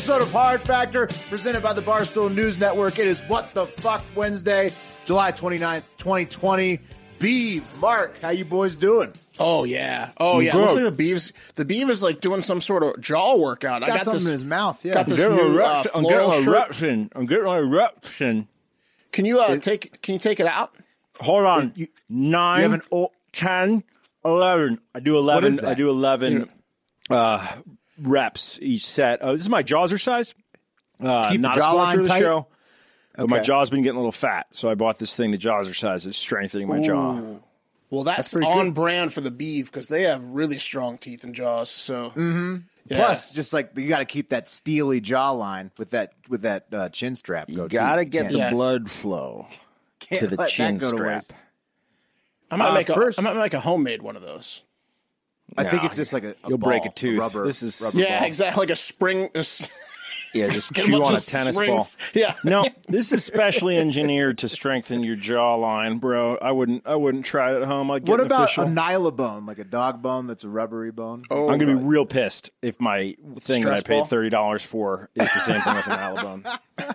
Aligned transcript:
Episode 0.00 0.22
of 0.22 0.32
Hard 0.32 0.62
Factor, 0.62 1.06
presented 1.28 1.62
by 1.62 1.74
the 1.74 1.82
Barstool 1.82 2.34
News 2.34 2.56
Network. 2.56 2.98
It 2.98 3.06
is 3.06 3.20
What 3.28 3.52
the 3.52 3.66
Fuck 3.66 4.02
Wednesday, 4.14 4.70
July 5.04 5.30
29th, 5.30 5.98
2020. 5.98 6.80
B, 7.18 7.60
Mark, 7.82 8.18
how 8.22 8.30
you 8.30 8.46
boys 8.46 8.76
doing? 8.76 9.12
Oh 9.38 9.64
yeah. 9.64 10.12
Oh 10.16 10.40
yeah. 10.40 10.56
Looks 10.56 10.74
like 10.74 10.84
the 10.84 10.92
beeves. 10.92 11.34
The 11.56 11.66
beef 11.66 11.90
is 11.90 12.02
like 12.02 12.22
doing 12.22 12.40
some 12.40 12.62
sort 12.62 12.82
of 12.82 12.98
jaw 13.02 13.36
workout. 13.36 13.82
I 13.82 13.88
Got 13.88 13.96
got 13.96 14.04
something 14.04 14.18
this. 14.20 14.26
in 14.28 14.32
his 14.32 14.44
mouth, 14.46 14.82
yeah. 14.82 14.94
Got 14.94 15.06
this 15.06 15.18
getting 15.20 15.36
new 15.36 15.60
a 15.60 15.64
uh. 15.64 15.84
I'm 15.94 16.02
getting 16.04 16.30
an 16.32 16.44
shirt. 16.44 16.48
eruption. 16.48 17.12
I'm 17.14 17.26
getting 17.26 17.44
an 17.46 17.56
eruption. 17.58 18.48
Can 19.12 19.26
you 19.26 19.38
uh, 19.40 19.58
take? 19.58 20.00
Can 20.00 20.14
you 20.14 20.18
take 20.18 20.40
it 20.40 20.46
out? 20.46 20.74
Hold 21.20 21.44
on. 21.44 21.72
You- 21.76 21.88
Nine, 22.08 22.60
you 22.62 22.70
have 22.70 22.72
an 22.72 22.82
o- 22.90 23.12
10, 23.34 23.84
11. 24.24 24.80
I 24.94 25.00
do 25.00 25.18
11. 25.18 25.48
is 25.50 25.56
that? 25.58 25.68
I 25.68 25.74
do 25.74 25.90
11 25.90 26.48
uh, 27.10 27.46
reps 28.00 28.58
each 28.62 28.86
set. 28.86 29.20
Uh, 29.22 29.32
this 29.32 29.42
is 29.42 29.48
my 29.48 29.62
Jawzrsize. 29.62 30.34
Uh, 31.00 31.30
Keep 31.30 31.40
the 31.42 31.48
not 31.48 31.56
a 31.56 31.60
sponsor 31.60 31.98
jawline 31.98 32.00
of 32.00 32.04
the 32.04 32.08
tight? 32.10 32.20
show. 32.20 32.46
But 33.16 33.28
my 33.28 33.40
jaw's 33.40 33.70
been 33.70 33.82
getting 33.82 33.96
a 33.96 34.00
little 34.00 34.12
fat, 34.12 34.46
so 34.50 34.70
I 34.70 34.74
bought 34.74 34.98
this 34.98 35.14
thing. 35.16 35.30
The 35.32 35.38
Jawzrsize. 35.38 36.06
It's 36.06 36.16
strengthening 36.16 36.68
my 36.68 36.80
jaw. 36.80 37.20
Well, 37.90 38.04
that's, 38.04 38.32
pretty 38.32 38.46
on 38.46 38.66
good. 38.66 38.74
brand 38.74 39.12
for 39.12 39.20
the 39.20 39.32
beef 39.32 39.70
because 39.70 39.88
they 39.88 40.02
have 40.02 40.22
really 40.22 40.58
strong 40.58 40.96
teeth 40.96 41.24
and 41.24 41.34
jaws. 41.34 41.70
So 41.70 42.10
mm-hmm. 42.10 42.56
Plus, 42.88 43.30
just 43.30 43.52
like 43.52 43.72
you 43.76 43.88
got 43.88 43.98
to 43.98 44.04
keep 44.04 44.30
that 44.30 44.46
steely 44.48 45.00
jawline 45.00 45.70
with 45.76 45.90
that 45.90 46.12
with 46.28 46.42
that 46.42 46.66
uh, 46.72 46.88
chin 46.88 47.14
strap. 47.16 47.50
You 47.50 47.68
gotta 47.68 48.04
get 48.04 48.22
Can't- 48.22 48.32
the 48.32 48.38
Yeah. 48.38 48.50
blood 48.50 48.90
flow 48.90 49.48
can't 49.98 50.20
to 50.20 50.26
the 50.28 50.46
chin 50.46 50.78
go 50.78 50.90
to 50.92 50.96
strap. 50.96 51.24
I 52.50 52.56
might 52.56 52.70
Uh, 52.70 52.74
make 52.74 52.88
a, 52.88 52.94
first- 52.94 53.18
I 53.18 53.22
might 53.22 53.36
make 53.36 53.54
a 53.54 53.60
homemade 53.60 54.02
one 54.02 54.16
of 54.16 54.22
those. 54.22 54.62
I 55.56 55.64
think 55.64 55.84
it's 55.84 55.96
just 55.96 56.12
like 56.12 56.24
a, 56.24 56.30
a 56.44 56.48
you'll 56.48 56.58
break 56.58 56.82
ball, 56.82 56.90
a 56.90 56.94
tooth. 56.94 57.18
Rubber, 57.20 57.44
This 57.46 57.62
is- 57.62 57.80
rubber 57.82 57.98
Yeah, 57.98 58.18
ball. 58.20 58.26
exactly. 58.28 58.60
Like 58.62 58.70
a 58.70 58.76
spring. 58.76 59.28
a 59.34 59.38
s- 59.38 59.68
Yeah, 60.32 60.48
just 60.48 60.72
get 60.72 60.84
chew 60.86 60.92
bunch 60.92 61.06
on 61.08 61.14
a 61.16 61.20
tennis 61.20 61.56
springs. 61.56 61.96
ball. 61.96 62.22
Yeah. 62.22 62.34
No, 62.44 62.64
this 62.86 63.10
is 63.10 63.24
specially 63.24 63.76
engineered 63.76 64.38
to 64.38 64.48
strengthen 64.48 65.02
your 65.02 65.16
jawline, 65.16 65.98
bro. 65.98 66.36
I 66.36 66.52
wouldn't. 66.52 66.86
I 66.86 66.94
wouldn't 66.94 67.24
try 67.26 67.52
it 67.52 67.56
at 67.62 67.64
home. 67.66 67.90
I'd 67.90 68.04
get 68.04 68.12
What 68.12 68.20
an 68.20 68.26
about 68.26 68.44
official. 68.44 68.62
a 68.62 68.66
nylabone, 68.68 69.48
like 69.48 69.58
a 69.58 69.64
dog 69.64 70.02
bone 70.02 70.28
that's 70.28 70.44
a 70.44 70.48
rubbery 70.48 70.92
bone? 70.92 71.24
Oh, 71.32 71.48
I'm 71.48 71.58
gonna 71.58 71.74
be 71.76 71.82
real 71.82 72.06
pissed 72.06 72.52
if 72.62 72.80
my 72.80 73.16
thing 73.40 73.62
that 73.64 73.72
I 73.72 73.76
Stress 73.78 73.82
paid 73.82 73.96
ball? 73.96 74.04
thirty 74.04 74.30
dollars 74.30 74.64
for 74.64 75.10
is 75.16 75.32
the 75.34 75.40
same 75.40 75.60
thing 75.62 75.74
as 75.76 75.86
an 75.88 75.94
Alabone. 75.94 76.44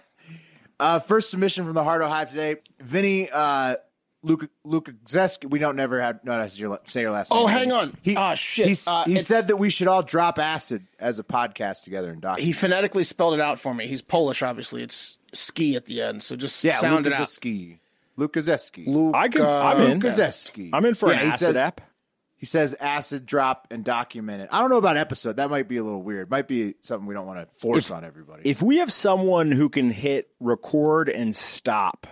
Uh, 0.79 0.99
first 0.99 1.29
submission 1.29 1.63
from 1.65 1.73
the 1.73 1.83
Heart 1.83 2.01
of 2.01 2.09
Hive 2.09 2.29
today. 2.31 2.57
Vinny 2.81 3.29
uh, 3.31 3.75
Luke 4.25 4.49
Luke 4.63 4.89
Zesk. 5.05 5.49
We 5.49 5.59
don't 5.59 5.75
never 5.75 6.01
have 6.01 6.19
no. 6.23 6.37
That's 6.37 6.57
your 6.59 6.79
say 6.85 7.01
your 7.01 7.11
last. 7.11 7.31
Name. 7.31 7.39
Oh, 7.39 7.45
name. 7.47 7.57
hang 7.57 7.71
on. 7.71 7.97
He, 8.01 8.15
Ah, 8.15 8.33
shit. 8.33 8.67
he's- 8.67 8.87
Uh, 8.87 9.03
he 9.05 9.17
said 9.19 9.47
that 9.47 9.57
we 9.57 9.69
should 9.69 9.87
all 9.87 10.01
drop 10.03 10.39
acid 10.39 10.83
as 10.99 11.19
a 11.19 11.23
podcast 11.23 11.83
together 11.83 12.11
and 12.11 12.21
document. 12.21 12.45
he 12.45 12.51
phonetically 12.51 13.03
spelled 13.03 13.35
it 13.35 13.39
out 13.41 13.59
for 13.59 13.73
me. 13.73 13.87
He's 13.87 14.01
Polish, 14.01 14.41
obviously. 14.41 14.81
It's 14.83 15.17
ski 15.33 15.75
at 15.75 15.85
the 15.85 16.01
end. 16.01 16.23
So 16.23 16.35
just 16.35 16.63
yeah, 16.63 16.75
sound 16.77 17.05
Luke 17.05 17.13
it 17.13 17.19
out. 17.19 17.27
Zeski. 17.27 17.79
Luke 18.17 18.33
Zeski. 18.33 18.87
Luke, 18.87 19.13
I 19.15 19.27
can. 19.27 19.41
uh, 19.43 19.47
I'm 19.59 19.81
in. 19.81 19.99
Luke 19.99 20.11
Zeski. 20.13 20.69
I'm 20.73 20.85
in 20.85 20.93
for 20.95 21.11
Yeah, 21.11 21.19
an 21.21 21.27
acid 21.27 21.45
says- 21.47 21.55
app. 21.55 21.81
He 22.37 22.45
says 22.45 22.75
acid 22.75 23.25
drop 23.25 23.67
and 23.71 23.83
document 23.83 24.41
it. 24.43 24.49
I 24.51 24.59
don't 24.59 24.69
know 24.69 24.77
about 24.77 24.97
episode. 24.97 25.37
That 25.37 25.49
might 25.49 25.67
be 25.67 25.77
a 25.77 25.83
little 25.83 26.03
weird. 26.03 26.29
Might 26.29 26.47
be 26.47 26.75
something 26.81 27.07
we 27.07 27.15
don't 27.15 27.25
want 27.25 27.39
to 27.47 27.55
force 27.55 27.89
on 27.89 28.03
everybody. 28.03 28.47
If 28.47 28.61
we 28.61 28.77
have 28.79 28.91
someone 28.91 29.51
who 29.51 29.69
can 29.69 29.89
hit 29.89 30.29
record 30.39 31.09
and 31.09 31.35
stop 31.35 32.05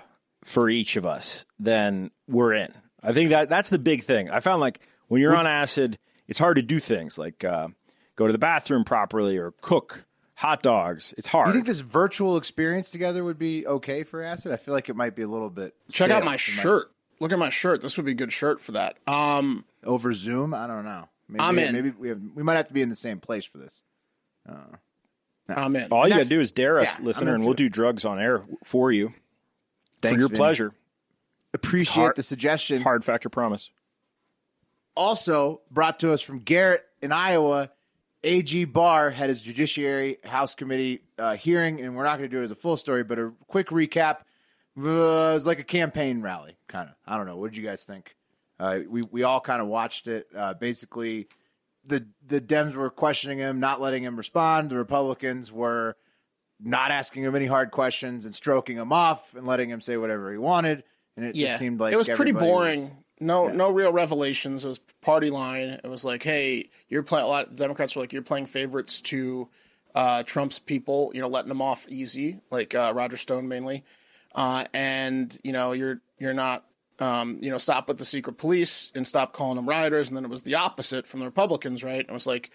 for 0.43 0.69
each 0.69 0.95
of 0.95 1.05
us, 1.05 1.45
then 1.59 2.11
we're 2.27 2.53
in. 2.53 2.73
I 3.01 3.13
think 3.13 3.29
that 3.31 3.49
that's 3.49 3.69
the 3.69 3.79
big 3.79 4.03
thing. 4.03 4.29
I 4.29 4.39
found 4.39 4.61
like 4.61 4.79
when 5.07 5.21
you're 5.21 5.35
on 5.35 5.47
acid, 5.47 5.97
it's 6.27 6.39
hard 6.39 6.55
to 6.57 6.61
do 6.61 6.79
things 6.79 7.17
like 7.17 7.43
uh, 7.43 7.67
go 8.15 8.27
to 8.27 8.31
the 8.33 8.39
bathroom 8.39 8.83
properly 8.85 9.37
or 9.37 9.53
cook 9.61 10.05
hot 10.35 10.61
dogs. 10.63 11.13
It's 11.17 11.27
hard. 11.27 11.47
you 11.47 11.53
think 11.53 11.65
this 11.67 11.81
virtual 11.81 12.37
experience 12.37 12.89
together 12.89 13.23
would 13.23 13.37
be 13.39 13.65
okay 13.67 14.03
for 14.03 14.21
acid? 14.23 14.51
I 14.51 14.57
feel 14.57 14.73
like 14.73 14.89
it 14.89 14.95
might 14.95 15.15
be 15.15 15.21
a 15.21 15.27
little 15.27 15.49
bit. 15.49 15.75
Check 15.91 16.07
stale. 16.07 16.17
out 16.17 16.23
my 16.23 16.31
It 16.31 16.33
might- 16.33 16.39
shirt. 16.39 16.89
Look 17.19 17.31
at 17.31 17.39
my 17.39 17.49
shirt. 17.49 17.81
This 17.81 17.95
would 17.95 18.05
be 18.05 18.11
a 18.13 18.15
good 18.15 18.33
shirt 18.33 18.59
for 18.59 18.73
that. 18.73 18.97
Um, 19.07 19.63
over 19.83 20.11
Zoom. 20.13 20.53
I 20.53 20.67
don't 20.67 20.83
know. 20.83 21.07
Maybe, 21.29 21.41
I'm 21.41 21.57
in. 21.59 21.73
Maybe 21.73 21.91
we 21.91 22.09
have. 22.09 22.19
We 22.35 22.43
might 22.43 22.55
have 22.55 22.67
to 22.67 22.73
be 22.73 22.81
in 22.81 22.89
the 22.89 22.95
same 22.95 23.19
place 23.19 23.45
for 23.45 23.59
this. 23.59 23.81
I'm 25.49 25.75
in. 25.75 25.91
All 25.91 26.05
you 26.07 26.13
Next- 26.15 26.27
gotta 26.27 26.35
do 26.35 26.39
is 26.41 26.51
dare 26.51 26.79
us, 26.79 26.97
Yeah, 26.99 27.05
listener, 27.05 27.35
and 27.35 27.43
we'll 27.43 27.53
it. 27.53 27.57
do 27.57 27.69
drugs 27.69 28.05
on 28.05 28.19
air 28.19 28.43
for 28.63 28.91
you 28.91 29.13
Thanks, 30.03 30.15
for 30.15 30.19
your 30.19 30.29
Vinny. 30.29 30.37
pleasure. 30.37 30.73
Appreciate 31.53 31.93
Hard- 32.03 32.15
the 32.15 32.23
suggestion. 32.23 32.81
Hard 32.81 33.03
factor 33.03 33.29
promise. 33.29 33.71
Also 34.95 35.61
brought 35.71 35.99
to 35.99 36.11
us 36.13 36.21
from 36.21 36.39
Garrett 36.39 36.83
in 37.01 37.11
Iowa. 37.11 37.71
AG 38.23 38.65
Barr 38.65 39.09
had 39.09 39.29
his 39.29 39.41
Judiciary 39.41 40.17
House 40.23 40.55
Committee 40.55 41.01
uh, 41.17 41.35
hearing, 41.35 41.81
and 41.81 41.95
we're 41.95 42.03
not 42.05 42.17
going 42.19 42.29
to 42.29 42.35
do 42.35 42.39
it 42.41 42.43
as 42.43 42.51
a 42.51 42.55
full 42.55 42.77
story, 42.77 43.03
but 43.03 43.19
a 43.19 43.33
quick 43.47 43.67
recap. 43.67 44.17
Uh, 44.77 44.81
it 44.81 45.33
was 45.33 45.45
like 45.47 45.59
a 45.59 45.63
campaign 45.63 46.21
rally, 46.21 46.55
kind 46.67 46.89
of. 46.89 46.95
I 47.05 47.17
don't 47.17 47.25
know. 47.25 47.35
What 47.37 47.51
did 47.51 47.57
you 47.57 47.65
guys 47.67 47.83
think? 47.85 48.15
Uh, 48.59 48.79
we 48.87 49.01
we 49.11 49.23
all 49.23 49.41
kind 49.41 49.61
of 49.61 49.67
watched 49.67 50.07
it. 50.07 50.27
Uh, 50.35 50.53
basically, 50.53 51.27
the 51.85 52.07
the 52.25 52.39
Dems 52.39 52.75
were 52.75 52.89
questioning 52.89 53.39
him, 53.39 53.59
not 53.59 53.81
letting 53.81 54.03
him 54.03 54.15
respond. 54.15 54.69
The 54.69 54.77
Republicans 54.77 55.51
were 55.51 55.97
not 56.63 56.91
asking 56.91 57.23
him 57.23 57.35
any 57.35 57.45
hard 57.45 57.71
questions 57.71 58.25
and 58.25 58.33
stroking 58.33 58.77
him 58.77 58.91
off 58.93 59.33
and 59.35 59.45
letting 59.45 59.69
him 59.69 59.81
say 59.81 59.97
whatever 59.97 60.31
he 60.31 60.37
wanted. 60.37 60.83
And 61.15 61.25
it 61.25 61.35
yeah, 61.35 61.47
just 61.47 61.59
seemed 61.59 61.79
like 61.79 61.93
it 61.93 61.97
was 61.97 62.07
pretty 62.07 62.31
everybody 62.31 62.45
was- 62.51 62.57
boring. 62.57 62.97
no, 63.19 63.47
no 63.47 63.69
real 63.69 63.91
revelations. 63.91 64.65
It 64.65 64.67
was 64.67 64.79
party 65.01 65.29
line. 65.29 65.79
It 65.83 65.87
was 65.89 66.03
like, 66.03 66.23
hey, 66.23 66.69
you're 66.89 67.03
playing. 67.03 67.25
A 67.25 67.29
lot 67.29 67.47
of 67.47 67.55
Democrats 67.55 67.95
were 67.95 68.01
like, 68.01 68.13
you're 68.13 68.21
playing 68.21 68.47
favorites 68.47 69.01
to 69.01 69.47
uh, 69.93 70.23
Trump's 70.23 70.59
people. 70.59 71.11
You 71.13 71.21
know, 71.21 71.27
letting 71.27 71.49
them 71.49 71.61
off 71.61 71.85
easy, 71.89 72.39
like 72.49 72.73
uh, 72.73 72.93
Roger 72.95 73.17
Stone 73.17 73.47
mainly, 73.47 73.83
uh, 74.33 74.65
and 74.73 75.37
you 75.43 75.53
know, 75.53 75.73
you're 75.73 76.01
you're 76.17 76.33
not. 76.33 76.65
Um, 76.99 77.39
you 77.41 77.49
know, 77.49 77.57
stop 77.57 77.87
with 77.87 77.97
the 77.97 78.05
secret 78.05 78.37
police 78.37 78.91
and 78.93 79.05
stop 79.05 79.33
calling 79.33 79.55
them 79.55 79.67
rioters. 79.67 80.09
And 80.09 80.15
then 80.15 80.23
it 80.23 80.29
was 80.29 80.43
the 80.43 80.55
opposite 80.55 81.07
from 81.07 81.21
the 81.21 81.25
Republicans, 81.25 81.83
right? 81.83 81.99
It 81.99 82.11
was 82.11 82.27
like, 82.27 82.51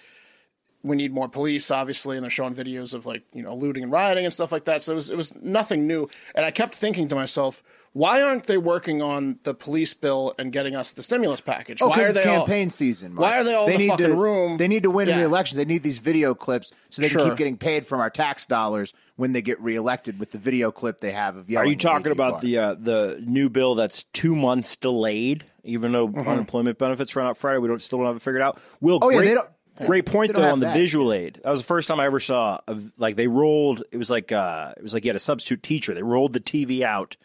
we 0.82 0.96
need 0.96 1.12
more 1.12 1.28
police, 1.28 1.70
obviously, 1.70 2.16
and 2.16 2.22
they're 2.24 2.30
showing 2.30 2.54
videos 2.54 2.94
of 2.94 3.04
like 3.06 3.22
you 3.32 3.42
know 3.42 3.54
looting 3.54 3.82
and 3.82 3.92
rioting 3.92 4.24
and 4.24 4.32
stuff 4.32 4.52
like 4.52 4.64
that. 4.66 4.82
So 4.82 4.92
it 4.92 4.96
was 4.96 5.10
it 5.10 5.16
was 5.16 5.34
nothing 5.36 5.86
new, 5.86 6.08
and 6.34 6.44
I 6.44 6.50
kept 6.50 6.74
thinking 6.74 7.08
to 7.08 7.14
myself, 7.16 7.62
why 7.92 8.22
aren't 8.22 8.44
they 8.44 8.58
working 8.58 9.02
on 9.02 9.38
the 9.42 9.54
police 9.54 9.92
bill 9.94 10.34
and 10.38 10.52
getting 10.52 10.76
us 10.76 10.92
the 10.92 11.02
stimulus 11.02 11.40
package? 11.40 11.82
Oh, 11.82 11.88
why 11.88 11.96
because 11.96 12.06
are 12.16 12.20
it's 12.20 12.26
they 12.28 12.34
all- 12.34 12.46
campaign 12.46 12.70
season. 12.70 13.14
Mark. 13.14 13.22
Why 13.22 13.38
are 13.40 13.44
they 13.44 13.54
all 13.54 13.66
in 13.66 13.72
the 13.72 13.78
need 13.78 13.88
fucking 13.88 14.06
to, 14.06 14.14
room? 14.14 14.56
They 14.58 14.68
need 14.68 14.84
to 14.84 14.90
win 14.90 15.08
Yeah. 15.08 15.16
re-elections. 15.16 15.56
They 15.56 15.64
need 15.64 15.82
these 15.82 15.98
video 15.98 16.34
clips 16.34 16.72
so 16.90 17.02
they 17.02 17.08
Sure. 17.08 17.22
can 17.22 17.30
keep 17.30 17.38
getting 17.38 17.56
paid 17.56 17.86
from 17.86 18.00
our 18.00 18.10
tax 18.10 18.46
dollars 18.46 18.92
when 19.16 19.32
they 19.32 19.42
get 19.42 19.60
reelected 19.60 20.20
with 20.20 20.30
the 20.30 20.38
video 20.38 20.70
clip 20.70 21.00
they 21.00 21.10
have 21.10 21.34
of 21.36 21.50
yelling. 21.50 21.66
Are 21.66 21.70
you 21.70 21.76
talking 21.76 22.12
about 22.12 22.34
Barr. 22.34 22.40
the 22.42 22.58
uh, 22.58 22.74
the 22.78 23.24
new 23.26 23.48
bill 23.48 23.74
that's 23.74 24.04
two 24.12 24.36
months 24.36 24.76
delayed, 24.76 25.44
even 25.64 25.90
though 25.90 26.06
Mm-hmm. 26.08 26.28
unemployment 26.28 26.78
benefits 26.78 27.16
run 27.16 27.26
out 27.26 27.36
Friday? 27.36 27.58
We 27.58 27.66
don't 27.66 27.82
still 27.82 27.98
don't 27.98 28.06
have 28.06 28.16
it 28.16 28.22
figured 28.22 28.42
out. 28.42 28.60
Will 28.80 29.00
Oh, 29.02 29.10
yeah, 29.10 29.16
great, 29.18 29.28
they 29.28 29.34
don't- 29.34 29.48
great 29.86 30.06
point 30.06 30.34
though 30.34 30.50
on 30.50 30.60
the 30.60 30.66
that. 30.66 30.74
visual 30.74 31.12
aid. 31.12 31.40
That 31.42 31.50
was 31.50 31.60
the 31.60 31.66
first 31.66 31.88
time 31.88 32.00
I 32.00 32.06
ever 32.06 32.20
saw 32.20 32.60
of 32.66 32.92
like 32.98 33.16
they 33.16 33.26
rolled. 33.26 33.82
It 33.92 33.96
was 33.96 34.10
like 34.10 34.32
uh, 34.32 34.74
it 34.76 34.82
was 34.82 34.94
like 34.94 35.04
you 35.04 35.08
had 35.08 35.16
a 35.16 35.20
substitute 35.20 35.62
teacher. 35.62 35.94
They 35.94 36.02
rolled 36.02 36.32
the 36.32 36.40
TV 36.40 36.82
out 36.82 37.16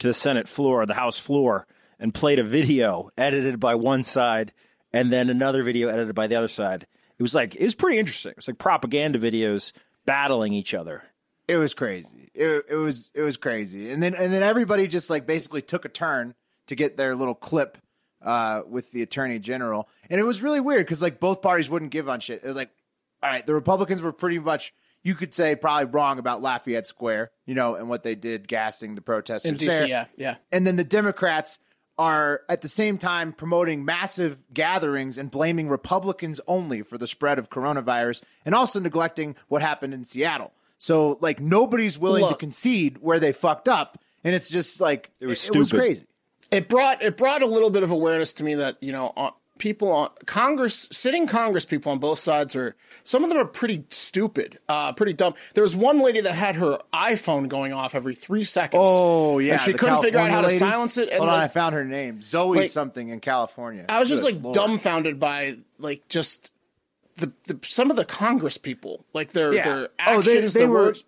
to 0.00 0.08
the 0.08 0.14
Senate 0.14 0.48
floor, 0.48 0.84
the 0.86 0.94
House 0.94 1.18
floor, 1.18 1.66
and 1.98 2.14
played 2.14 2.38
a 2.38 2.44
video 2.44 3.10
edited 3.16 3.60
by 3.60 3.74
one 3.74 4.04
side 4.04 4.52
and 4.92 5.12
then 5.12 5.30
another 5.30 5.62
video 5.62 5.88
edited 5.88 6.14
by 6.14 6.26
the 6.26 6.36
other 6.36 6.48
side. 6.48 6.86
It 7.18 7.22
was 7.22 7.34
like 7.34 7.54
it 7.54 7.64
was 7.64 7.74
pretty 7.74 7.98
interesting. 7.98 8.30
It 8.30 8.36
was 8.36 8.48
like 8.48 8.58
propaganda 8.58 9.18
videos 9.18 9.72
battling 10.06 10.52
each 10.52 10.74
other. 10.74 11.04
It 11.46 11.56
was 11.56 11.74
crazy. 11.74 12.30
It, 12.34 12.64
it 12.70 12.76
was 12.76 13.10
it 13.14 13.22
was 13.22 13.36
crazy. 13.36 13.90
And 13.90 14.02
then 14.02 14.14
and 14.14 14.32
then 14.32 14.42
everybody 14.42 14.86
just 14.86 15.10
like 15.10 15.26
basically 15.26 15.62
took 15.62 15.84
a 15.84 15.88
turn 15.88 16.34
to 16.68 16.74
get 16.74 16.96
their 16.96 17.14
little 17.14 17.34
clip 17.34 17.78
uh, 18.22 18.62
with 18.68 18.90
the 18.92 19.02
attorney 19.02 19.38
general, 19.38 19.88
and 20.08 20.20
it 20.20 20.24
was 20.24 20.42
really 20.42 20.60
weird 20.60 20.86
because 20.86 21.02
like 21.02 21.20
both 21.20 21.42
parties 21.42 21.70
wouldn't 21.70 21.90
give 21.90 22.08
on 22.08 22.20
shit. 22.20 22.42
It 22.42 22.46
was 22.46 22.56
like, 22.56 22.70
all 23.22 23.30
right, 23.30 23.46
the 23.46 23.54
Republicans 23.54 24.02
were 24.02 24.12
pretty 24.12 24.38
much 24.38 24.72
you 25.02 25.14
could 25.14 25.32
say 25.32 25.56
probably 25.56 25.86
wrong 25.86 26.18
about 26.18 26.42
Lafayette 26.42 26.86
Square, 26.86 27.30
you 27.46 27.54
know, 27.54 27.74
and 27.74 27.88
what 27.88 28.02
they 28.02 28.14
did 28.14 28.46
gassing 28.46 28.94
the 28.94 29.00
protesters 29.00 29.50
In 29.50 29.56
DC, 29.56 29.66
there. 29.66 29.86
yeah, 29.86 30.04
yeah. 30.16 30.34
And 30.52 30.66
then 30.66 30.76
the 30.76 30.84
Democrats 30.84 31.58
are 31.98 32.42
at 32.48 32.62
the 32.62 32.68
same 32.68 32.98
time 32.98 33.32
promoting 33.32 33.84
massive 33.84 34.42
gatherings 34.52 35.18
and 35.18 35.30
blaming 35.30 35.68
Republicans 35.68 36.40
only 36.46 36.82
for 36.82 36.96
the 36.96 37.06
spread 37.06 37.38
of 37.38 37.50
coronavirus 37.50 38.22
and 38.44 38.54
also 38.54 38.80
neglecting 38.80 39.36
what 39.48 39.60
happened 39.60 39.92
in 39.92 40.04
Seattle. 40.04 40.52
So 40.78 41.18
like 41.20 41.40
nobody's 41.40 41.98
willing 41.98 42.26
to 42.26 42.34
concede 42.34 42.98
where 43.02 43.20
they 43.20 43.32
fucked 43.32 43.68
up 43.68 43.98
and 44.24 44.34
it's 44.34 44.48
just 44.48 44.80
like 44.80 45.10
it 45.20 45.26
was 45.26 45.46
It 45.46 45.54
was 45.54 45.72
crazy. 45.72 46.06
It 46.50 46.68
brought 46.68 47.02
it 47.02 47.16
brought 47.16 47.42
a 47.42 47.46
little 47.46 47.70
bit 47.70 47.82
of 47.82 47.90
awareness 47.90 48.34
to 48.34 48.44
me 48.44 48.54
that 48.56 48.76
you 48.82 48.92
know 48.92 49.12
uh, 49.16 49.30
people 49.58 49.92
on 49.92 50.08
Congress, 50.26 50.88
sitting 50.90 51.26
Congress 51.26 51.66
people 51.66 51.92
on 51.92 51.98
both 51.98 52.18
sides 52.18 52.56
are 52.56 52.74
some 53.04 53.22
of 53.24 53.30
them 53.30 53.38
are 53.38 53.44
pretty 53.44 53.84
stupid, 53.90 54.58
uh, 54.68 54.92
pretty 54.92 55.12
dumb. 55.12 55.34
There 55.54 55.62
was 55.62 55.76
one 55.76 56.00
lady 56.00 56.20
that 56.22 56.34
had 56.34 56.56
her 56.56 56.78
iPhone 56.94 57.48
going 57.48 57.72
off 57.72 57.94
every 57.94 58.14
three 58.14 58.44
seconds. 58.44 58.82
Oh 58.84 59.38
yeah, 59.38 59.52
and 59.52 59.60
she 59.60 59.72
couldn't 59.74 60.02
figure 60.02 60.18
out 60.18 60.30
how 60.30 60.40
to 60.42 60.50
silence 60.50 60.96
it. 60.98 61.08
And 61.10 61.18
Hold 61.18 61.30
on, 61.30 61.40
I 61.42 61.48
found 61.48 61.74
her 61.74 61.84
name, 61.84 62.20
Zoe 62.22 62.56
like- 62.58 62.70
something 62.70 63.08
in 63.08 63.20
California. 63.20 63.84
I 63.88 64.00
was 64.00 64.08
just 64.08 64.22
Good 64.24 64.34
like 64.36 64.42
Lord. 64.44 64.54
dumbfounded 64.54 65.20
by 65.20 65.52
like 65.78 66.08
just 66.08 66.52
the, 67.16 67.32
the 67.46 67.58
some 67.66 67.90
of 67.90 67.96
the 67.96 68.04
Congress 68.04 68.56
people, 68.58 69.04
like 69.12 69.32
their 69.32 69.52
Yeah. 69.52 69.64
their 69.64 69.84
Oh, 70.06 70.18
actions, 70.20 70.26
they- 70.26 70.40
they 70.40 70.48
their 70.60 70.68
were- 70.68 70.74
words. 70.86 71.04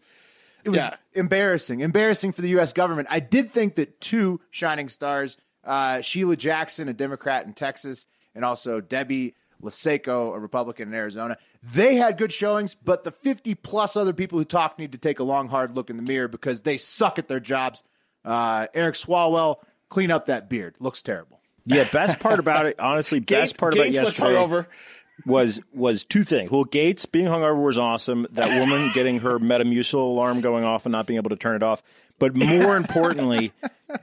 It 0.64 0.70
was 0.70 0.76
Yeah. 0.79 0.97
embarrassing, 1.14 1.81
embarrassing 1.81 2.32
for 2.32 2.43
the 2.43 2.49
U.S. 2.50 2.73
government. 2.73 3.09
I 3.11 3.20
did 3.20 3.50
think 3.50 3.75
that 3.76 4.00
two 4.00 4.41
shining 4.50 4.88
stars, 4.88 5.37
uh, 5.64 6.00
Sheila 6.00 6.37
Jackson, 6.37 6.88
a 6.88 6.93
Democrat 6.93 7.47
in 7.47 7.53
Texas, 7.53 8.06
and 8.35 8.44
also 8.44 8.81
Debbie 8.81 9.35
Lesko, 9.62 10.35
a 10.35 10.38
Republican 10.38 10.88
in 10.88 10.94
Arizona, 10.94 11.37
they 11.62 11.94
had 11.97 12.19
good 12.19 12.32
showings. 12.32 12.75
But 12.75 13.05
the 13.05 13.12
50 13.12 13.55
plus 13.56 13.97
other 13.97 14.12
people 14.12 14.38
who 14.38 14.44
talk 14.44 14.79
need 14.79 14.93
to 14.93 14.99
take 14.99 15.19
a 15.20 15.25
long, 15.25 15.49
hard 15.49 15.76
look 15.76 15.91
in 15.91 15.97
the 15.97 16.03
mirror 16.03 16.29
because 16.29 16.62
they 16.62 16.76
suck 16.76 17.19
at 17.19 17.29
their 17.29 17.41
jobs. 17.41 17.82
Uh, 18.25 18.67
Eric 18.75 18.94
Swalwell, 18.94 19.56
clean 19.88 20.11
up 20.11 20.26
that 20.26 20.49
beard. 20.49 20.75
Looks 20.81 21.03
terrible. 21.03 21.41
Yeah, 21.64 21.85
best 21.93 22.19
part 22.19 22.41
about 22.41 22.67
it, 22.67 22.81
honestly, 22.81 23.20
best 23.20 23.55
Gaetz, 23.55 23.59
part 23.59 23.75
about 23.75 23.87
Gaetz 23.87 24.03
looked 24.03 24.19
yesterday 24.19 24.35
hungover. 24.35 24.67
Was 25.27 25.61
was 25.73 26.05
two 26.05 26.25
things. 26.25 26.51
Well, 26.51 26.65
Gaetz 26.65 27.11
being 27.11 27.27
hungover 27.27 27.63
was 27.65 27.79
awesome. 27.79 28.27
That 28.33 28.59
woman 28.61 28.91
getting 28.93 29.21
her 29.21 29.39
Metamucil 29.39 29.95
alarm 29.95 30.41
going 30.41 30.65
off 30.65 30.85
and 30.87 30.93
not 30.93 31.07
being 31.07 31.17
able 31.19 31.31
to 31.31 31.37
turn 31.37 31.55
it 31.57 31.63
off. 31.63 31.83
But 32.19 32.35
more 32.35 32.77
importantly, 32.77 33.53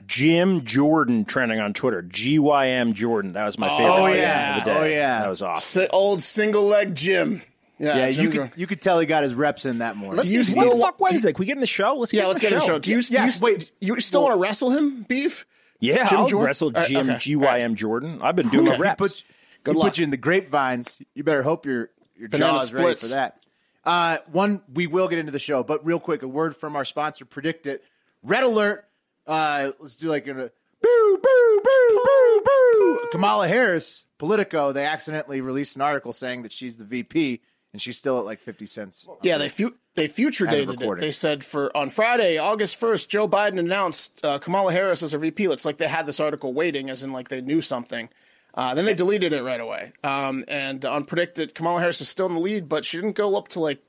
Jim 0.06 0.64
Jordan 0.64 1.24
trending 1.24 1.60
on 1.60 1.72
Twitter. 1.74 2.02
GYM 2.02 2.92
Jordan. 2.94 3.32
That 3.32 3.44
was 3.44 3.58
my 3.58 3.68
oh, 3.70 3.76
favorite. 3.78 3.92
Oh, 3.92 4.06
yeah. 4.08 4.58
of 4.58 4.64
the 4.64 4.70
oh, 4.70 4.74
day. 4.74 4.80
Oh, 4.80 4.84
yeah. 4.98 5.20
That 5.20 5.28
was 5.28 5.42
awesome. 5.42 5.82
Si- 5.82 5.88
old 5.88 6.22
single 6.22 6.64
leg 6.64 6.94
Jim. 6.94 7.42
Yeah, 7.78 7.96
Yeah, 7.96 8.10
Jim 8.10 8.24
you 8.24 8.30
Jordan. 8.32 8.50
could 8.52 8.60
you 8.60 8.66
could 8.66 8.80
tell 8.82 8.98
he 9.00 9.06
got 9.06 9.22
his 9.22 9.34
reps 9.34 9.64
in 9.64 9.78
that 9.78 9.96
morning. 9.96 10.22
Do 10.24 10.32
you 10.32 10.40
What 10.40 10.46
still 10.48 10.76
the 10.76 10.82
fuck 10.82 11.00
Wednesday? 11.00 11.32
Can 11.32 11.40
we 11.40 11.46
get 11.46 11.56
in 11.56 11.60
the 11.62 11.66
show? 11.66 11.94
Let's 11.94 12.12
Yeah, 12.12 12.22
get 12.22 12.26
let's 12.28 12.40
in 12.40 12.42
get 12.42 12.48
the 12.50 12.54
in 12.56 12.60
the 12.60 12.66
show. 12.66 12.72
show. 12.74 12.78
Do 12.78 12.90
you, 12.90 12.96
Yes, 12.96 13.08
do 13.08 13.14
you, 13.14 13.20
yes, 13.20 13.40
wait. 13.40 13.72
you 13.80 14.00
still 14.00 14.22
want 14.22 14.34
to 14.34 14.38
wrestle 14.40 14.70
him, 14.70 15.02
Beef? 15.08 15.46
Yeah, 15.80 16.06
Jim 16.10 16.18
I'll 16.18 16.28
Jordan? 16.28 16.46
wrestle 16.46 16.70
Jim 16.72 17.08
okay. 17.10 17.18
GYM 17.18 17.74
Jordan. 17.74 18.20
I've 18.22 18.36
been 18.36 18.50
doing 18.50 18.66
my 18.66 18.72
Okay. 18.72 18.80
reps. 18.82 18.98
put, 18.98 19.24
Good 19.64 19.74
he 19.74 19.78
luck. 19.78 19.88
put 19.88 19.98
you 19.98 20.04
in 20.04 20.10
the 20.10 20.16
grapevines. 20.16 21.00
You 21.14 21.24
better 21.24 21.42
hope 21.42 21.66
your 21.66 21.90
your 22.18 22.28
Banana 22.28 22.58
jaw 22.58 22.62
is 22.64 22.72
ready 22.72 22.96
for 22.96 23.06
that. 23.08 23.40
Uh, 23.84 24.18
one, 24.30 24.62
we 24.72 24.86
will 24.86 25.08
get 25.08 25.18
into 25.18 25.32
the 25.32 25.38
show, 25.38 25.62
but 25.62 25.84
real 25.84 25.98
quick, 25.98 26.22
a 26.22 26.28
word 26.28 26.54
from 26.54 26.76
our 26.76 26.84
sponsor, 26.84 27.24
PredictIt. 27.24 27.80
Red 28.22 28.42
alert. 28.42 28.86
Uh, 29.26 29.72
let's 29.78 29.96
do 29.96 30.08
like 30.08 30.26
a 30.26 30.34
boo, 30.34 30.50
boo, 30.82 31.60
boo, 31.64 32.02
boo, 32.04 32.42
boo. 32.44 33.08
Kamala 33.12 33.48
Harris, 33.48 34.04
Politico, 34.18 34.72
they 34.72 34.84
accidentally 34.84 35.40
released 35.40 35.76
an 35.76 35.82
article 35.82 36.12
saying 36.12 36.42
that 36.42 36.52
she's 36.52 36.76
the 36.76 36.84
VP 36.84 37.40
and 37.72 37.80
she's 37.80 37.96
still 37.96 38.18
at 38.18 38.24
like 38.24 38.40
50 38.40 38.66
cents. 38.66 39.08
Yeah, 39.22 39.38
they 39.38 39.48
fu- 39.48 39.76
they 39.94 40.08
future 40.08 40.46
dated 40.46 40.80
it. 40.80 40.98
They 40.98 41.10
said 41.10 41.44
for 41.44 41.74
on 41.76 41.90
Friday, 41.90 42.38
August 42.38 42.76
first, 42.76 43.10
Joe 43.10 43.28
Biden 43.28 43.58
announced 43.58 44.24
uh, 44.24 44.38
Kamala 44.38 44.72
Harris 44.72 45.02
as 45.02 45.12
her 45.12 45.18
VP. 45.18 45.44
It's 45.44 45.64
like 45.64 45.78
they 45.78 45.88
had 45.88 46.06
this 46.06 46.20
article 46.20 46.52
waiting, 46.52 46.90
as 46.90 47.02
in 47.02 47.12
like 47.12 47.28
they 47.28 47.40
knew 47.40 47.60
something. 47.60 48.08
Uh, 48.54 48.74
then 48.74 48.84
they 48.84 48.94
deleted 48.94 49.32
it 49.32 49.42
right 49.42 49.60
away. 49.60 49.92
Um, 50.02 50.44
and 50.48 50.84
on 50.84 51.04
PredictIt, 51.04 51.54
Kamala 51.54 51.80
Harris 51.80 52.00
is 52.00 52.08
still 52.08 52.26
in 52.26 52.34
the 52.34 52.40
lead, 52.40 52.68
but 52.68 52.84
she 52.84 52.96
didn't 52.96 53.14
go 53.16 53.36
up 53.36 53.48
to 53.48 53.60
like 53.60 53.82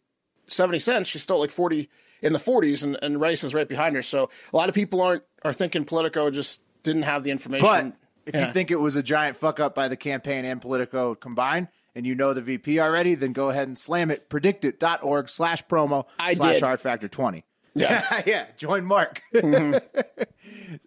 seventy 0.47 0.79
cents. 0.79 1.09
She's 1.09 1.23
still 1.23 1.39
like 1.39 1.51
forty 1.51 1.89
in 2.21 2.33
the 2.33 2.39
forties, 2.39 2.83
and, 2.83 2.97
and 3.01 3.19
Rice 3.19 3.43
is 3.43 3.53
right 3.55 3.67
behind 3.67 3.95
her. 3.95 4.01
So 4.01 4.29
a 4.53 4.57
lot 4.57 4.69
of 4.69 4.75
people 4.75 5.01
aren't 5.01 5.23
are 5.43 5.53
thinking 5.53 5.83
Politico 5.85 6.29
just 6.29 6.61
didn't 6.83 7.03
have 7.03 7.23
the 7.23 7.31
information. 7.31 7.65
But 7.67 7.93
if 8.27 8.35
Yeah. 8.35 8.47
you 8.47 8.53
think 8.53 8.69
it 8.69 8.75
was 8.79 8.95
a 8.95 9.01
giant 9.03 9.37
fuck 9.37 9.59
up 9.59 9.73
by 9.73 9.87
the 9.87 9.97
campaign 9.97 10.45
and 10.45 10.61
Politico 10.61 11.15
combined, 11.15 11.67
and 11.95 12.05
you 12.05 12.13
know 12.13 12.33
the 12.33 12.41
VP 12.41 12.79
already, 12.79 13.15
then 13.15 13.33
go 13.33 13.49
ahead 13.49 13.67
and 13.67 13.77
slam 13.77 14.11
it. 14.11 14.29
Predictit.org 14.29 15.27
slash 15.29 15.65
promo 15.65 16.05
I 16.19 16.35
slash 16.35 16.59
hard 16.61 16.79
factor 16.79 17.07
20. 17.07 17.43
Yeah. 17.73 18.21
yeah. 18.25 18.45
Join 18.57 18.85
Mark. 18.85 19.21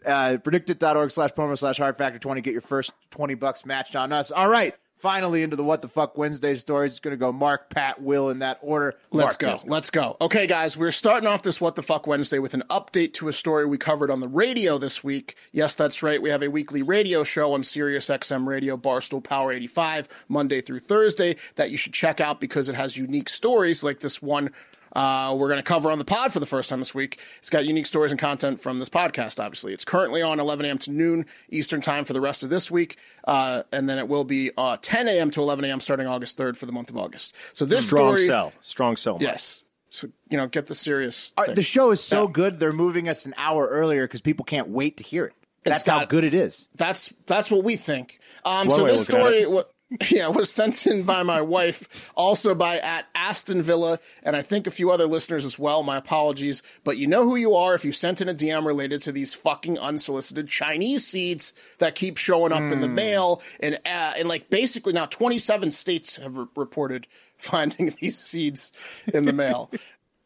uh, 0.07 0.39
predictit.org 0.43 1.11
slash 1.11 1.31
promo 1.33 1.57
slash 1.57 1.79
hard 1.79 1.97
factor 1.97 2.19
20. 2.19 2.41
Get 2.41 2.53
your 2.53 2.61
first 2.61 2.93
20 3.11 3.35
bucks 3.35 3.67
matched 3.67 3.97
on 3.97 4.13
us. 4.13 4.31
All 4.31 4.49
right. 4.49 4.75
Finally, 4.97 5.43
into 5.43 5.55
the 5.57 5.65
What 5.65 5.83
the 5.83 5.89
Fuck 5.89 6.17
Wednesday 6.17 6.55
stories. 6.55 6.93
It's 6.93 7.01
going 7.01 7.13
to 7.13 7.19
go 7.19 7.31
Mark, 7.31 7.69
Pat, 7.69 8.01
Will 8.01 8.31
in 8.31 8.39
that 8.39 8.59
order. 8.63 8.95
Let's 9.11 9.33
Mark, 9.33 9.39
go. 9.39 9.49
yes. 9.49 9.65
Let's 9.67 9.91
go. 9.91 10.17
Okay, 10.19 10.47
guys, 10.47 10.79
we're 10.79 10.93
starting 10.93 11.27
off 11.27 11.43
this 11.43 11.61
What 11.61 11.75
the 11.75 11.83
Fuck 11.83 12.07
Wednesday 12.07 12.39
with 12.39 12.55
an 12.55 12.63
update 12.71 13.13
to 13.15 13.29
a 13.29 13.33
story 13.33 13.67
we 13.67 13.77
covered 13.77 14.11
on 14.11 14.21
the 14.21 14.29
radio 14.29 14.79
this 14.79 15.05
week. 15.05 15.37
Yes, 15.53 15.77
that's 15.77 16.03
right. 16.03 16.23
We 16.23 16.31
have 16.31 16.43
a 16.43 16.49
weekly 16.49 16.81
radio 16.81 17.23
show 17.23 17.53
on 17.53 17.65
Sirius 17.65 18.07
XM 18.09 18.47
Radio, 18.47 18.79
Barstool 18.79 19.23
Power 19.23 19.53
85, 19.53 20.09
Monday 20.29 20.63
through 20.63 20.79
Thursday, 20.79 21.37
that 21.57 21.71
you 21.71 21.77
should 21.77 21.93
check 21.93 22.21
out 22.21 22.41
because 22.41 22.71
it 22.71 22.75
has 22.75 22.97
unique 22.97 23.29
stories 23.29 23.85
like 23.85 24.01
this 24.01 24.23
one 24.23 24.53
uh, 24.95 25.35
we're 25.37 25.49
going 25.49 25.59
to 25.59 25.63
cover 25.65 25.91
on 25.91 25.99
the 25.99 26.05
pod 26.05 26.33
for 26.33 26.41
the 26.41 26.47
first 26.47 26.71
time 26.71 26.79
this 26.79 26.95
week. 26.95 27.19
It's 27.39 27.51
got 27.51 27.65
unique 27.67 27.87
stories 27.87 28.11
and 28.13 28.21
content 28.21 28.61
from 28.61 28.79
this 28.79 28.89
podcast, 28.89 29.43
obviously. 29.43 29.73
It's 29.73 29.85
currently 29.85 30.23
on 30.23 30.41
11 30.41 30.67
a.m. 30.67 30.79
to 30.79 30.91
noon 30.91 31.27
Eastern 31.51 31.81
time 31.81 32.05
for 32.05 32.13
the 32.13 32.21
rest 32.21 32.43
of 32.43 32.51
this 32.51 32.71
week. 32.71 32.97
Uh, 33.25 33.63
and 33.73 33.89
then 33.89 33.99
it 33.99 34.09
will 34.09 34.25
be 34.25 34.51
uh, 34.57 34.77
10 34.81 35.09
a.m. 35.09 35.31
to 35.33 35.41
11 35.41 35.65
a.m. 35.65 35.81
starting 35.81 36.07
August 36.07 36.39
3rd 36.39 36.57
for 36.57 36.67
the 36.67 36.73
month 36.73 36.91
of 36.91 36.97
August. 36.97 37.35
So 37.53 37.65
this 37.65 37.81
is 37.81 37.87
Strong 37.87 38.17
story. 38.17 38.27
sell. 38.27 38.53
Strong 38.61 38.97
sell. 38.97 39.15
Mark. 39.15 39.23
Yes. 39.23 39.63
So 39.91 40.09
you 40.29 40.37
know, 40.37 40.49
get 40.49 40.67
the 40.67 40.75
Sirius. 40.75 41.33
Thing. 41.45 41.55
the 41.55 41.63
show 41.63 41.93
is 41.93 42.01
so 42.03 42.27
good, 42.27 42.59
they're 42.59 42.73
moving 42.73 43.09
us 43.09 43.27
an 43.27 43.35
hour 43.37 43.67
earlier 43.69 44.09
because 44.09 44.21
people 44.21 44.45
can't 44.45 44.69
wait 44.69 44.97
to 44.97 45.05
hear 45.05 45.25
it. 45.27 45.35
That's 45.63 45.81
It's 45.81 45.89
how 45.89 46.05
good 46.05 46.25
it 46.25 46.35
is. 46.35 46.67
That's 46.75 47.15
that's 47.27 47.51
what 47.51 47.65
we 47.65 47.77
think. 47.77 48.19
Um, 48.45 48.69
so 48.69 48.85
way 48.85 48.91
of 48.91 48.97
this 48.97 49.07
story, 49.07 49.43
it. 49.43 49.67
Wa- 49.91 49.97
yeah, 50.11 50.29
was 50.29 50.51
sent 50.51 50.87
in 50.87 51.03
by 51.05 51.23
my 51.23 51.41
wife, 51.41 52.11
also 52.15 52.55
by 52.55 52.79
at 52.79 53.07
Aston 53.15 53.63
Villa, 53.63 53.99
and 54.23 54.35
I 54.37 54.43
think 54.43 54.67
a 54.67 54.71
few 54.71 54.91
other 54.91 55.07
listeners 55.07 55.45
as 55.45 55.59
well. 55.59 55.83
My 55.83 55.97
apologies, 55.97 56.63
but 56.85 56.97
you 56.97 57.07
know 57.07 57.23
who 57.25 57.37
you 57.37 57.55
are 57.55 57.75
if 57.75 57.85
you 57.85 57.93
sent 57.93 58.21
in 58.21 58.29
a 58.29 58.35
DM 58.35 58.65
related 58.65 59.01
to 59.03 59.13
these 59.13 59.35
fucking 59.35 59.79
unsolicited 59.79 60.49
Chinese 60.49 61.07
seeds 61.07 61.53
that 61.79 61.95
keep 61.95 62.17
showing 62.17 62.53
up 62.53 62.61
in 62.73 62.81
the 62.81 62.89
Hmm. 62.89 62.95
mail, 62.95 63.43
and 63.61 63.75
uh, 63.87 64.15
and 64.19 64.29
like 64.29 64.51
basically 64.51 64.93
now 64.93 65.07
twenty 65.07 65.39
seven 65.39 65.71
states 65.71 66.17
have 66.17 66.37
re- 66.37 66.47
reported 66.57 67.07
finding 67.39 67.93
these 68.01 68.19
seeds 68.19 68.73
in 69.13 69.25
the 69.25 69.33
mail. 69.33 69.71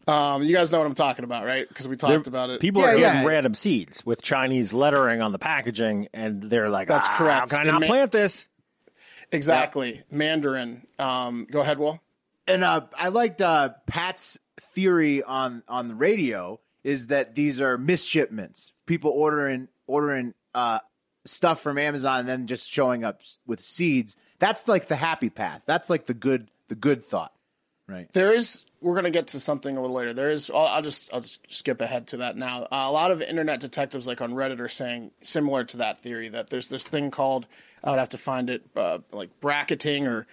Um, 0.06 0.42
you 0.42 0.54
guys 0.56 0.72
know 0.72 0.78
what 0.78 0.86
I'm 0.86 0.94
talking 0.94 1.22
about, 1.26 1.44
right? 1.44 1.68
Because 1.68 1.86
we 1.86 1.94
talked 1.94 2.28
about 2.28 2.48
it. 2.48 2.62
People 2.62 2.80
Yeah, 2.80 2.92
are 2.92 2.96
getting 2.96 3.20
yeah. 3.24 3.26
random 3.28 3.52
seeds 3.52 4.06
with 4.06 4.22
Chinese 4.22 4.72
lettering 4.72 5.20
on 5.20 5.32
the 5.32 5.38
packaging, 5.38 6.08
and 6.14 6.44
they're 6.44 6.70
like, 6.70 6.88
That's 6.88 7.06
"Ah, 7.10 7.14
correct. 7.18 7.52
How 7.52 7.58
can 7.58 7.60
I 7.60 7.64
The 7.64 7.72
not 7.72 7.80
ma- 7.82 7.86
plant 7.88 8.12
this? 8.12 8.46
Exactly 9.32 10.02
Mandarin. 10.10 10.86
Um, 10.98 11.46
go 11.50 11.60
ahead, 11.60 11.78
Will. 11.78 12.00
and 12.46 12.64
uh, 12.64 12.82
I 12.98 13.08
liked 13.08 13.40
uh, 13.40 13.70
Pat's 13.86 14.38
theory 14.60 15.22
on 15.22 15.62
on 15.68 15.88
the 15.88 15.94
radio 15.94 16.60
is 16.84 17.08
that 17.08 17.34
these 17.34 17.60
are 17.60 17.76
misshipments. 17.78 18.72
People 18.86 19.10
ordering 19.10 19.68
ordering 19.86 20.34
uh, 20.54 20.78
stuff 21.24 21.60
from 21.60 21.78
Amazon 21.78 22.20
and 22.20 22.28
then 22.28 22.46
just 22.46 22.70
showing 22.70 23.04
up 23.04 23.20
with 23.46 23.60
seeds. 23.60 24.16
That's 24.38 24.66
like 24.68 24.88
the 24.88 24.96
happy 24.96 25.30
path. 25.30 25.62
That's 25.66 25.90
like 25.90 26.06
the 26.06 26.14
good 26.14 26.50
the 26.68 26.74
good 26.74 27.04
thought, 27.04 27.32
right? 27.88 28.10
There 28.12 28.32
is. 28.32 28.64
We're 28.80 28.94
gonna 28.94 29.10
get 29.10 29.28
to 29.28 29.40
something 29.40 29.76
a 29.76 29.80
little 29.80 29.96
later. 29.96 30.14
There 30.14 30.30
is. 30.30 30.50
I'll, 30.50 30.66
I'll 30.66 30.82
just. 30.82 31.12
I'll 31.12 31.20
just 31.20 31.40
skip 31.52 31.80
ahead 31.80 32.06
to 32.08 32.18
that 32.18 32.36
now. 32.36 32.64
Uh, 32.64 32.84
a 32.86 32.92
lot 32.92 33.10
of 33.10 33.20
internet 33.22 33.60
detectives, 33.60 34.06
like 34.06 34.20
on 34.20 34.32
Reddit, 34.32 34.60
are 34.60 34.68
saying 34.68 35.10
similar 35.20 35.64
to 35.64 35.78
that 35.78 36.00
theory 36.00 36.28
that 36.28 36.50
there's 36.50 36.68
this 36.68 36.86
thing 36.86 37.10
called. 37.10 37.46
I 37.82 37.90
would 37.90 37.98
have 37.98 38.08
to 38.10 38.18
find 38.18 38.50
it, 38.50 38.62
uh, 38.76 38.98
like 39.12 39.40
bracketing 39.40 40.06
or 40.06 40.26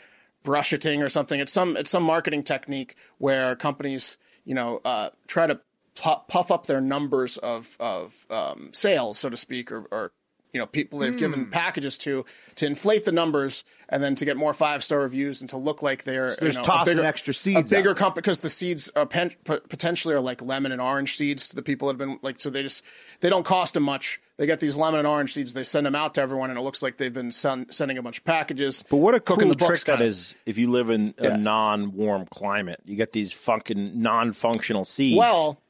brusheting 0.43 1.01
or 1.01 1.09
something. 1.09 1.39
It's 1.39 1.53
some. 1.53 1.77
It's 1.77 1.89
some 1.91 2.03
marketing 2.03 2.43
technique 2.43 2.95
where 3.17 3.55
companies, 3.55 4.17
you 4.43 4.53
know, 4.53 4.81
uh, 4.85 5.09
try 5.27 5.47
to 5.47 5.59
puff 5.95 6.51
up 6.51 6.67
their 6.67 6.81
numbers 6.81 7.37
of 7.37 7.75
of 7.79 8.25
um, 8.29 8.69
sales, 8.73 9.17
so 9.17 9.29
to 9.29 9.37
speak, 9.37 9.71
or, 9.71 9.85
or 9.91 10.11
you 10.55 10.59
know 10.61 10.65
people 10.65 10.99
they've 10.99 11.11
Hmm. 11.13 11.19
given 11.19 11.45
packages 11.47 11.97
to 11.99 12.25
to 12.55 12.65
inflate 12.65 13.03
the 13.03 13.11
numbers 13.11 13.65
and 13.89 14.01
then 14.01 14.15
to 14.15 14.23
get 14.25 14.37
more 14.37 14.53
five 14.53 14.83
star 14.83 14.99
reviews 15.01 15.41
and 15.41 15.49
to 15.49 15.57
look 15.57 15.83
like 15.83 16.05
they're 16.05 16.33
they're 16.39 16.47
you 16.49 16.55
know, 16.55 16.61
a 16.61 16.63
tossing 16.63 16.95
bigger, 16.95 17.05
extra 17.05 17.33
seeds 17.33 17.71
a 17.71 17.75
bigger 17.75 17.93
company 17.93 18.21
because 18.21 18.39
the 18.39 18.49
seeds 18.49 18.89
are 18.95 19.05
pen, 19.05 19.31
potentially 19.43 20.13
are 20.15 20.21
like 20.21 20.41
lemon 20.41 20.71
and 20.71 20.79
orange 20.81 21.17
seeds 21.17 21.49
to 21.49 21.55
the 21.57 21.61
people 21.61 21.87
that 21.89 21.99
have 21.99 22.07
been 22.09 22.17
like 22.23 22.39
so 22.39 22.49
they 22.49 22.63
just 22.63 22.81
they 23.19 23.29
don't 23.29 23.45
cost 23.45 23.73
them 23.75 23.83
much. 23.83 24.19
They 24.37 24.45
get 24.45 24.59
these 24.59 24.77
lemon 24.77 24.99
and 24.99 25.07
orange 25.07 25.31
seeds. 25.33 25.53
They 25.53 25.63
send 25.63 25.85
them 25.85 25.95
out 25.95 26.15
to 26.15 26.21
everyone, 26.21 26.49
and 26.49 26.59
it 26.59 26.61
looks 26.61 26.83
like 26.83 26.97
they've 26.97 27.13
been 27.13 27.31
sen- 27.31 27.67
sending 27.71 27.97
a 27.97 28.01
bunch 28.03 28.17
of 28.17 28.25
packages. 28.25 28.83
But 28.89 28.97
what 28.97 29.15
a 29.15 29.19
cooking 29.21 29.43
cool 29.43 29.49
the 29.51 29.55
books 29.55 29.83
trick 29.85 29.97
that 29.97 30.33
if 30.45 30.57
you 30.57 30.69
live 30.69 30.89
in 30.89 31.13
a 31.19 31.23
Yeah. 31.29 31.35
non-warm 31.37 32.25
climate. 32.29 32.81
You 32.83 32.97
get 32.97 33.13
these 33.13 33.31
fucking 33.31 34.01
non-functional 34.01 34.83
seeds. 34.83 35.17
Well, 35.17 35.61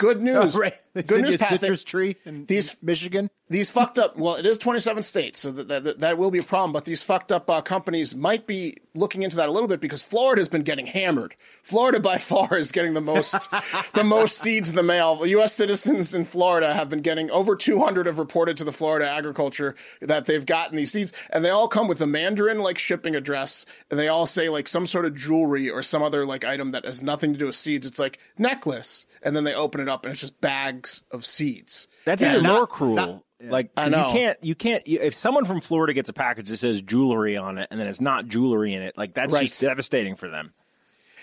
good 0.00 0.22
news. 0.30 0.56
Right. 0.56 0.74
They 0.92 1.04
Good 1.04 1.22
news, 1.22 1.36
Pat, 1.36 1.60
citrus 1.60 1.84
tree 1.84 2.16
in 2.24 2.46
these- 2.46 2.76
Michigan. 2.82 3.30
These 3.48 3.70
fucked 3.70 3.96
up. 3.98 4.16
Well, 4.16 4.34
it 4.34 4.46
is 4.46 4.58
27 4.58 5.02
states, 5.04 5.38
so 5.38 5.52
that 5.52 5.68
that, 5.84 5.98
that 6.00 6.18
will 6.18 6.30
be 6.32 6.38
a 6.38 6.42
problem. 6.44 6.72
But 6.72 6.84
these 6.84 7.02
fucked 7.02 7.30
up 7.32 7.48
uh, 7.50 7.60
companies 7.60 8.14
might 8.16 8.46
be 8.46 8.76
looking 8.94 9.22
into 9.22 9.36
that 9.36 9.48
a 9.48 9.52
little 9.52 9.68
bit 9.68 9.80
because 9.80 10.02
Florida 10.02 10.40
has 10.40 10.48
been 10.48 10.62
getting 10.62 10.86
hammered. 10.86 11.36
Florida 11.62 12.00
by 12.00 12.18
far 12.32 12.56
is 12.56 12.72
getting 12.72 12.94
the 12.94 13.00
most 13.00 13.48
the 13.94 14.02
most 14.04 14.38
seeds 14.38 14.70
in 14.70 14.74
the 14.76 14.82
mail. 14.82 15.24
U.S. 15.26 15.52
citizens 15.52 16.12
in 16.14 16.24
Florida 16.24 16.74
have 16.74 16.88
been 16.88 17.02
getting 17.02 17.30
over 17.30 17.54
200 17.54 18.06
have 18.06 18.18
reported 18.18 18.56
to 18.56 18.64
the 18.64 18.72
Florida 18.72 19.08
Agriculture 19.08 19.76
that 20.00 20.24
they've 20.26 20.46
gotten 20.46 20.76
these 20.76 20.90
seeds, 20.92 21.12
and 21.30 21.44
they 21.44 21.50
all 21.50 21.68
come 21.68 21.86
with 21.86 22.00
a 22.00 22.06
Mandarin 22.06 22.58
like 22.60 22.78
shipping 22.78 23.14
address, 23.14 23.64
and 23.90 23.98
they 23.98 24.08
all 24.08 24.26
say 24.26 24.48
like 24.48 24.66
some 24.66 24.86
sort 24.88 25.04
of 25.04 25.14
jewelry 25.14 25.70
or 25.70 25.82
some 25.84 26.02
other 26.02 26.24
like 26.26 26.44
item 26.44 26.70
that 26.70 26.84
has 26.84 27.00
nothing 27.02 27.32
to 27.32 27.38
do 27.38 27.46
with 27.46 27.54
seeds. 27.56 27.86
It's 27.86 27.98
like 28.00 28.18
necklace, 28.38 29.06
and 29.22 29.34
then 29.36 29.44
they 29.44 29.54
open 29.54 29.80
it 29.80 29.88
up 29.88 30.04
and 30.04 30.12
it's 30.12 30.20
just 30.20 30.40
bags 30.40 31.02
of 31.10 31.24
seeds. 31.24 31.88
That's 32.04 32.22
And 32.22 32.32
even 32.32 32.44
not- 32.44 32.52
more 32.54 32.66
cruel. 32.66 33.24
Like 33.42 33.74
'cause 33.74 33.86
I 33.86 33.88
know. 33.88 34.06
you 34.08 34.12
can't, 34.12 34.44
you 34.44 34.54
can't. 34.54 34.86
You, 34.86 34.98
if 35.00 35.14
someone 35.14 35.46
from 35.46 35.62
Florida 35.62 35.94
gets 35.94 36.10
a 36.10 36.12
package 36.12 36.50
that 36.50 36.58
says 36.58 36.82
jewelry 36.82 37.38
on 37.38 37.56
it, 37.56 37.68
and 37.70 37.80
then 37.80 37.86
it's 37.86 38.00
not 38.00 38.26
jewelry 38.26 38.74
in 38.74 38.82
it, 38.82 38.98
like 38.98 39.14
that's 39.14 39.32
Right. 39.32 39.46
just 39.46 39.60
devastating 39.62 40.14
for 40.14 40.28
them. 40.28 40.52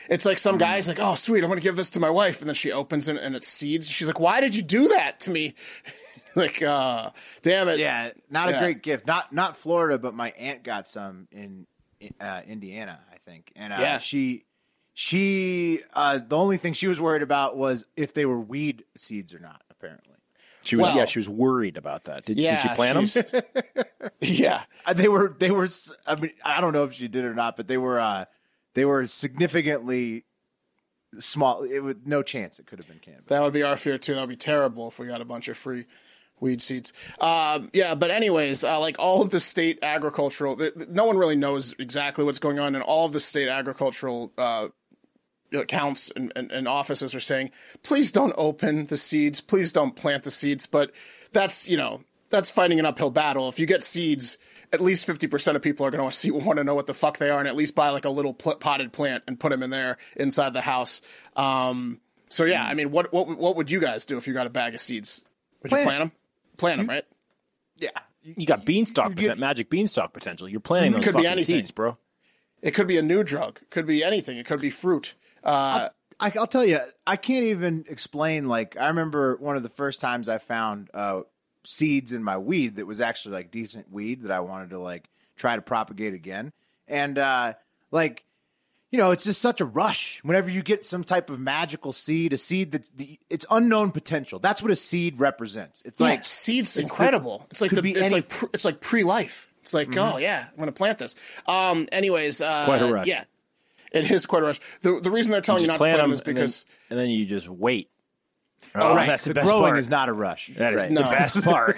It's 0.09 0.25
like 0.25 0.39
some 0.39 0.57
guy's 0.57 0.87
like, 0.87 0.97
"Oh, 0.99 1.13
sweet, 1.13 1.43
I'm 1.43 1.49
going 1.49 1.59
to 1.59 1.63
give 1.63 1.75
this 1.75 1.91
to 1.91 1.99
my 1.99 2.09
wife," 2.09 2.39
and 2.39 2.49
then 2.49 2.55
she 2.55 2.71
opens 2.71 3.07
it 3.07 3.17
and 3.21 3.35
it's 3.35 3.47
seeds. 3.47 3.87
She's 3.87 4.07
like, 4.07 4.19
"Why 4.19 4.41
did 4.41 4.55
you 4.55 4.63
do 4.63 4.87
that 4.87 5.19
to 5.21 5.29
me?" 5.29 5.53
like, 6.35 6.59
uh, 6.63 7.11
damn 7.43 7.67
it. 7.69 7.77
Yeah, 7.77 8.09
not 8.31 8.49
Yeah. 8.49 8.55
a 8.55 8.59
great 8.61 8.81
gift. 8.81 9.05
Not 9.05 9.31
not 9.31 9.55
Florida, 9.55 9.99
but 9.99 10.15
my 10.15 10.31
aunt 10.31 10.63
got 10.63 10.87
some 10.87 11.27
in 11.31 11.67
uh, 12.19 12.41
Indiana, 12.47 12.99
I 13.13 13.17
think. 13.17 13.51
And 13.55 13.71
uh, 13.73 13.77
Yeah. 13.79 13.97
she 13.99 14.45
she 14.99 15.81
uh, 15.93 16.17
the 16.27 16.35
only 16.35 16.57
thing 16.57 16.73
she 16.73 16.87
was 16.87 16.99
worried 16.99 17.21
about 17.21 17.55
was 17.55 17.85
if 17.95 18.15
they 18.15 18.25
were 18.25 18.39
weed 18.39 18.83
seeds 18.95 19.31
or 19.31 19.37
not. 19.37 19.61
Apparently, 19.69 20.15
She 20.65 20.75
was, 20.75 20.87
Well- 20.87 20.95
yeah, 20.95 21.05
she 21.05 21.19
was 21.19 21.29
worried 21.29 21.77
about 21.77 22.05
that. 22.05 22.25
Did, 22.25 22.39
Yeah, 22.39 22.59
did 22.59 22.67
she 22.71 22.75
plant 22.75 23.13
them? 23.13 23.43
yeah. 24.21 24.63
They 24.91 25.07
were 25.07 25.35
they 25.37 25.51
were. 25.51 25.69
I 26.07 26.15
mean, 26.15 26.31
I 26.43 26.61
don't 26.61 26.73
know 26.73 26.83
if 26.83 26.93
she 26.93 27.07
did 27.07 27.25
or 27.25 27.35
not, 27.35 27.57
but 27.57 27.67
they 27.67 27.77
were 27.77 27.99
uh, 27.99 28.25
they 28.73 28.85
were 28.85 29.05
significantly 29.05 30.25
small. 31.19 31.61
It 31.61 31.81
would 31.81 32.07
no 32.07 32.23
chance 32.23 32.57
it 32.57 32.65
could 32.65 32.79
have 32.79 32.87
been 32.87 32.97
cannabis. 32.97 33.27
That 33.27 33.43
would 33.43 33.53
be 33.53 33.61
our 33.61 33.77
fear 33.77 33.99
too. 33.99 34.15
That 34.15 34.21
would 34.21 34.29
be 34.29 34.35
terrible 34.35 34.87
if 34.87 34.97
we 34.97 35.05
got 35.05 35.21
a 35.21 35.25
bunch 35.25 35.47
of 35.47 35.57
free 35.57 35.85
weed 36.39 36.59
seeds. 36.59 36.91
Um, 37.21 37.69
yeah, 37.71 37.93
but 37.93 38.09
anyways, 38.09 38.63
uh, 38.63 38.79
like 38.79 38.95
all 38.97 39.21
of 39.21 39.29
the 39.29 39.39
state 39.39 39.77
agricultural, 39.83 40.57
th- 40.57 40.73
th- 40.73 40.87
no 40.89 41.05
one 41.05 41.19
really 41.19 41.35
knows 41.35 41.75
exactly 41.77 42.23
what's 42.23 42.39
going 42.39 42.57
on, 42.57 42.73
and 42.73 42.83
all 42.83 43.05
of 43.05 43.13
the 43.13 43.19
state 43.19 43.47
agricultural 43.47 44.31
uh, 44.39 44.67
accounts 45.53 46.11
and, 46.15 46.31
and, 46.35 46.51
and 46.51 46.67
offices 46.67 47.13
are 47.15 47.19
saying, 47.19 47.51
please 47.83 48.11
don't 48.11 48.33
open 48.37 48.87
the 48.87 48.97
seeds, 48.97 49.41
please 49.41 49.71
don't 49.73 49.95
plant 49.95 50.23
the 50.23 50.31
seeds. 50.31 50.65
But 50.65 50.91
that's 51.31 51.69
you 51.69 51.77
know 51.77 52.01
that's 52.29 52.49
fighting 52.49 52.79
an 52.79 52.85
uphill 52.85 53.11
battle. 53.11 53.49
If 53.49 53.59
you 53.59 53.65
get 53.65 53.83
seeds. 53.83 54.37
At 54.73 54.81
least 54.81 55.05
fifty 55.05 55.27
percent 55.27 55.55
of 55.55 55.61
people 55.63 55.85
are 55.85 55.91
going 55.91 56.09
to 56.09 56.13
see 56.13 56.29
want 56.29 56.57
to 56.57 56.63
know 56.65 56.75
what 56.75 56.87
the 56.87 56.93
fuck 56.93 57.19
they 57.19 57.29
are, 57.29 57.39
and 57.39 57.47
at 57.47 57.55
least 57.55 57.73
buy 57.73 57.87
like 57.91 58.03
a 58.03 58.09
little 58.09 58.33
pl- 58.33 58.55
potted 58.57 58.91
plant 58.91 59.23
and 59.25 59.39
put 59.39 59.49
them 59.51 59.63
in 59.63 59.69
there 59.69 59.97
inside 60.17 60.51
the 60.53 60.59
house. 60.59 61.01
Um, 61.37 62.01
so 62.29 62.43
yeah, 62.43 62.65
I 62.65 62.73
mean, 62.73 62.91
what 62.91 63.13
what 63.13 63.29
what 63.29 63.55
would 63.55 63.71
you 63.71 63.79
guys 63.79 64.03
do 64.03 64.17
if 64.17 64.27
you 64.27 64.33
got 64.33 64.45
a 64.45 64.49
bag 64.49 64.73
of 64.73 64.81
seeds? 64.81 65.21
Would 65.63 65.69
Plant 65.69 65.83
you 65.83 65.87
plant 65.87 65.99
them? 66.01 66.11
Plant 66.57 66.77
them, 66.79 66.87
right? 66.89 67.05
Yeah, 67.77 67.89
You 68.23 68.45
got 68.45 68.65
beanstalk, 68.65 69.15
get- 69.15 69.37
poten- 69.37 69.39
magic 69.39 69.69
beanstalk 69.69 70.11
potential. 70.11 70.49
You're 70.49 70.59
planting 70.59 70.91
those 70.91 71.03
Could 71.05 71.11
be 71.13 71.19
fucking 71.19 71.31
anything. 71.31 71.55
seeds, 71.59 71.71
bro. 71.71 71.97
It 72.61 72.71
could 72.71 72.87
be 72.87 72.97
a 72.97 73.01
new 73.01 73.23
drug. 73.23 73.59
It 73.61 73.69
could 73.69 73.85
be 73.87 74.03
anything. 74.03 74.35
It 74.35 74.45
could 74.45 74.59
be 74.59 74.69
fruit. 74.69 75.15
Uh, 75.43 75.89
I, 76.19 76.31
I'll 76.37 76.47
tell 76.47 76.65
you, 76.65 76.79
I 77.05 77.15
can't 77.15 77.43
even 77.45 77.85
explain. 77.89 78.47
Like, 78.47 78.75
I 78.77 78.87
remember 78.87 79.35
one 79.37 79.55
of 79.55 79.63
the 79.63 79.69
first 79.69 80.01
times 80.01 80.27
I 80.29 80.37
found 80.39 80.89
uh, 80.93 81.21
seeds 81.63 82.11
in 82.13 82.23
my 82.23 82.37
weed 82.37 82.77
that 82.77 82.85
was 82.87 83.01
actually 83.01 83.33
like 83.35 83.51
decent 83.51 83.91
weed 83.91 84.23
that 84.23 84.31
I 84.31 84.39
wanted 84.39 84.71
to 84.71 84.79
like 84.79 85.09
try 85.35 85.55
to 85.55 85.61
propagate 85.61 86.13
again. 86.13 86.51
And 86.87 87.17
uh, 87.19 87.53
like, 87.91 88.23
you 88.89 88.97
know, 88.97 89.11
it's 89.11 89.25
just 89.25 89.41
such 89.41 89.59
a 89.59 89.65
rush 89.65 90.23
whenever 90.23 90.49
you 90.49 90.63
get 90.63 90.85
some 90.85 91.03
type 91.03 91.29
of 91.29 91.39
magical 91.39 91.91
seed, 91.91 92.31
a 92.33 92.37
seed 92.37 92.71
that's 92.71 92.87
the 92.89 93.19
it's 93.29 93.45
unknown 93.51 93.91
potential. 93.91 94.39
That's 94.39 94.61
what 94.61 94.71
a 94.71 94.75
seed 94.77 95.19
represents. 95.19 95.81
It's 95.85 95.99
yeah, 95.99 96.07
like 96.07 96.23
seeds 96.25 96.69
it's 96.69 96.89
the- 96.89 96.93
incredible. 96.93 97.45
it's 97.51 97.61
like 97.61 97.71
the, 97.71 97.79
it's 97.89 97.97
any- 97.97 98.05
Mm-hmm. 98.05 98.13
like 98.13 98.29
pr- 98.29 98.45
it's 98.53 98.63
like 98.65 98.79
pre 98.79 99.03
life. 99.03 99.51
It's 99.61 99.73
like 99.73 99.95
oh 99.97 100.17
yeah, 100.17 100.45
I'm 100.57 100.65
to 100.65 100.71
plant 100.71 100.97
this. 100.99 101.17
Um. 101.45 101.89
Anyways, 101.91 102.41
uh, 102.41 102.63
quite 102.63 102.81
a 102.81 102.87
rush. 102.93 103.07
Yeah, 103.07 103.25
it 103.97 104.11
is 104.11 104.25
quite 104.25 104.43
a 104.43 104.45
rush. 104.47 104.59
The 104.81 104.99
the 104.99 105.11
reason 105.11 105.31
they're 105.31 105.41
telling 105.41 105.61
you, 105.61 105.67
Just 105.67 105.79
not 105.79 105.85
to 105.85 105.89
plant 105.91 105.97
plant 105.97 106.03
them 106.03 106.09
them 106.11 106.13
is 106.15 106.21
because 106.21 106.65
and 106.89 106.97
then, 106.99 107.05
and 107.05 107.11
then 107.11 107.17
you 107.19 107.25
just 107.25 107.47
wait. 107.49 107.89
oh, 108.75 108.95
right, 108.95 109.07
that's 109.07 109.23
the, 109.23 109.29
the, 109.29 109.33
best 109.35 109.47
growing 109.47 109.63
part. 109.71 109.79
is 109.79 109.89
not 109.89 110.09
a 110.09 110.13
rush. 110.13 110.47
That 110.57 110.73
is 110.73 110.81
Right. 110.81 110.89
the 110.93 111.01
No. 111.01 111.09
best 111.09 111.41
part. 111.43 111.77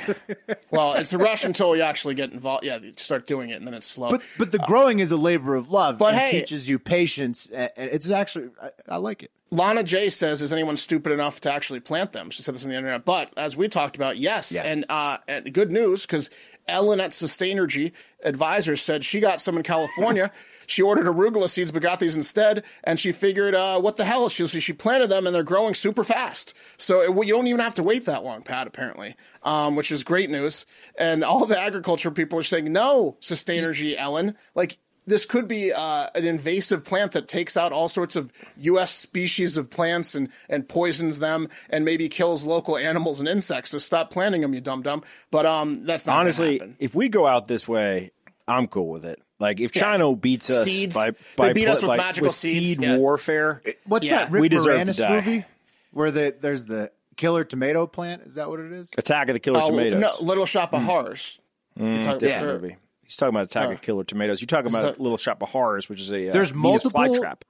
well, 0.71 0.93
it's 0.93 1.11
a 1.13 1.17
rush 1.17 1.43
until 1.43 1.75
you 1.75 1.81
actually 1.81 2.15
get 2.15 2.31
involved. 2.31 2.63
Yeah, 2.65 2.77
you 2.77 2.93
start 2.97 3.27
doing 3.27 3.49
it, 3.49 3.55
and 3.55 3.67
then 3.67 3.73
it's 3.73 3.87
slow. 3.87 4.09
But 4.09 4.21
but 4.37 4.51
the 4.51 4.59
growing 4.59 4.99
is 4.99 5.11
a 5.11 5.17
labor 5.17 5.55
of 5.55 5.69
love. 5.69 5.97
But 5.97 6.13
and 6.13 6.21
hey- 6.23 6.39
teaches 6.39 6.69
you 6.69 6.79
patience. 6.79 7.47
And 7.53 7.71
and 7.75 7.89
it's 7.91 8.09
actually 8.09 8.49
I, 8.61 8.69
I 8.87 8.97
like 8.97 9.23
it. 9.23 9.31
Lana 9.51 9.81
J 9.83 10.09
says, 10.09 10.41
"Is 10.43 10.53
anyone 10.53 10.77
stupid 10.77 11.11
enough 11.11 11.41
to 11.41 11.51
actually 11.51 11.79
plant 11.79 12.11
them?" 12.11 12.29
She 12.29 12.43
said 12.43 12.53
this 12.53 12.63
on 12.63 12.69
the 12.69 12.75
internet. 12.77 13.03
But 13.03 13.33
as 13.35 13.57
we 13.57 13.67
talked 13.67 13.95
about, 13.95 14.17
yes, 14.17 14.51
Yes. 14.51 14.63
and 14.65 14.85
uh, 14.89 15.17
and 15.27 15.51
good 15.53 15.71
news 15.71 16.05
because 16.05 16.29
Ellen 16.67 17.01
at 17.01 17.11
Sustainergy 17.11 17.91
Advisors 18.23 18.79
said 18.79 19.03
she 19.03 19.19
got 19.19 19.41
some 19.41 19.57
in 19.57 19.63
California. 19.63 20.31
she 20.69 20.81
ordered 20.81 21.07
arugula 21.07 21.49
seeds, 21.49 21.71
but 21.71 21.81
got 21.81 21.99
these 21.99 22.15
instead, 22.15 22.63
and 22.83 22.99
she 22.99 23.11
figured, 23.11 23.55
uh, 23.55 23.79
what 23.79 23.97
the 23.97 24.05
hell? 24.05 24.29
She 24.29 24.45
she 24.47 24.73
planted 24.73 25.07
them, 25.07 25.25
and 25.25 25.35
they're 25.35 25.43
growing 25.43 25.73
super 25.73 26.03
fast. 26.03 26.53
So 26.77 27.01
it, 27.01 27.27
you 27.27 27.33
don't 27.33 27.47
even 27.47 27.59
have 27.59 27.75
to 27.75 27.83
wait 27.83 28.05
that 28.05 28.23
long, 28.23 28.43
Pat. 28.43 28.67
Apparently, 28.67 29.15
um, 29.43 29.75
which 29.75 29.91
is 29.91 30.03
great 30.03 30.29
news. 30.29 30.65
And 30.97 31.23
all 31.23 31.45
the 31.45 31.59
agriculture 31.59 32.11
people 32.11 32.37
are 32.39 32.43
saying, 32.43 32.71
"No, 32.71 33.17
Sustainergy, 33.21 33.95
Ellen, 33.97 34.35
like." 34.55 34.77
this 35.05 35.25
could 35.25 35.47
be 35.47 35.73
uh, 35.73 36.07
an 36.13 36.23
invasive 36.23 36.85
plant 36.85 37.13
that 37.13 37.27
takes 37.27 37.57
out 37.57 37.71
all 37.71 37.87
sorts 37.87 38.15
of 38.15 38.31
U.S. 38.57 38.91
species 38.91 39.57
of 39.57 39.71
plants 39.71 40.13
and, 40.13 40.29
and 40.47 40.69
poisons 40.69 41.17
them 41.17 41.49
and 41.71 41.83
maybe 41.83 42.07
kills 42.09 42.45
local 42.45 42.77
animals 42.77 43.19
and 43.19 43.27
insects. 43.27 43.71
So 43.71 43.79
stop 43.79 44.11
planting 44.11 44.41
them, 44.41 44.53
you 44.53 44.61
dumb 44.61 44.83
dumb. 44.83 45.01
But 45.31 45.47
um, 45.47 45.83
that's 45.83 46.05
not 46.05 46.19
Honestly, 46.19 46.61
if 46.77 46.93
we 46.93 47.09
go 47.09 47.25
out 47.25 47.47
this 47.47 47.67
way, 47.67 48.11
I'm 48.47 48.67
cool 48.67 48.89
with 48.89 49.03
it. 49.03 49.19
Like 49.39 49.59
if 49.59 49.71
China 49.71 50.13
beats 50.15 50.49
us 50.49 50.65
Seeds. 50.65 50.93
by 50.95 51.11
They 51.11 51.17
by 51.37 51.53
beat 51.53 51.67
us 51.67 51.81
with 51.81 51.89
like, 51.89 51.97
magical 51.97 52.27
with 52.27 52.35
seeds. 52.35 52.67
seed 52.69 52.81
Yeah. 52.83 52.97
warfare, 52.97 53.61
What's 53.85 54.05
Yeah, 54.05 54.19
that 54.25 54.31
Rick 54.31 54.41
we 54.41 54.49
deserve 54.49 54.85
to 54.85 54.91
Moranis 54.91 54.97
die. 54.97 55.15
movie 55.15 55.45
where 55.91 56.11
the 56.11 56.35
there's 56.39 56.65
the 56.65 56.91
killer 57.15 57.43
tomato 57.45 57.87
plant? 57.87 58.23
Is 58.23 58.35
that 58.35 58.49
what 58.49 58.59
it 58.59 58.71
is? 58.71 58.91
Attack 58.97 59.29
of 59.29 59.33
the 59.33 59.39
Killer 59.39 59.61
Oh, 59.63 59.69
Tomatoes. 59.69 59.99
no, 59.99 60.11
Little 60.21 60.45
Shop 60.45 60.73
of 60.73 60.81
Horrors. 60.83 61.39
You 61.77 62.01
talk- 62.01 62.19
different 62.19 62.47
or- 62.47 62.59
movie. 62.59 62.75
He's 63.03 63.15
talking 63.15 63.33
about 63.33 63.45
Attack 63.45 63.71
of 63.71 63.81
Killer 63.81 64.03
Tomatoes. 64.03 64.41
You're 64.41 64.47
talking 64.47 64.67
about 64.69 64.83
that- 64.83 64.99
Little 65.01 65.17
Shop 65.17 65.41
of 65.41 65.49
Horrors, 65.49 65.87
which 65.89 65.99
is 66.01 66.11
a 66.11 66.29
uh, 66.29 66.33
There's 66.33 66.51
Venus 66.51 66.83
multiple- 66.83 66.99
flytrap. 67.01 67.41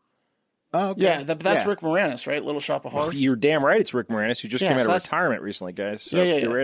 Oh, 0.72 0.90
okay. 0.90 1.02
Yeah, 1.02 1.24
that, 1.24 1.40
that's 1.40 1.64
Yeah. 1.64 1.70
Rick 1.70 1.80
Moranis, 1.80 2.28
right? 2.28 2.44
Little 2.44 2.62
Shop 2.62 2.86
of 2.86 2.92
Horrors. 2.92 3.16
You're 3.20 3.36
damn 3.36 3.66
right. 3.66 3.82
It's 3.82 3.94
Rick 3.96 4.08
Moranis 4.10 4.40
who 4.40 4.48
just 4.48 4.62
Yeah, 4.62 4.70
came 4.70 4.78
out 4.78 4.84
so 4.86 4.92
of 4.94 5.04
retirement 5.04 5.42
recently, 5.42 5.74
guys. 5.74 6.04
So 6.04 6.18
Yeah, 6.18 6.24
yeah, 6.24 6.34
get 6.42 6.44
yeah. 6.44 6.56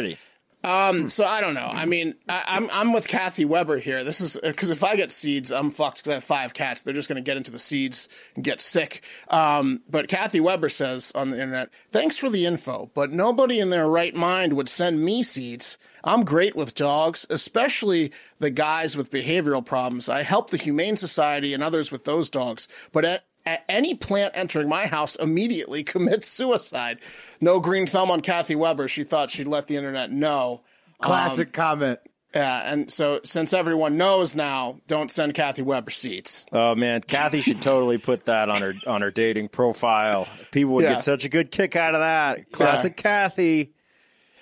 Ready. 0.66 1.08
So 1.10 1.26
I 1.26 1.42
don't 1.42 1.54
know. 1.54 1.70
I 1.72 1.86
mean, 1.86 2.16
I, 2.28 2.44
I'm 2.48 2.70
I'm 2.72 2.94
with 2.94 3.08
Kathy 3.08 3.46
Weber 3.46 3.78
here. 3.78 4.04
This 4.04 4.22
is 4.22 4.38
because 4.42 4.72
if 4.72 4.84
I 4.84 4.96
get 4.96 5.12
seeds, 5.12 5.52
I'm 5.52 5.72
fucked 5.72 5.98
because 5.98 6.12
I 6.12 6.14
have 6.16 6.24
five 6.24 6.54
cats. 6.54 6.84
They're 6.84 6.94
just 6.94 7.10
going 7.10 7.24
to 7.24 7.26
get 7.26 7.38
into 7.38 7.52
the 7.52 7.60
seeds 7.60 8.10
and 8.36 8.44
get 8.44 8.62
sick. 8.62 9.04
Um, 9.30 9.82
but 9.90 10.08
Kathy 10.08 10.40
Weber 10.40 10.70
says 10.70 11.12
on 11.16 11.32
the 11.32 11.40
internet, 11.40 11.70
"Thanks 11.92 12.18
for 12.18 12.30
the 12.30 12.46
info, 12.46 12.92
but 12.94 13.12
nobody 13.12 13.60
in 13.60 13.70
their 13.70 13.88
right 13.88 14.16
mind 14.16 14.54
would 14.54 14.70
send 14.70 15.04
me 15.04 15.24
seeds. 15.24 15.78
I'm 16.04 16.24
great 16.24 16.56
with 16.56 16.76
dogs, 16.76 17.26
especially 17.30 18.12
the 18.40 18.52
guys 18.52 18.96
with 18.96 19.12
behavioral 19.12 19.66
problems. 19.66 20.08
I 20.08 20.22
help 20.22 20.52
the 20.52 20.58
Humane 20.58 20.98
Society 20.98 21.54
and 21.54 21.64
others 21.64 21.92
with 21.92 22.06
those 22.06 22.30
dogs, 22.30 22.68
but 22.92 23.06
at 23.06 23.26
at 23.46 23.64
any 23.70 23.94
plant 23.94 24.34
entering 24.36 24.70
my 24.70 24.88
house 24.88 25.16
immediately 25.16 25.84
commits 25.86 26.28
suicide. 26.28 27.00
No 27.42 27.60
green 27.60 27.88
thumb 27.88 28.12
on 28.12 28.22
Kathy 28.22 28.56
Weber. 28.56 28.88
She 28.88 29.04
thought 29.04 29.30
she'd 29.30 29.48
let 29.48 29.68
the 29.68 29.78
internet 29.78 30.12
know. 30.12 30.62
Classic 31.02 31.48
um, 31.48 31.52
comment. 31.52 32.00
Yeah, 32.34 32.70
and 32.74 32.92
so 32.92 33.22
since 33.24 33.54
everyone 33.54 33.96
knows 33.96 34.36
now, 34.36 34.82
don't 34.88 35.10
send 35.10 35.34
Kathy 35.36 35.62
Weber 35.62 35.90
seats. 35.92 36.46
Oh 36.52 36.75
man, 36.75 37.00
Kathy 37.02 37.40
should 37.40 37.62
totally 37.62 37.98
put 37.98 38.25
that 38.25 38.50
on 38.50 38.62
her 38.62 38.74
on 38.86 39.02
her 39.02 39.12
dating 39.12 39.48
profile. 39.50 40.28
People 40.52 40.74
would 40.74 40.84
Yeah. 40.84 40.94
get 40.96 41.04
such 41.04 41.24
a 41.24 41.30
good 41.30 41.50
kick 41.50 41.78
out 41.78 41.96
of 41.96 42.02
that. 42.02 42.52
Classic 42.52 42.96
Kathy. 42.96 43.72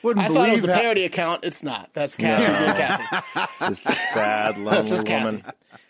Wouldn't 0.04 0.26
I 0.26 0.30
thought 0.30 0.50
it 0.50 0.52
was 0.52 0.64
a 0.66 0.74
how- 0.74 0.80
parody 0.82 1.06
account. 1.06 1.44
It's 1.44 1.64
not. 1.64 1.90
That's 1.94 2.16
Kathy. 2.18 2.44
being 2.46 2.76
Kathy. 2.76 3.48
Just 3.68 3.90
a 3.90 3.96
sad, 3.96 4.58
lonely 4.58 4.90
just 4.90 5.08
Kathy. 5.08 5.26
woman. 5.26 5.44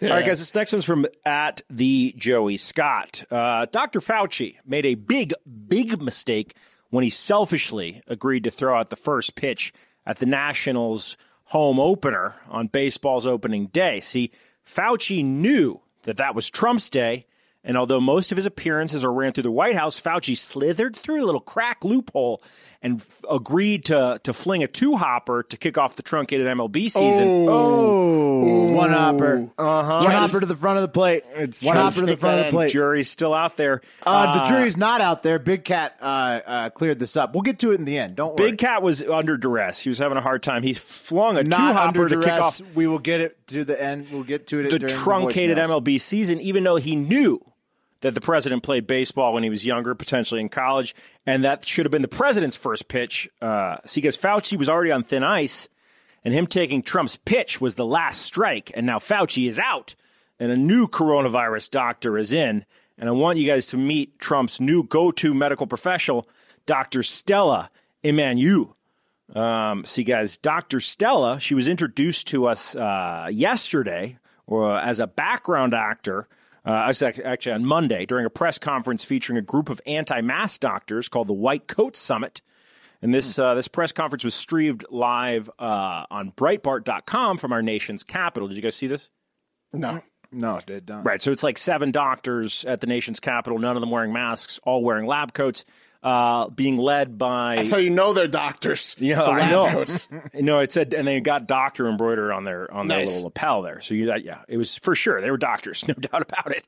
All 0.03 0.10
right, 0.10 0.25
guys, 0.25 0.39
this 0.39 0.53
next 0.53 0.72
one's 0.74 0.86
from 0.86 1.05
at 1.25 1.62
the 1.70 2.13
Joey 2.17 2.58
Scott. 2.58 3.24
Uh, 3.32 3.65
Dr. 3.72 4.00
Fauci 4.01 4.58
made 4.65 4.86
a 4.86 4.96
big, 4.96 5.34
big 5.67 6.01
mistake 6.01 6.55
when 6.89 7.03
he 7.03 7.10
selfishly 7.10 8.01
agreed 8.08 8.43
to 8.43 8.51
throw 8.51 8.77
out 8.77 8.89
the 8.89 8.96
first 8.96 9.36
pitch 9.36 9.74
at 10.05 10.20
the 10.20 10.25
Nationals' 10.25 11.17
home 11.46 11.79
opener 11.79 12.36
on 12.50 12.67
baseball's 12.67 13.25
opening 13.25 13.67
day. 13.67 14.00
See, 14.00 14.32
Fauci 14.65 15.24
knew 15.25 15.82
that 16.03 16.17
that 16.17 16.36
was 16.36 16.50
Trump's 16.50 16.89
day. 16.89 17.25
And 17.65 17.77
although 17.77 18.01
most 18.01 18.32
of 18.32 18.36
his 18.36 18.46
appearances 18.46 19.05
are 19.05 19.13
ran 19.13 19.32
through 19.32 19.43
the 19.43 19.51
White 19.51 19.75
House, 19.75 20.00
Fauci 20.00 20.38
slithered 20.38 20.98
through 20.98 21.24
a 21.24 21.25
little 21.25 21.39
crack 21.39 21.86
loophole 21.86 22.43
and 22.82 23.00
f- 23.00 23.24
agreed 23.32 23.86
to 23.86 24.20
to 24.24 24.34
fling 24.34 24.63
a 24.63 24.67
two 24.67 24.98
hopper 24.98 25.43
to 25.43 25.55
kick 25.55 25.77
off 25.77 25.96
the 25.96 26.03
truncated 26.03 26.46
MLB 26.46 26.91
season. 26.91 27.46
Oh, 27.48 28.74
one 28.74 28.89
hopper. 28.91 29.50
Uh-huh. 29.58 30.03
One 30.03 30.12
hopper 30.12 30.41
to 30.41 30.46
the 30.46 30.58
front 30.58 30.77
of 30.79 30.82
the 30.82 30.89
plate. 30.89 31.24
It's 31.36 31.63
one 31.63 31.77
hopper 31.77 32.01
to 32.01 32.05
the 32.05 32.17
front 32.17 32.39
of 32.39 32.46
the 32.48 32.51
plate. 32.51 32.72
Jury's 32.72 33.10
still 33.10 33.34
out 33.34 33.55
there. 33.55 33.79
Uh, 34.05 34.39
the 34.39 34.50
jury's 34.50 34.75
not 34.75 35.00
out 35.00 35.24
there. 35.24 35.39
Big 35.39 35.63
Cat 35.63 35.98
uh, 36.01 36.05
uh, 36.46 36.70
cleared 36.72 37.00
this 37.00 37.15
up. 37.15 37.34
We'll 37.34 37.43
get 37.43 37.60
to 37.60 37.72
it 37.72 37.75
in 37.75 37.86
the 37.86 37.98
end. 37.98 38.17
Don't 38.17 38.38
worry. 38.38 38.51
Big 38.51 38.60
Cat 38.60 38.84
was 38.84 39.01
under 39.01 39.38
duress. 39.38 39.79
He 39.79 39.89
was 39.89 40.00
having 40.00 40.17
a 40.17 40.22
hard 40.22 40.43
time. 40.43 40.63
He 40.63 40.74
flung 40.74 41.38
a 41.38 41.46
two 41.46 41.50
hopper 41.55 42.03
under 42.03 42.10
to 42.10 42.22
kick 42.22 42.34
off 42.34 42.62
We 42.75 42.88
will 42.88 43.00
get 43.00 43.22
it 43.22 43.48
to 43.48 43.63
the 43.63 43.82
end. 43.82 44.08
We'll 44.12 44.24
get 44.24 44.48
to 44.48 44.60
it 44.60 44.70
the 44.70 44.89
truncated 44.89 45.58
voicemails. 45.58 45.82
MLB 45.84 46.01
season, 46.01 46.41
even 46.41 46.65
though 46.65 46.75
he 46.75 46.98
knew 46.98 47.41
that 48.03 48.13
the 48.13 48.22
president 48.22 48.63
played 48.63 48.86
baseball 48.86 49.33
when 49.33 49.43
he 49.43 49.50
was 49.50 49.65
younger, 49.65 49.95
potentially 49.95 50.41
in 50.41 50.50
college, 50.50 50.93
and 51.25 51.43
that 51.45 51.65
should 51.65 51.86
have 51.86 51.91
been 51.91 52.01
the 52.01 52.07
president's 52.10 52.55
first 52.55 52.89
pitch. 52.89 53.29
Uh, 53.41 53.77
see, 53.86 54.01
because 54.01 54.17
Fauci 54.17 54.57
was 54.57 54.67
already 54.67 54.91
on 54.91 55.03
thin 55.03 55.24
ice, 55.24 55.69
and 56.24 56.33
him 56.33 56.45
taking 56.45 56.83
Trump's 56.83 57.15
pitch 57.15 57.62
was 57.62 57.75
the 57.75 57.86
last 57.86 58.22
strike, 58.22 58.72
and 58.75 58.86
now 58.86 59.00
Fauci 59.00 59.48
is 59.48 59.57
out, 59.57 59.95
and 60.38 60.51
a 60.51 60.57
new 60.57 60.86
coronavirus 60.86 61.72
doctor 61.72 62.17
is 62.17 62.33
in. 62.33 62.65
And 62.98 63.07
I 63.07 63.13
want 63.13 63.39
you 63.39 63.48
guys 63.48 63.67
to 63.67 63.77
meet 63.77 64.19
Trump's 64.19 64.60
new 64.60 64.83
go-to 64.83 65.33
medical 65.33 65.65
professional, 65.65 66.27
Dr. 66.65 67.03
Stella 67.03 67.72
Immanuel. 68.03 68.75
Um, 69.33 69.86
see, 69.86 70.03
guys, 70.03 70.38
Dr. 70.38 70.81
Stella, 70.81 71.39
she 71.39 71.55
was 71.55 71.69
introduced 71.69 72.27
to 72.27 72.48
us 72.48 72.75
uh, 72.75 73.29
yesterday 73.31 74.17
or 74.45 74.77
as 74.77 75.00
a 75.00 75.07
background 75.07 75.74
actor. 75.74 76.27
Uh, 76.65 76.93
actually 77.01 77.51
on 77.51 77.65
Monday 77.65 78.05
during 78.05 78.25
a 78.25 78.29
press 78.29 78.58
conference 78.58 79.03
featuring 79.03 79.38
a 79.38 79.41
group 79.41 79.70
of 79.70 79.82
anti-mask 79.86 80.62
doctors 80.62 81.10
called 81.10 81.27
the 81.27 81.34
White 81.34 81.67
Coat 81.67 81.96
Summit. 81.96 82.41
And 83.01 83.13
this 83.13 83.38
uh, 83.38 83.53
this 83.53 83.67
press 83.67 83.91
conference 83.91 84.24
was 84.24 84.34
streamed 84.34 84.86
live 84.89 85.50
uh, 85.60 86.05
on 86.10 86.32
Breitbart.com 86.32 87.38
from 87.38 87.51
our 87.51 87.62
nation's 87.62 88.01
capital. 88.03 88.48
Did 88.48 88.55
you 88.55 88.63
guys 88.63 88.75
see 88.75 88.88
this? 88.88 89.10
No. 89.74 90.01
No, 90.32 90.55
it 90.55 90.65
did 90.65 90.88
not. 90.88 91.05
Right. 91.05 91.22
So 91.22 91.32
it's 91.32 91.43
like 91.43 91.58
seven 91.58 91.91
doctors 91.91 92.65
at 92.65 92.82
the 92.82 92.88
nation's 92.88 93.20
capital, 93.20 93.60
none 93.60 93.75
of 93.75 93.82
them 93.82 93.91
wearing 93.91 94.13
masks, 94.13 94.60
all 94.63 94.84
wearing 94.84 95.05
lab 95.05 95.34
coats, 95.34 95.65
uh, 96.03 96.50
being 96.50 96.77
led 96.77 97.17
by. 97.17 97.55
That's 97.55 97.72
how 97.72 97.77
you 97.77 97.89
know 97.89 98.12
they're 98.13 98.27
doctors. 98.27 98.95
Yeah, 99.00 99.15
The 99.15 99.24
I 99.31 99.50
know. 99.50 99.83
no, 100.33 100.60
it 100.60 100.72
said, 100.72 100.93
and 100.93 101.07
they 101.07 101.19
got 101.22 101.48
doctor 101.48 101.88
embroidered 101.88 102.31
on 102.31 102.43
their 102.43 102.72
on 102.74 102.88
their 102.88 103.00
Nice. 103.00 103.07
little 103.07 103.24
lapel 103.24 103.62
there. 103.62 103.79
So 103.81 103.93
you, 103.93 104.07
that 104.07 104.24
yeah, 104.25 104.41
it 104.48 104.57
was 104.57 104.77
for 104.77 104.95
sure 104.95 105.22
they 105.22 105.31
were 105.31 105.38
doctors, 105.38 105.83
no 105.88 105.93
doubt 105.93 106.22
about 106.22 106.51
it. 106.51 106.67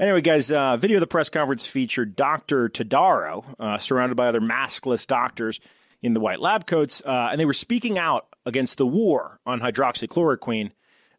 Anyway, 0.00 0.20
guys, 0.20 0.50
uh, 0.50 0.76
video 0.76 0.96
of 0.96 1.00
the 1.00 1.06
press 1.06 1.28
conference 1.28 1.64
featured 1.66 2.16
Doctor 2.16 2.68
Tadaro, 2.68 3.44
uh, 3.60 3.78
surrounded 3.78 4.16
by 4.16 4.26
other 4.26 4.40
maskless 4.40 5.06
doctors 5.06 5.60
in 6.02 6.14
the 6.14 6.20
white 6.20 6.40
lab 6.40 6.66
coats, 6.66 7.00
uh, 7.06 7.28
and 7.30 7.40
they 7.40 7.44
were 7.44 7.52
speaking 7.52 7.98
out 7.98 8.26
against 8.44 8.76
the 8.78 8.86
war 8.86 9.38
on 9.46 9.60
hydroxychloroquine. 9.60 10.72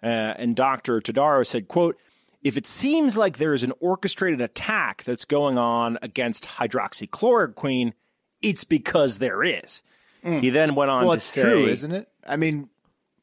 Uh, 0.03 0.07
and 0.07 0.55
Doctor 0.55 0.99
Tadaro 0.99 1.45
said, 1.47 1.67
"quote." 1.69 1.97
If 2.43 2.57
it 2.57 2.67
seems 2.67 3.15
like 3.15 3.37
there 3.37 3.53
is 3.53 3.63
an 3.63 3.71
orchestrated 3.79 4.41
attack 4.41 5.03
that's 5.03 5.25
going 5.25 5.57
on 5.57 5.97
against 6.01 6.45
hydroxychloroquine, 6.45 7.93
it's 8.41 8.63
because 8.63 9.19
there 9.19 9.43
is. 9.43 9.81
He 10.23 10.49
then 10.51 10.75
went 10.75 10.89
on 10.89 11.03
Well, 11.03 11.11
to 11.13 11.17
it's 11.17 11.25
say, 11.25 11.41
true, 11.41 11.65
isn't 11.65 11.91
it? 11.91 12.07
I 12.25 12.37
mean, 12.37 12.69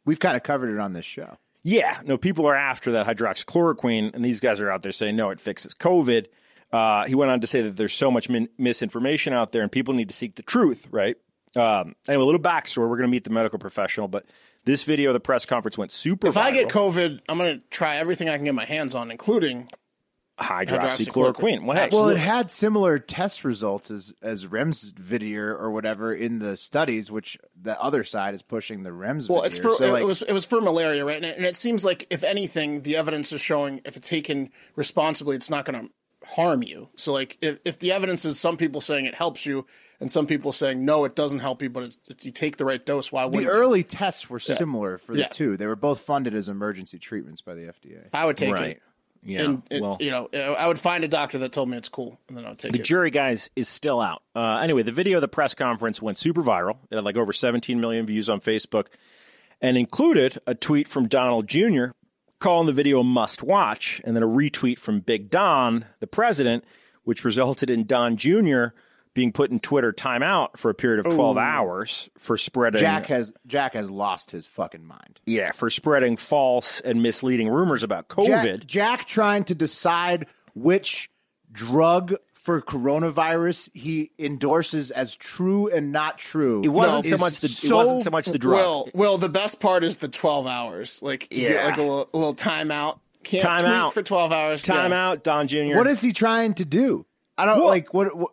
we've 0.04 0.20
kind 0.20 0.36
of 0.36 0.42
covered 0.42 0.74
it 0.74 0.78
on 0.78 0.92
this 0.92 1.06
show. 1.06 1.38
Yeah, 1.62 1.98
no, 2.04 2.18
people 2.18 2.46
are 2.46 2.54
after 2.54 2.92
that 2.92 3.06
hydroxychloroquine, 3.06 4.14
and 4.14 4.24
these 4.24 4.40
guys 4.40 4.60
are 4.60 4.70
out 4.70 4.82
there 4.82 4.92
saying, 4.92 5.16
no, 5.16 5.30
it 5.30 5.40
fixes 5.40 5.74
COVID. 5.74 6.26
Uh, 6.72 7.06
he 7.06 7.14
went 7.14 7.30
on 7.30 7.40
to 7.40 7.46
say 7.46 7.62
that 7.62 7.76
there's 7.76 7.94
so 7.94 8.10
much 8.10 8.28
min- 8.28 8.48
misinformation 8.58 9.32
out 9.32 9.52
there, 9.52 9.62
and 9.62 9.72
people 9.72 9.94
need 9.94 10.08
to 10.08 10.14
seek 10.14 10.36
the 10.36 10.42
truth, 10.42 10.88
right? 10.90 11.16
Um, 11.56 11.96
anyway, 12.06 12.22
a 12.22 12.26
little 12.26 12.40
backstory. 12.40 12.88
We're 12.88 12.96
going 12.96 13.08
to 13.08 13.08
meet 13.08 13.24
the 13.24 13.30
medical 13.30 13.58
professional, 13.58 14.08
but 14.08 14.24
this 14.64 14.84
video 14.84 15.10
of 15.10 15.14
the 15.14 15.20
press 15.20 15.46
conference 15.46 15.78
went 15.78 15.92
super 15.92 16.28
If 16.28 16.36
I 16.36 16.52
get. 16.52 16.68
COVID, 16.68 17.20
I'm 17.28 17.38
going 17.38 17.58
to 17.58 17.66
try 17.70 17.96
everything 17.96 18.28
I 18.28 18.36
can 18.36 18.44
get 18.44 18.54
my 18.54 18.64
hands 18.64 18.94
on, 18.94 19.10
including 19.10 19.68
hydroxychloroquine. 20.38 21.64
Well, 21.64 21.76
hey, 21.76 21.88
Well, 21.92 22.08
it 22.08 22.18
had 22.18 22.50
similar 22.50 22.98
test 22.98 23.44
results 23.44 23.90
as 23.90 24.12
as 24.22 24.46
Remdesivir 24.46 25.58
or 25.58 25.70
whatever 25.70 26.12
in 26.12 26.38
the 26.38 26.56
studies, 26.56 27.10
which 27.10 27.38
the 27.60 27.80
other 27.80 28.04
side 28.04 28.34
is 28.34 28.42
pushing 28.42 28.82
the 28.82 28.90
Remdesivir. 28.90 29.28
Well, 29.30 29.42
it's 29.42 29.58
for 29.58 29.70
so, 29.72 29.84
it, 29.84 29.92
like, 29.92 30.04
was 30.04 30.22
it 30.22 30.32
was 30.32 30.44
for 30.44 30.60
malaria, 30.60 31.04
right? 31.04 31.16
And 31.16 31.24
it, 31.24 31.36
and 31.36 31.46
it 31.46 31.56
seems 31.56 31.84
like 31.84 32.06
if 32.10 32.24
anything, 32.24 32.82
the 32.82 32.96
evidence 32.96 33.32
is 33.32 33.40
showing 33.40 33.80
if 33.84 33.96
it's 33.96 34.08
taken 34.08 34.50
responsibly, 34.76 35.36
it's 35.36 35.50
not 35.50 35.64
going 35.64 35.86
to 35.88 35.92
harm 36.34 36.62
you. 36.62 36.88
So, 36.96 37.12
like 37.12 37.38
if 37.40 37.58
if 37.64 37.78
the 37.78 37.92
evidence 37.92 38.24
is 38.24 38.38
some 38.38 38.56
people 38.56 38.80
saying 38.80 39.06
it 39.06 39.14
helps 39.14 39.46
you, 39.46 39.66
and 40.00 40.10
some 40.10 40.26
people 40.26 40.50
saying 40.52 40.84
no, 40.84 41.04
it 41.04 41.14
doesn't 41.14 41.40
help 41.40 41.62
you, 41.62 41.68
but 41.70 41.82
it's, 41.84 42.00
if 42.08 42.24
you 42.24 42.32
take 42.32 42.56
the 42.56 42.64
right 42.64 42.84
dose, 42.84 43.12
why 43.12 43.22
the 43.22 43.28
wouldn't 43.28 43.44
you? 43.44 43.50
early 43.50 43.82
tests 43.84 44.28
were 44.30 44.40
similar 44.40 44.98
for 44.98 45.12
the 45.14 45.20
Yeah. 45.20 45.28
two. 45.28 45.56
They 45.56 45.66
were 45.66 45.76
both 45.76 46.00
funded 46.00 46.34
as 46.34 46.48
emergency 46.48 46.98
treatments 46.98 47.42
by 47.42 47.54
the 47.54 47.66
FDA. 47.68 48.08
I 48.12 48.24
would 48.24 48.36
take 48.36 48.52
right. 48.54 48.70
it. 48.70 48.82
Yeah. 49.22 49.42
And 49.42 49.62
it- 49.70 49.82
well, 49.82 49.98
you 50.00 50.10
know, 50.10 50.28
I 50.32 50.66
would 50.66 50.78
find 50.78 51.04
a 51.04 51.08
doctor 51.08 51.36
that 51.38 51.52
told 51.52 51.68
me 51.68 51.76
it's 51.76 51.90
cool, 51.90 52.18
and 52.28 52.36
then 52.38 52.46
I 52.46 52.48
would 52.50 52.58
take 52.58 52.72
The 52.72 52.78
it. 52.78 52.80
The 52.80 52.84
jury, 52.84 53.10
guys, 53.10 53.50
is 53.54 53.68
still 53.68 54.00
out. 54.00 54.22
Uh, 54.34 54.56
anyway, 54.62 54.82
the 54.82 54.92
video 54.92 55.18
of 55.18 55.20
the 55.20 55.28
press 55.28 55.54
conference 55.54 56.00
went 56.00 56.16
super 56.16 56.42
viral. 56.42 56.78
It 56.90 56.94
had 56.94 57.04
like 57.04 57.16
over 57.16 57.32
17 57.32 57.78
million 57.80 58.06
views 58.06 58.30
on 58.30 58.40
Facebook 58.40 58.86
and 59.60 59.76
included 59.76 60.38
a 60.46 60.54
tweet 60.54 60.88
from 60.88 61.06
Donald 61.06 61.46
Jr. 61.48 61.88
calling 62.38 62.64
the 62.66 62.72
video 62.72 63.00
a 63.00 63.04
must 63.04 63.42
watch, 63.42 64.00
and 64.04 64.16
then 64.16 64.22
a 64.22 64.26
retweet 64.26 64.78
from 64.78 65.00
Big 65.00 65.28
Don, 65.28 65.84
the 65.98 66.06
president, 66.06 66.64
which 67.04 67.22
resulted 67.22 67.68
in 67.68 67.84
Don 67.84 68.16
Jr. 68.16 68.68
being 69.14 69.32
put 69.32 69.50
in 69.50 69.58
Twitter 69.60 69.92
timeout 69.92 70.56
for 70.56 70.70
a 70.70 70.74
period 70.74 71.04
of 71.04 71.12
12 71.12 71.36
hours 71.36 72.08
for 72.16 72.36
spreading 72.36 72.80
Jack 72.80 73.06
has 73.06 73.32
Jack 73.46 73.74
has 73.74 73.90
lost 73.90 74.30
his 74.30 74.46
fucking 74.46 74.84
mind. 74.84 75.20
yeah, 75.26 75.50
for 75.52 75.68
spreading 75.70 76.16
false 76.16 76.80
and 76.80 77.02
misleading 77.02 77.48
rumors 77.48 77.82
about 77.82 78.08
COVID. 78.08 78.66
Jack 78.66 79.06
trying 79.06 79.44
to 79.44 79.54
decide 79.54 80.26
which 80.54 81.10
drug 81.52 82.14
for 82.34 82.62
coronavirus 82.62 83.68
he 83.74 84.12
endorses 84.18 84.90
as 84.90 85.14
true 85.16 85.68
and 85.68 85.92
not 85.92 86.18
true. 86.18 86.62
It 86.64 86.68
wasn't 86.68 87.04
so 87.04 87.16
much 87.18 87.40
the 87.40 87.46
it 87.64 87.72
wasn't 87.72 88.00
so 88.00 88.10
much 88.10 88.26
the 88.26 88.38
drug. 88.38 88.56
Well, 88.56 88.88
Will, 88.94 89.18
the 89.18 89.28
best 89.28 89.60
part 89.60 89.84
is 89.84 89.98
the 89.98 90.08
12 90.08 90.46
hours. 90.46 91.02
Like, 91.02 91.28
you 91.32 91.40
get 91.48 91.50
Yeah. 91.52 91.64
like 91.66 91.76
a 91.76 91.80
little, 91.82 92.08
a 92.14 92.16
little 92.16 92.34
timeout. 92.34 93.00
Can't 93.24 93.42
Time 93.42 93.60
tweet 93.60 93.72
out. 93.74 93.92
for 93.92 94.02
12 94.02 94.32
hours. 94.32 94.62
Time 94.62 94.92
Yeah. 94.92 95.08
out, 95.10 95.24
Don 95.24 95.46
Jr. 95.48 95.76
What 95.76 95.86
is 95.86 96.00
he 96.00 96.12
trying 96.12 96.54
to 96.54 96.64
do? 96.64 97.04
I 97.36 97.44
don't 97.44 97.58
Well- 97.58 97.66
like 97.68 97.92
what, 97.92 98.16
what 98.16 98.30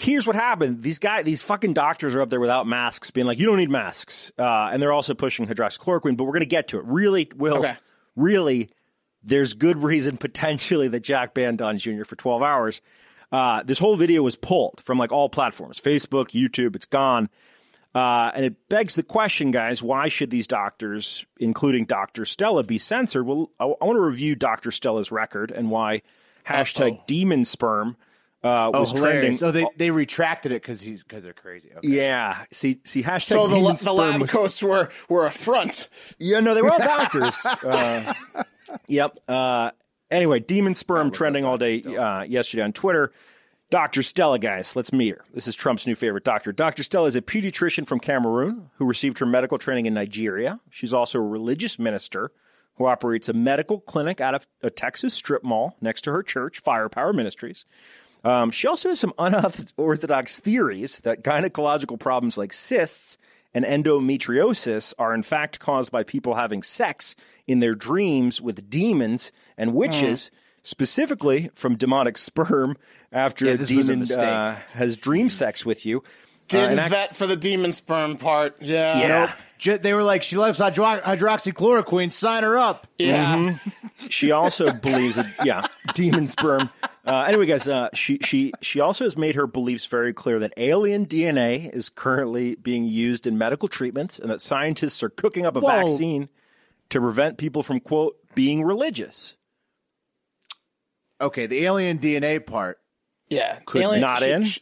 here's 0.00 0.26
what 0.26 0.36
happened. 0.36 0.82
These 0.82 0.98
guys, 0.98 1.24
these 1.24 1.42
fucking 1.42 1.74
doctors 1.74 2.14
are 2.14 2.22
up 2.22 2.30
there 2.30 2.40
without 2.40 2.66
masks, 2.66 3.10
being 3.10 3.26
like, 3.26 3.38
"You 3.38 3.46
don't 3.46 3.58
need 3.58 3.70
masks," 3.70 4.32
uh, 4.38 4.70
and 4.72 4.82
they're 4.82 4.92
also 4.92 5.14
pushing 5.14 5.46
hydroxychloroquine. 5.46 6.16
But 6.16 6.24
we're 6.24 6.32
going 6.32 6.40
to 6.40 6.46
get 6.46 6.68
to 6.68 6.78
it. 6.78 6.84
Really, 6.86 7.30
will 7.36 7.58
Okay. 7.58 7.76
really, 8.16 8.70
there's 9.22 9.54
good 9.54 9.82
reason 9.82 10.16
potentially 10.18 10.88
that 10.88 11.00
Jack 11.00 11.34
banned 11.34 11.58
Don 11.58 11.78
Jr. 11.78 12.04
for 12.04 12.16
12 12.16 12.42
hours. 12.42 12.80
Uh, 13.32 13.62
this 13.62 13.78
whole 13.78 13.96
video 13.96 14.22
was 14.22 14.34
pulled 14.36 14.80
from 14.82 14.98
like 14.98 15.12
all 15.12 15.28
platforms, 15.28 15.80
Facebook, 15.80 16.30
YouTube. 16.30 16.74
It's 16.74 16.86
gone. 16.86 17.28
Uh, 17.94 18.30
and 18.34 18.44
it 18.44 18.68
begs 18.68 18.94
the 18.94 19.02
question, 19.02 19.50
guys, 19.50 19.82
why 19.82 20.06
should 20.08 20.30
these 20.30 20.46
doctors, 20.46 21.26
including 21.38 21.84
Dr. 21.84 22.24
Stella, 22.24 22.62
be 22.62 22.78
censored? 22.78 23.26
Well, 23.26 23.50
I, 23.58 23.64
I 23.64 23.84
want 23.84 23.96
to 23.96 24.00
review 24.00 24.34
Dr. 24.36 24.70
Stella's 24.70 25.10
record 25.10 25.50
and 25.50 25.70
why 25.70 26.02
hashtag 26.46 27.04
demon 27.06 27.44
sperm 27.44 27.96
uh, 28.42 28.70
was 28.72 28.92
trending. 28.92 29.36
So 29.36 29.50
they, 29.52 29.66
they 29.76 29.90
retracted 29.90 30.52
it 30.52 30.62
because 30.62 30.80
he's 30.80 31.02
because 31.02 31.22
they're 31.22 31.32
crazy. 31.32 31.70
Okay. 31.76 31.88
Yeah. 31.88 32.44
See, 32.50 32.80
see, 32.84 33.02
hashtag 33.02 33.22
So 33.22 33.46
the, 33.46 33.56
demon 33.56 33.64
la- 33.64 33.72
the 33.72 33.76
sperm 33.78 33.96
lab 33.96 34.20
was- 34.20 34.30
coats 34.32 34.62
were, 34.62 34.88
were 35.08 35.26
a 35.26 35.30
front. 35.30 35.88
Yeah, 36.18 36.40
no, 36.40 36.54
they 36.54 36.62
were 36.62 36.70
all 36.70 36.78
doctors. 36.78 37.44
uh, 37.44 38.14
yep. 38.86 39.18
Uh, 39.28 39.70
anyway, 40.10 40.40
demon 40.40 40.74
sperm 40.74 41.10
trending 41.10 41.44
all 41.44 41.58
day 41.58 41.82
uh, 41.82 42.22
yesterday 42.22 42.62
on 42.62 42.72
Twitter. 42.72 43.12
Dr. 43.70 44.02
Stella, 44.02 44.40
guys, 44.40 44.74
let's 44.74 44.92
meet 44.92 45.14
her. 45.14 45.24
This 45.32 45.46
is 45.46 45.54
Trump's 45.54 45.86
new 45.86 45.94
favorite 45.94 46.24
doctor. 46.24 46.50
Dr. 46.50 46.82
Stella 46.82 47.06
is 47.06 47.14
a 47.14 47.22
pediatrician 47.22 47.86
from 47.86 48.00
Cameroon 48.00 48.68
who 48.78 48.84
received 48.84 49.18
her 49.20 49.26
medical 49.26 49.58
training 49.58 49.86
in 49.86 49.94
Nigeria. 49.94 50.58
She's 50.70 50.92
also 50.92 51.20
a 51.20 51.22
religious 51.22 51.78
minister 51.78 52.32
who 52.78 52.86
operates 52.86 53.28
a 53.28 53.32
medical 53.32 53.78
clinic 53.78 54.20
out 54.20 54.34
of 54.34 54.44
a 54.60 54.70
Texas 54.70 55.14
strip 55.14 55.44
mall 55.44 55.76
next 55.80 56.00
to 56.02 56.10
her 56.10 56.24
church, 56.24 56.58
Firepower 56.58 57.12
Ministries. 57.12 57.64
Um, 58.24 58.50
she 58.50 58.66
also 58.66 58.90
has 58.90 59.00
some 59.00 59.14
unorthodox 59.18 60.40
theories 60.40 61.00
that 61.00 61.22
gynecological 61.24 61.98
problems 61.98 62.36
like 62.36 62.52
cysts 62.52 63.16
and 63.54 63.64
endometriosis 63.64 64.94
are 64.98 65.12
in 65.14 65.22
fact 65.22 65.58
caused 65.58 65.90
by 65.90 66.02
people 66.02 66.34
having 66.34 66.62
sex 66.62 67.16
in 67.46 67.58
their 67.58 67.74
dreams 67.74 68.40
with 68.40 68.70
demons 68.70 69.32
and 69.58 69.74
witches, 69.74 70.30
specifically 70.62 71.50
from 71.54 71.76
demonic 71.76 72.16
sperm 72.16 72.76
after 73.10 73.46
Yeah, 73.46 73.52
a 73.52 73.56
this 73.56 73.70
was 73.72 73.88
a 73.88 73.92
demon 73.94 74.20
uh, 74.20 74.56
has 74.74 74.96
dream 74.96 75.30
sex 75.30 75.64
with 75.66 75.84
you. 75.84 75.98
Uh, 75.98 76.02
Didn't 76.48 76.70
and 76.72 76.80
ac- 76.80 76.90
vet 76.90 77.16
for 77.16 77.26
the 77.26 77.36
demon 77.36 77.72
sperm 77.72 78.16
part. 78.16 78.56
Yeah. 78.60 78.98
Yeah. 79.00 79.32
Ju- 79.58 79.78
They 79.78 79.94
were 79.94 80.02
like, 80.02 80.22
she 80.22 80.36
loves 80.36 80.58
hydro- 80.58 81.00
hydroxychloroquine. 81.00 82.12
Sign 82.12 82.42
her 82.44 82.56
up. 82.58 82.86
Yeah. 82.98 83.36
Mm-hmm. 83.36 84.06
She 84.08 84.30
also 84.32 84.72
believes 84.72 85.16
that 85.16 85.28
yeah, 85.44 85.66
demon 85.94 86.26
sperm. 86.28 86.70
Uh, 87.04 87.24
anyway, 87.26 87.46
guys, 87.46 87.66
uh, 87.66 87.88
she 87.94 88.18
she 88.18 88.52
she 88.60 88.80
also 88.80 89.04
has 89.04 89.16
made 89.16 89.34
her 89.34 89.46
beliefs 89.46 89.86
very 89.86 90.12
clear 90.12 90.38
that 90.38 90.52
alien 90.56 91.06
DNA 91.06 91.72
is 91.72 91.88
currently 91.88 92.56
being 92.56 92.84
used 92.84 93.26
in 93.26 93.38
medical 93.38 93.68
treatments, 93.68 94.18
and 94.18 94.30
that 94.30 94.40
scientists 94.40 95.02
are 95.02 95.08
cooking 95.08 95.46
up 95.46 95.56
a 95.56 95.60
Whoa. 95.60 95.68
vaccine 95.68 96.28
to 96.90 97.00
prevent 97.00 97.38
people 97.38 97.62
from 97.62 97.80
quote 97.80 98.16
being 98.34 98.62
religious. 98.62 99.36
Okay, 101.20 101.46
the 101.46 101.64
alien 101.64 101.98
DNA 101.98 102.44
part. 102.44 102.78
Yeah. 103.28 103.60
not 104.00 104.22
in? 104.22 104.44
sh- 104.44 104.60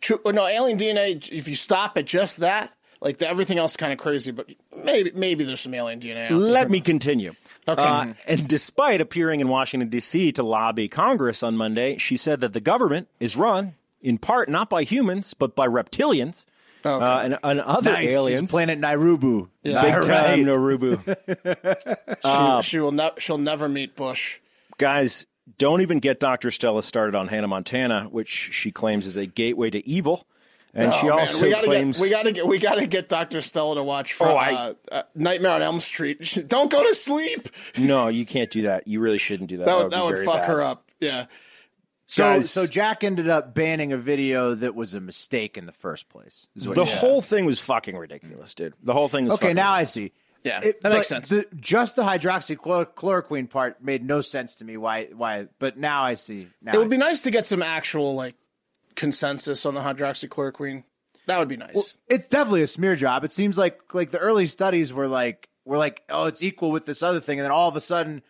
sh- 0.00 0.12
no, 0.24 0.46
alien 0.46 0.78
DNA, 0.78 1.28
if 1.30 1.48
you 1.48 1.54
stop 1.54 1.96
at 1.96 2.04
just 2.04 2.38
that, 2.38 2.72
like 3.02 3.18
the, 3.18 3.28
everything 3.28 3.58
else 3.58 3.72
is 3.72 3.76
kind 3.76 3.92
of 3.92 3.98
crazy, 3.98 4.30
but 4.30 4.48
maybe 4.84 5.10
maybe 5.14 5.44
there's 5.44 5.60
some 5.60 5.74
alien 5.74 6.00
DNA 6.00 6.24
out 6.24 6.28
there. 6.30 6.38
Let 6.38 6.70
me 6.70 6.80
continue. 6.80 7.34
Okay. 7.68 7.82
Uh, 7.82 8.14
and 8.26 8.48
despite 8.48 9.00
appearing 9.00 9.40
in 9.40 9.48
Washington, 9.48 9.88
D.C. 9.88 10.32
to 10.32 10.42
lobby 10.42 10.88
Congress 10.88 11.42
on 11.42 11.56
Monday, 11.56 11.98
she 11.98 12.16
said 12.16 12.40
that 12.40 12.52
the 12.52 12.60
government 12.60 13.08
is 13.20 13.36
run 13.36 13.74
in 14.00 14.18
part 14.18 14.48
not 14.48 14.70
by 14.70 14.84
humans, 14.84 15.34
but 15.34 15.54
by 15.54 15.66
reptilians 15.66 16.44
uh, 16.84 17.20
and, 17.24 17.38
and 17.42 17.60
other 17.60 17.92
Nice. 17.92 18.10
aliens. 18.10 18.40
She's 18.40 18.50
Planet 18.50 18.80
Nairubu. 18.80 19.48
Big 19.62 19.74
time 19.74 20.08
right. 20.08 20.38
Narubu. 20.38 21.02
she, 22.62 22.70
she 22.70 22.80
will 22.80 22.92
never 22.92 23.20
she'll 23.20 23.38
never 23.38 23.68
meet 23.68 23.96
Bush. 23.96 24.38
Guys, 24.78 25.26
don't 25.58 25.80
even 25.80 25.98
get 25.98 26.20
Dr. 26.20 26.50
Stella 26.50 26.82
started 26.82 27.14
on 27.14 27.28
Hannah 27.28 27.48
Montana, 27.48 28.08
which 28.10 28.28
she 28.28 28.70
claims 28.70 29.06
is 29.06 29.16
a 29.16 29.26
gateway 29.26 29.70
to 29.70 29.86
evil. 29.88 30.26
And 30.74 30.92
she 30.94 31.06
Oh, 31.10 31.16
man, 31.16 31.18
also 31.28 31.42
we 31.42 31.50
gotta 31.50 31.66
claims 31.66 31.98
get 31.98 32.02
we 32.02 32.10
gotta 32.10 32.32
get 32.32 32.46
we 32.46 32.58
gotta 32.58 32.86
get 32.86 33.08
Doctor 33.08 33.40
Stella 33.42 33.74
to 33.74 33.82
watch 33.82 34.14
for 34.14 34.26
Oh, 34.28 34.36
I- 34.36 34.52
uh, 34.54 34.74
uh, 34.90 35.02
Nightmare 35.14 35.52
on 35.52 35.62
Elm 35.62 35.80
Street. 35.80 36.44
Don't 36.48 36.70
go 36.70 36.82
to 36.82 36.94
sleep. 36.94 37.48
No, 37.76 38.08
you 38.08 38.24
can't 38.24 38.50
do 38.50 38.62
that. 38.62 38.88
You 38.88 39.00
really 39.00 39.18
shouldn't 39.18 39.50
do 39.50 39.58
that. 39.58 39.66
That 39.66 39.72
That 39.72 39.76
would, 39.76 39.84
would, 39.84 39.92
that 39.92 40.04
would 40.04 40.24
fuck 40.24 40.36
bad. 40.42 40.48
her 40.48 40.62
up. 40.62 40.90
Yeah. 41.00 41.26
So, 42.06 42.22
Guys- 42.24 42.50
so 42.50 42.66
Jack 42.66 43.04
ended 43.04 43.28
up 43.28 43.54
banning 43.54 43.92
a 43.92 43.96
video 43.98 44.54
that 44.54 44.74
was 44.74 44.94
a 44.94 45.00
mistake 45.00 45.56
in 45.58 45.66
the 45.66 45.72
first 45.72 46.08
place. 46.08 46.46
The 46.56 46.68
he 46.74 46.86
said. 46.86 46.98
whole 46.98 47.20
thing 47.22 47.44
was 47.46 47.58
fucking 47.60 47.96
ridiculous, 47.96 48.54
dude. 48.54 48.74
The 48.82 48.92
whole 48.94 49.08
thing 49.08 49.24
was 49.26 49.34
Okay, 49.34 49.46
fucking 49.46 49.56
now 49.56 49.72
I 49.72 49.84
see. 49.84 50.12
Yeah, 50.44 50.60
that 50.80 50.90
makes 50.92 51.06
sense. 51.06 51.28
the- 51.28 51.46
just 51.56 51.96
the 51.96 52.02
hydroxychloroquine 52.02 53.48
part 53.48 53.82
made 53.82 54.04
no 54.04 54.20
sense 54.20 54.56
to 54.56 54.64
me. 54.64 54.76
Why? 54.76 55.06
Why? 55.14 55.48
But 55.58 55.78
now 55.78 56.02
I 56.02 56.14
see. 56.14 56.48
Now 56.60 56.72
It 56.72 56.78
would 56.78 56.86
I 56.86 56.90
be 56.90 56.96
see. 56.96 57.00
nice 57.00 57.22
to 57.22 57.30
get 57.30 57.44
some 57.46 57.62
actual 57.62 58.14
like 58.14 58.34
consensus 58.94 59.64
on 59.66 59.74
the 59.74 59.80
hydroxychloroquine. 59.80 60.84
That 61.26 61.38
would 61.38 61.48
be 61.48 61.56
nice. 61.56 61.98
It's 62.08 62.28
definitely 62.28 62.62
a 62.62 62.66
smear 62.66 62.96
job. 62.96 63.24
It 63.24 63.32
seems 63.32 63.56
like 63.56 63.94
like 63.94 64.10
the 64.10 64.18
early 64.18 64.46
studies 64.46 64.92
were 64.92 65.06
like 65.08 65.48
were 65.64 65.78
like 65.78 66.02
oh 66.08 66.26
it's 66.26 66.42
equal 66.42 66.70
with 66.70 66.84
this 66.84 67.02
other 67.02 67.20
thing, 67.20 67.38
and 67.38 67.44
then 67.44 67.52
all 67.52 67.68
of 67.68 67.76
a 67.76 67.80
sudden 67.80 68.22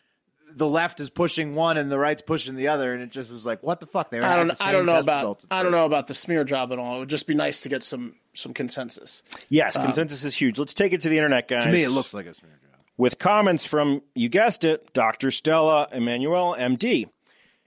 the 0.55 0.68
left 0.68 1.01
is 1.01 1.09
pushing 1.09 1.55
one 1.55 1.79
and 1.79 1.90
the 1.90 1.98
right's 1.98 2.20
pushing 2.20 2.55
the 2.57 2.68
other, 2.68 2.92
and 2.92 3.03
it 3.03 3.11
just 3.11 3.31
was 3.31 3.46
like 3.46 3.62
what 3.62 3.81
the 3.81 3.87
fuck? 3.87 4.11
They 4.11 4.20
were 4.20 4.27
I 4.27 4.37
don't. 4.37 4.48
the 4.48 4.57
I 4.61 4.66
same 4.66 4.72
don't 4.72 4.87
know 4.87 4.98
about. 4.98 5.20
results. 5.22 5.46
I 5.51 5.62
don't 5.62 5.72
know 5.72 5.87
about 5.87 6.07
the 6.09 6.14
smear 6.14 6.44
job 6.44 6.70
at 6.72 6.79
all. 6.79 6.96
It 6.96 7.01
would 7.01 7.09
just 7.11 7.27
be 7.27 7.35
nice 7.35 7.62
to 7.62 7.70
get 7.70 7.83
some 7.83 8.16
some 8.35 8.53
consensus. 8.53 9.22
Yes, 9.48 9.77
consensus 9.77 10.22
is 10.25 10.35
huge. 10.35 10.59
Let's 10.59 10.75
take 10.75 10.92
it 10.92 11.01
to 11.03 11.09
the 11.09 11.16
internet, 11.16 11.48
guys. 11.48 11.64
To 11.64 11.72
me, 11.72 11.83
it 11.85 11.90
looks 11.90 12.12
like 12.12 12.27
a 12.27 12.35
smear 12.35 12.53
job. 12.53 12.81
with 12.98 13.18
comments 13.18 13.64
from, 13.66 14.03
you 14.14 14.29
guessed 14.31 14.64
it, 14.64 14.92
Dr. 14.94 15.31
Stella 15.31 15.87
Immanuel, 15.92 16.55
MD. 16.59 17.09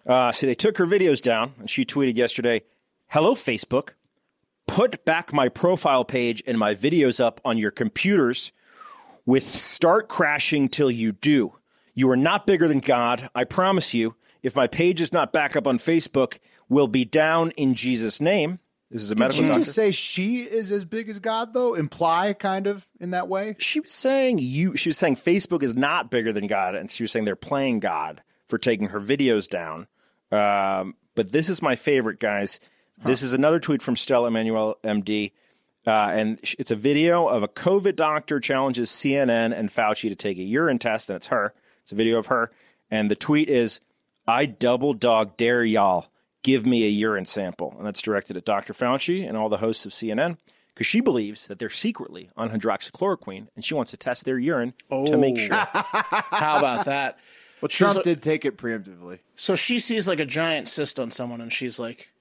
Uh, 0.08 0.32
so 0.32 0.46
they 0.48 0.56
took 0.56 0.78
her 0.78 0.86
videos 0.86 1.22
down, 1.22 1.54
and 1.60 1.70
she 1.70 1.86
tweeted 1.86 2.16
yesterday, 2.16 2.62
Hello, 3.08 3.34
Facebook. 3.34 3.90
Put 4.68 5.06
back 5.06 5.32
my 5.32 5.48
profile 5.48 6.04
page 6.04 6.44
and 6.48 6.58
my 6.58 6.74
videos 6.76 7.24
up 7.24 7.40
on 7.46 7.58
your 7.58 7.72
computers 7.72 8.52
with 9.26 9.44
start 9.44 10.10
crashing 10.10 10.70
till 10.70 10.92
you 10.92 11.12
do. 11.12 11.54
You 11.94 12.10
are 12.10 12.18
not 12.18 12.46
bigger 12.46 12.68
than 12.68 12.80
God. 12.80 13.30
I 13.34 13.44
promise 13.44 13.94
you. 13.94 14.16
If 14.44 14.56
my 14.56 14.68
page 14.68 15.02
is 15.02 15.14
not 15.14 15.32
back 15.34 15.56
up 15.56 15.66
on 15.66 15.78
Facebook, 15.78 16.40
will 16.70 16.88
be 16.88 17.06
down 17.06 17.52
in 17.52 17.74
Jesus' 17.74 18.20
name. 18.20 18.60
This 18.92 19.02
is 19.02 19.12
a 19.12 19.16
Did 19.16 19.20
medical 19.20 19.42
you 19.44 19.48
doctor. 19.50 19.64
just 19.64 19.76
say 19.76 19.92
she 19.92 20.42
is 20.42 20.72
as 20.72 20.86
big 20.86 21.10
as 21.10 21.20
God 21.20 21.54
though? 21.54 21.74
Imply 21.74 22.34
kind 22.34 22.68
of 22.68 22.88
in 23.00 23.12
that 23.12 23.28
way. 23.28 23.56
she 23.58 23.80
was 23.80 23.92
saying 23.92 24.38
you 24.38 24.76
she 24.76 24.90
was 24.90 24.98
saying 24.98 25.16
Facebook 25.16 25.64
is 25.64 25.74
not 25.74 26.12
bigger 26.12 26.32
than 26.32 26.46
God, 26.48 26.76
and 26.76 26.92
she 26.92 27.04
was 27.04 27.12
saying 27.12 27.26
they're 27.26 27.36
playing 27.36 27.80
God 27.80 28.22
for 28.48 28.58
taking 28.60 28.90
her 28.90 29.00
videos 29.00 29.50
down. 29.50 29.88
Um, 30.32 30.96
but 31.16 31.32
this 31.32 31.50
is 31.50 31.62
my 31.62 31.76
favorite, 31.76 32.20
guys. 32.20 32.60
This 33.04 33.22
is 33.22 33.34
another 33.34 33.60
tweet 33.60 33.82
from 33.82 33.96
Stella 33.96 34.28
Immanuel, 34.30 34.78
MD, 34.84 35.32
uh, 35.86 35.92
and 36.14 36.40
it's 36.58 36.72
a 36.72 36.76
video 36.76 37.28
of 37.28 37.44
a 37.44 37.48
COVID 37.48 37.96
doctor 37.96 38.40
challenges 38.40 38.90
CNN 38.90 39.58
and 39.58 39.70
Fauci 39.70 40.10
to 40.10 40.16
take 40.16 40.38
a 40.38 40.44
urine 40.44 40.80
test, 40.80 41.10
and 41.10 41.18
it's 41.18 41.28
her. 41.28 41.54
It's 41.84 41.92
a 41.92 41.96
video 41.96 42.18
of 42.18 42.28
her, 42.28 42.52
and 42.90 43.12
the 43.12 43.16
tweet 43.16 43.50
is, 43.50 43.80
"I 44.28 44.46
double 44.46 44.94
dog 44.94 45.38
dare 45.38 45.64
y'all." 45.64 46.08
Give 46.42 46.64
me 46.64 46.86
a 46.86 46.90
urine 46.90 47.26
sample. 47.26 47.74
And 47.76 47.88
that's 47.88 48.04
directed 48.04 48.38
at 48.38 48.46
Dr. 48.46 48.74
Fauci 48.74 49.28
and 49.28 49.36
all 49.36 49.50
the 49.50 49.58
hosts 49.58 49.88
of 49.88 49.94
CNN 49.94 50.38
because 50.76 50.86
she 50.86 51.02
believes 51.02 51.48
that 51.48 51.58
they're 51.58 51.72
secretly 51.72 52.30
on 52.38 52.52
hydroxychloroquine 52.52 53.48
and 53.56 53.66
she 53.66 53.74
wants 53.74 53.90
to 53.90 53.98
test 53.98 54.26
their 54.26 54.38
urine 54.38 54.76
to 54.92 55.18
make 55.18 55.40
sure. 55.40 55.56
How 55.56 56.60
about 56.60 56.86
that? 56.86 57.18
Well, 57.62 57.70
Trump 57.70 57.98
a- 57.98 58.04
did 58.04 58.22
take 58.22 58.46
it 58.46 58.60
preemptively. 58.60 59.20
So 59.36 59.56
she 59.56 59.80
sees 59.80 60.08
like 60.08 60.20
a 60.20 60.26
giant 60.26 60.68
cyst 60.68 61.00
on 61.00 61.10
someone, 61.10 61.42
and 61.42 61.52
she's 61.52 61.80
like, 61.80 62.12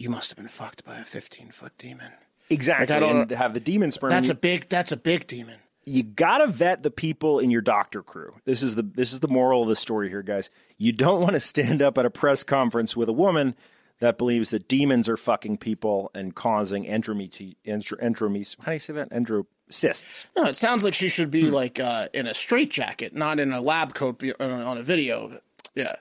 "You 0.00 0.10
must 0.10 0.30
have 0.30 0.36
been 0.38 0.48
fucked 0.48 0.84
by 0.84 0.98
a 0.98 1.04
fifteen 1.04 1.50
foot 1.50 1.72
demon." 1.78 2.12
exactly. 2.48 2.86
Like, 2.94 2.96
I 2.96 3.06
don't- 3.06 3.20
and 3.22 3.30
have 3.32 3.54
the 3.54 3.60
demon 3.60 3.90
sperm. 3.90 4.10
That's 4.10 4.28
you, 4.28 4.32
a 4.32 4.36
big. 4.36 4.68
That's 4.68 4.92
a 4.92 4.96
big 4.96 5.26
demon. 5.26 5.56
you 5.86 6.02
gotta 6.02 6.46
vet 6.46 6.82
the 6.82 6.90
people 6.90 7.38
in 7.38 7.50
your 7.50 7.60
doctor 7.62 8.02
crew. 8.02 8.34
This 8.44 8.62
is 8.62 8.74
the 8.76 8.82
this 8.82 9.12
is 9.12 9.20
the 9.20 9.28
moral 9.28 9.62
of 9.62 9.68
the 9.68 9.76
story 9.76 10.08
here, 10.08 10.22
guys. 10.22 10.50
You 10.78 10.92
don't 10.92 11.20
want 11.20 11.34
to 11.34 11.40
stand 11.40 11.80
up 11.82 11.96
at 11.98 12.06
a 12.06 12.10
press 12.10 12.42
conference 12.42 12.96
with 12.96 13.08
a 13.08 13.12
woman 13.12 13.54
that 13.98 14.16
believes 14.18 14.50
that 14.50 14.66
demons 14.66 15.08
are 15.10 15.16
fucking 15.18 15.58
people 15.58 16.10
and 16.14 16.34
causing. 16.34 16.86
Endometritis. 16.86 18.56
How 18.60 18.66
do 18.66 18.72
you 18.72 18.78
say 18.78 18.92
that? 18.94 19.10
Endro 19.10 19.44
cysts. 19.68 20.26
No, 20.36 20.44
it 20.44 20.56
sounds 20.56 20.84
like 20.84 20.94
she 20.94 21.08
should 21.08 21.28
Hmm. 21.28 21.30
be 21.32 21.50
like 21.50 21.78
uh, 21.78 22.08
in 22.14 22.26
a 22.26 22.34
straitjacket, 22.34 23.14
not 23.14 23.38
in 23.40 23.52
a 23.52 23.60
lab 23.60 23.94
coat 23.94 24.22
on 24.40 24.78
a 24.78 24.82
video. 24.82 25.40
Yeah, 25.74 25.96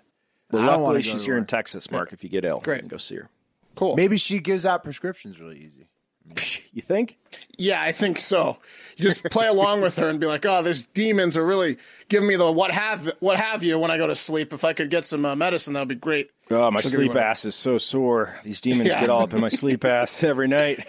wanna 0.51 0.77
luckily, 0.77 1.01
she's 1.03 1.25
here 1.25 1.37
in. 1.37 1.45
Texas, 1.45 1.91
Mark. 1.91 2.11
If 2.13 2.23
you 2.23 2.29
get 2.29 2.45
ill, 2.45 2.57
Great. 2.63 2.87
go 2.87 2.97
see 2.97 3.15
her. 3.17 3.29
Cool. 3.75 3.95
Maybe 3.95 4.17
she 4.17 4.39
gives 4.39 4.65
out 4.65 4.83
prescriptions 4.83 5.39
really 5.39 5.59
easy. 5.59 5.87
You 6.71 6.83
think? 6.83 7.17
Yeah, 7.57 7.81
I 7.81 7.91
think 7.91 8.19
so. 8.19 8.59
You 8.95 9.03
just 9.03 9.23
play 9.31 9.47
along 9.47 9.81
with 9.81 9.97
her 9.97 10.07
and 10.07 10.19
be 10.19 10.27
like, 10.27 10.45
"Oh, 10.45 10.61
these 10.61 10.85
demons 10.85 11.35
are 11.35 11.43
really 11.43 11.77
giving 12.09 12.27
me 12.29 12.35
the 12.35 12.49
what 12.51 12.69
have 12.69 13.11
what 13.19 13.39
have 13.39 13.63
you 13.63 13.79
when 13.79 13.89
I 13.89 13.97
go 13.97 14.05
to 14.05 14.15
sleep. 14.15 14.53
If 14.53 14.63
I 14.63 14.73
could 14.73 14.91
get 14.91 15.03
some 15.03 15.25
uh, 15.25 15.35
medicine, 15.35 15.73
that'd 15.73 15.87
be 15.89 15.95
great." 15.95 16.29
Oh, 16.51 16.69
my 16.69 16.79
She'll 16.81 16.91
sleep 16.91 17.15
ass 17.15 17.43
is 17.45 17.55
so 17.55 17.79
sore. 17.79 18.35
These 18.43 18.61
demons 18.61 18.87
Yeah. 18.89 18.99
get 18.99 19.09
all 19.09 19.23
up 19.23 19.33
in 19.33 19.41
my 19.41 19.49
sleep 19.49 19.83
ass 19.83 20.23
every 20.31 20.47
night. 20.47 20.85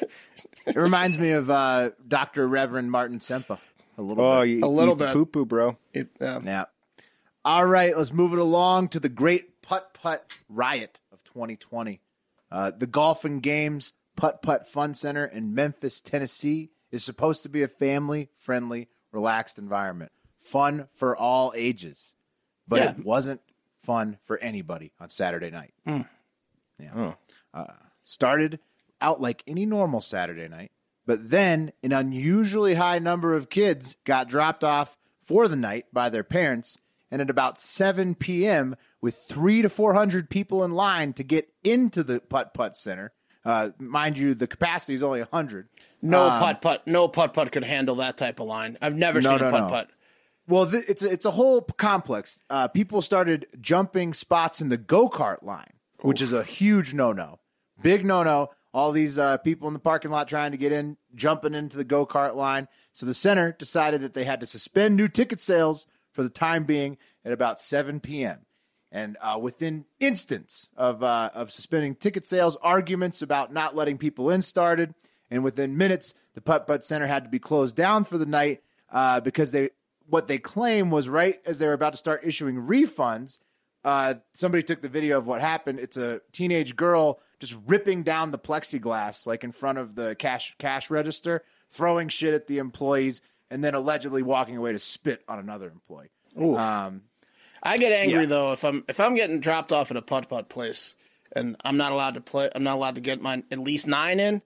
It 0.67 0.77
reminds 0.77 1.17
me 1.19 1.31
of 1.31 1.49
uh, 1.49 1.89
Dr. 2.07 2.47
Reverend 2.47 2.91
Martin 2.91 3.21
Ssempa 3.21 3.59
a 3.97 4.03
little 4.03 4.23
Oh, 4.23 4.43
bit. 4.43 4.51
you 4.51 4.61
A 4.65 4.69
little 4.69 4.95
eat 4.95 4.99
bit. 4.99 5.13
poo 5.15 5.25
poo, 5.25 5.47
bro. 5.47 5.79
It, 5.95 6.11
uh, 6.21 6.41
Yeah. 6.45 6.67
All 7.43 7.65
right, 7.65 7.97
let's 7.97 8.13
move 8.13 8.35
it 8.35 8.39
along 8.39 8.89
to 8.89 9.01
the 9.01 9.09
great 9.09 9.63
putt 9.63 9.95
putt 9.95 10.39
riot 10.51 11.01
of 11.11 11.25
2020. 11.25 12.01
Uh, 12.51 12.71
the 12.71 12.87
Golfing 12.87 13.41
Games 13.41 13.93
Putt 14.17 14.43
Putt 14.43 14.69
Fun 14.69 14.95
Center 14.95 15.25
in 15.25 15.55
Memphis, 15.55 16.01
Tennessee 16.01 16.71
is 16.91 17.05
supposed 17.05 17.43
to 17.45 17.49
be 17.49 17.63
a 17.63 17.69
family 17.69 18.29
friendly, 18.37 18.89
relaxed 19.13 19.59
environment. 19.59 20.13
Fun 20.39 20.89
for 20.95 21.17
all 21.17 21.53
ages. 21.55 22.15
But 22.67 22.81
Yeah. 22.81 22.91
it 22.91 23.05
wasn't 23.05 23.41
fun 23.79 24.19
for 24.25 24.39
anybody 24.39 24.93
on 25.01 25.09
Saturday 25.09 25.51
night. 25.51 25.73
Yeah. 26.79 27.15
Uh, 27.55 27.65
started 28.05 28.59
out 29.01 29.21
like 29.21 29.43
any 29.47 29.65
normal 29.67 30.01
Saturday 30.01 30.49
night, 30.49 30.73
but 31.07 31.31
then 31.31 31.73
an 31.83 31.93
unusually 31.93 32.75
high 32.75 32.99
number 32.99 33.35
of 33.35 33.49
kids 33.51 33.97
got 34.05 34.29
dropped 34.29 34.65
off 34.65 34.99
for 35.21 35.47
the 35.49 35.57
night 35.57 35.87
by 35.93 36.09
their 36.09 36.25
parents. 36.25 36.79
And 37.11 37.21
at 37.21 37.31
about 37.31 37.59
7 37.59 38.15
p.m., 38.15 38.77
with 39.01 39.15
three 39.15 39.63
to 39.63 39.69
400 39.69 40.29
people 40.31 40.63
in 40.65 40.73
line 40.73 41.13
to 41.15 41.23
get 41.23 41.49
into 41.65 42.03
the 42.03 42.21
putt 42.21 42.53
putt 42.55 42.77
center, 42.77 43.13
uh, 43.45 43.71
mind 43.79 44.19
you, 44.19 44.35
the 44.35 44.47
capacity 44.47 44.95
is 44.95 45.03
only 45.03 45.21
100. 45.21 45.69
no 46.03 46.29
putt 46.29 46.61
putt, 46.61 46.87
no 46.87 47.09
putt 47.09 47.33
putt 47.33 47.51
could 47.53 47.65
handle 47.65 47.95
that 47.97 48.17
type 48.17 48.39
of 48.41 48.47
line. 48.47 48.77
I've 48.83 48.97
never 48.97 49.21
No, 49.21 49.31
seen 49.31 49.39
no, 49.41 49.49
a 49.49 49.51
putt 49.51 49.61
no. 49.63 49.69
putt. 49.69 49.91
Well, 50.47 50.71
th- 50.71 50.85
it's 50.89 51.03
a, 51.03 51.11
it's 51.11 51.25
a 51.25 51.31
whole 51.31 51.63
complex. 51.63 52.43
Uh, 52.51 52.69
people 52.69 53.01
started 53.03 53.47
jumping 53.61 54.13
spots 54.13 54.61
in 54.61 54.69
the 54.69 54.77
go 54.77 55.09
kart 55.09 55.43
line, 55.43 55.73
which 56.01 56.21
is 56.21 56.33
a 56.33 56.43
huge 56.43 56.93
no 56.93 57.13
no, 57.13 57.39
big 57.83 58.05
no 58.05 58.23
no. 58.25 58.51
all 58.75 58.91
these 58.93 59.19
uh, 59.19 59.37
people 59.39 59.69
in 59.69 59.75
the 59.75 59.81
parking 59.81 60.11
lot 60.11 60.27
trying 60.29 60.51
to 60.51 60.59
get 60.59 60.73
in, 60.73 60.97
jumping 61.15 61.55
into 61.55 61.77
the 61.77 61.85
go 61.85 62.05
kart 62.05 62.35
line. 62.35 62.67
So 62.93 63.07
the 63.07 63.15
center 63.15 63.53
decided 63.53 64.01
that 64.03 64.13
they 64.13 64.25
had 64.25 64.41
to 64.41 64.47
suspend 64.47 64.97
new 64.97 65.09
ticket 65.09 65.41
sales 65.41 65.87
for 66.13 66.23
the 66.25 66.29
time 66.31 66.65
being 66.65 66.99
at 67.25 67.31
about 67.33 67.61
7 67.61 68.01
p.m. 68.01 68.41
And 68.93 69.17
uh, 69.21 69.39
within 69.41 69.85
instants 70.01 70.69
of 70.77 71.03
uh, 71.03 71.31
of 71.33 71.53
suspending 71.53 71.95
ticket 71.95 72.27
sales, 72.27 72.57
arguments 72.57 73.23
about 73.23 73.53
not 73.53 73.77
letting 73.77 73.99
people 73.99 74.31
in 74.31 74.43
started, 74.43 74.95
and 75.31 75.45
within 75.45 75.77
minutes, 75.77 76.15
the 76.35 76.41
Putt 76.41 76.67
Putt 76.67 76.85
Center 76.85 77.07
had 77.07 77.25
to 77.25 77.31
be 77.31 77.39
closed 77.39 77.77
down 77.77 78.05
for 78.05 78.19
the 78.19 78.27
night 78.27 78.63
uh, 78.91 79.21
because 79.21 79.53
they 79.53 79.71
what 80.09 80.27
they 80.27 80.39
claim 80.39 80.91
was 80.91 81.09
right 81.09 81.41
as 81.47 81.59
they 81.59 81.67
were 81.67 81.73
about 81.73 81.93
to 81.93 81.99
start 81.99 82.23
issuing 82.25 82.57
refunds. 82.57 83.39
Uh, 83.85 84.15
somebody 84.35 84.63
took 84.63 84.83
the 84.83 84.89
video 84.89 85.17
of 85.17 85.27
what 85.27 85.41
happened. 85.41 85.79
It's 85.79 85.97
a 85.97 86.21
teenage 86.33 86.77
girl 86.77 87.21
just 87.39 87.57
ripping 87.67 88.03
down 88.03 88.31
the 88.31 88.39
plexiglass 88.39 89.27
like 89.27 89.45
in 89.45 89.53
front 89.53 89.79
of 89.79 89.95
the 89.95 90.17
cash 90.17 90.55
cash 90.59 90.91
register, 90.91 91.45
throwing 91.71 92.09
shit 92.09 92.35
at 92.35 92.49
the 92.49 92.59
employees, 92.59 93.23
and 93.51 93.63
then 93.63 93.75
allegedly 93.75 94.23
walking 94.23 94.57
away 94.57 94.73
to 94.73 94.81
spit 94.81 95.23
on 95.29 95.39
another 95.39 95.69
employee. 95.69 96.11
Um, 96.57 97.03
I 97.63 97.77
get 97.77 97.93
angry 97.93 98.23
Yeah. 98.23 98.27
though 98.29 98.53
if 98.53 98.65
I'm 98.65 98.85
if 98.89 99.01
I'm 99.01 99.15
getting 99.15 99.41
dropped 99.41 99.73
off 99.73 99.91
at 99.91 99.97
a 99.97 100.03
putt 100.03 100.29
putt 100.29 100.49
place 100.49 100.97
and 101.35 101.57
I'm 101.65 101.77
not 101.77 101.93
allowed 101.93 102.15
to 102.15 102.21
play. 102.21 102.51
I'm 102.55 102.63
not 102.63 102.75
allowed 102.75 102.95
to 102.97 103.01
get 103.01 103.21
my 103.23 103.43
at 103.51 103.59
least 103.59 103.87
nine 103.87 104.19
in. 104.21 104.43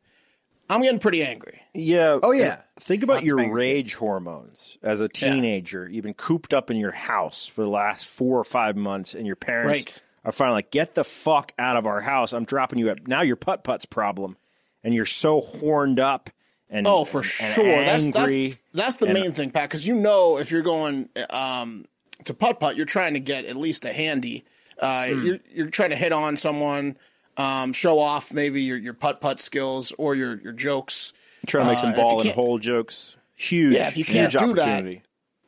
I'm 0.68 0.80
getting 0.82 0.98
pretty 0.98 1.22
angry. 1.22 1.60
Yeah. 1.74 2.18
Oh, 2.22 2.32
yeah. 2.32 2.60
Think 2.76 3.02
about 3.02 3.16
Lots 3.16 3.26
your 3.26 3.38
of 3.38 3.44
angry 3.44 3.60
rage 3.74 3.94
hormones 3.96 4.78
as 4.82 5.02
a 5.02 5.08
teenager. 5.08 5.86
You've 5.90 6.04
been 6.04 6.14
cooped 6.14 6.54
up 6.54 6.70
in 6.70 6.78
your 6.78 6.92
house 6.92 7.46
for 7.46 7.62
the 7.62 7.68
last 7.68 8.06
four 8.06 8.38
or 8.38 8.44
five 8.44 8.74
months, 8.74 9.14
and 9.14 9.26
your 9.26 9.36
parents 9.36 9.68
Right. 9.68 10.02
are 10.24 10.32
finally 10.32 10.54
like, 10.56 10.70
"Get 10.70 10.94
the 10.94 11.04
fuck 11.04 11.52
out 11.58 11.76
of 11.76 11.86
our 11.86 12.00
house! 12.00 12.32
I'm 12.32 12.44
dropping 12.46 12.78
you 12.78 12.90
up." 12.90 13.06
Now 13.06 13.20
your 13.20 13.36
putt 13.36 13.62
putt's 13.62 13.84
problem, 13.84 14.38
and 14.82 14.94
you're 14.94 15.04
so 15.04 15.42
horned 15.42 16.00
up 16.00 16.30
and 16.70 16.86
Oh, 16.86 17.04
for 17.04 17.18
and- 17.18 17.30
and 17.42 17.52
sure. 17.54 17.84
That's 17.84 18.04
angry. 18.06 18.48
that's 18.48 18.58
that's 18.72 18.96
the 18.96 19.12
main 19.12 19.32
thing, 19.32 19.50
Pat. 19.50 19.64
Because 19.68 19.86
you 19.86 19.94
know, 19.96 20.38
if 20.38 20.50
you're 20.50 20.62
going 20.62 21.10
um, 21.28 21.84
to 22.24 22.34
putt 22.34 22.60
putt, 22.60 22.76
you're 22.76 22.86
trying 22.86 23.14
to 23.14 23.20
get 23.20 23.44
at 23.44 23.56
least 23.56 23.84
a 23.84 23.92
handy. 23.92 24.44
Uh, 24.78 25.06
Hmm. 25.08 25.22
You're 25.26 25.38
you're 25.52 25.70
trying 25.70 25.90
to 25.90 25.96
hit 25.96 26.12
on 26.12 26.36
someone, 26.36 26.96
um, 27.36 27.72
show 27.72 27.98
off 27.98 28.32
maybe 28.32 28.62
your 28.62 28.76
your 28.76 28.94
putt 28.94 29.20
putt 29.20 29.40
skills 29.40 29.92
or 29.98 30.14
your 30.14 30.40
your 30.40 30.52
jokes. 30.52 31.12
trying 31.46 31.64
to 31.64 31.70
make 31.70 31.78
uh, 31.78 31.80
some 31.82 31.90
if 31.90 31.96
you 31.96 32.02
ball 32.02 32.20
and 32.22 32.30
hole 32.30 32.58
jokes. 32.58 33.16
Huge. 33.36 33.74
Yeah, 33.74 33.88
if 33.88 33.96
you 33.96 34.04
can't 34.04 34.32
do 34.32 34.52
that- 34.54 34.84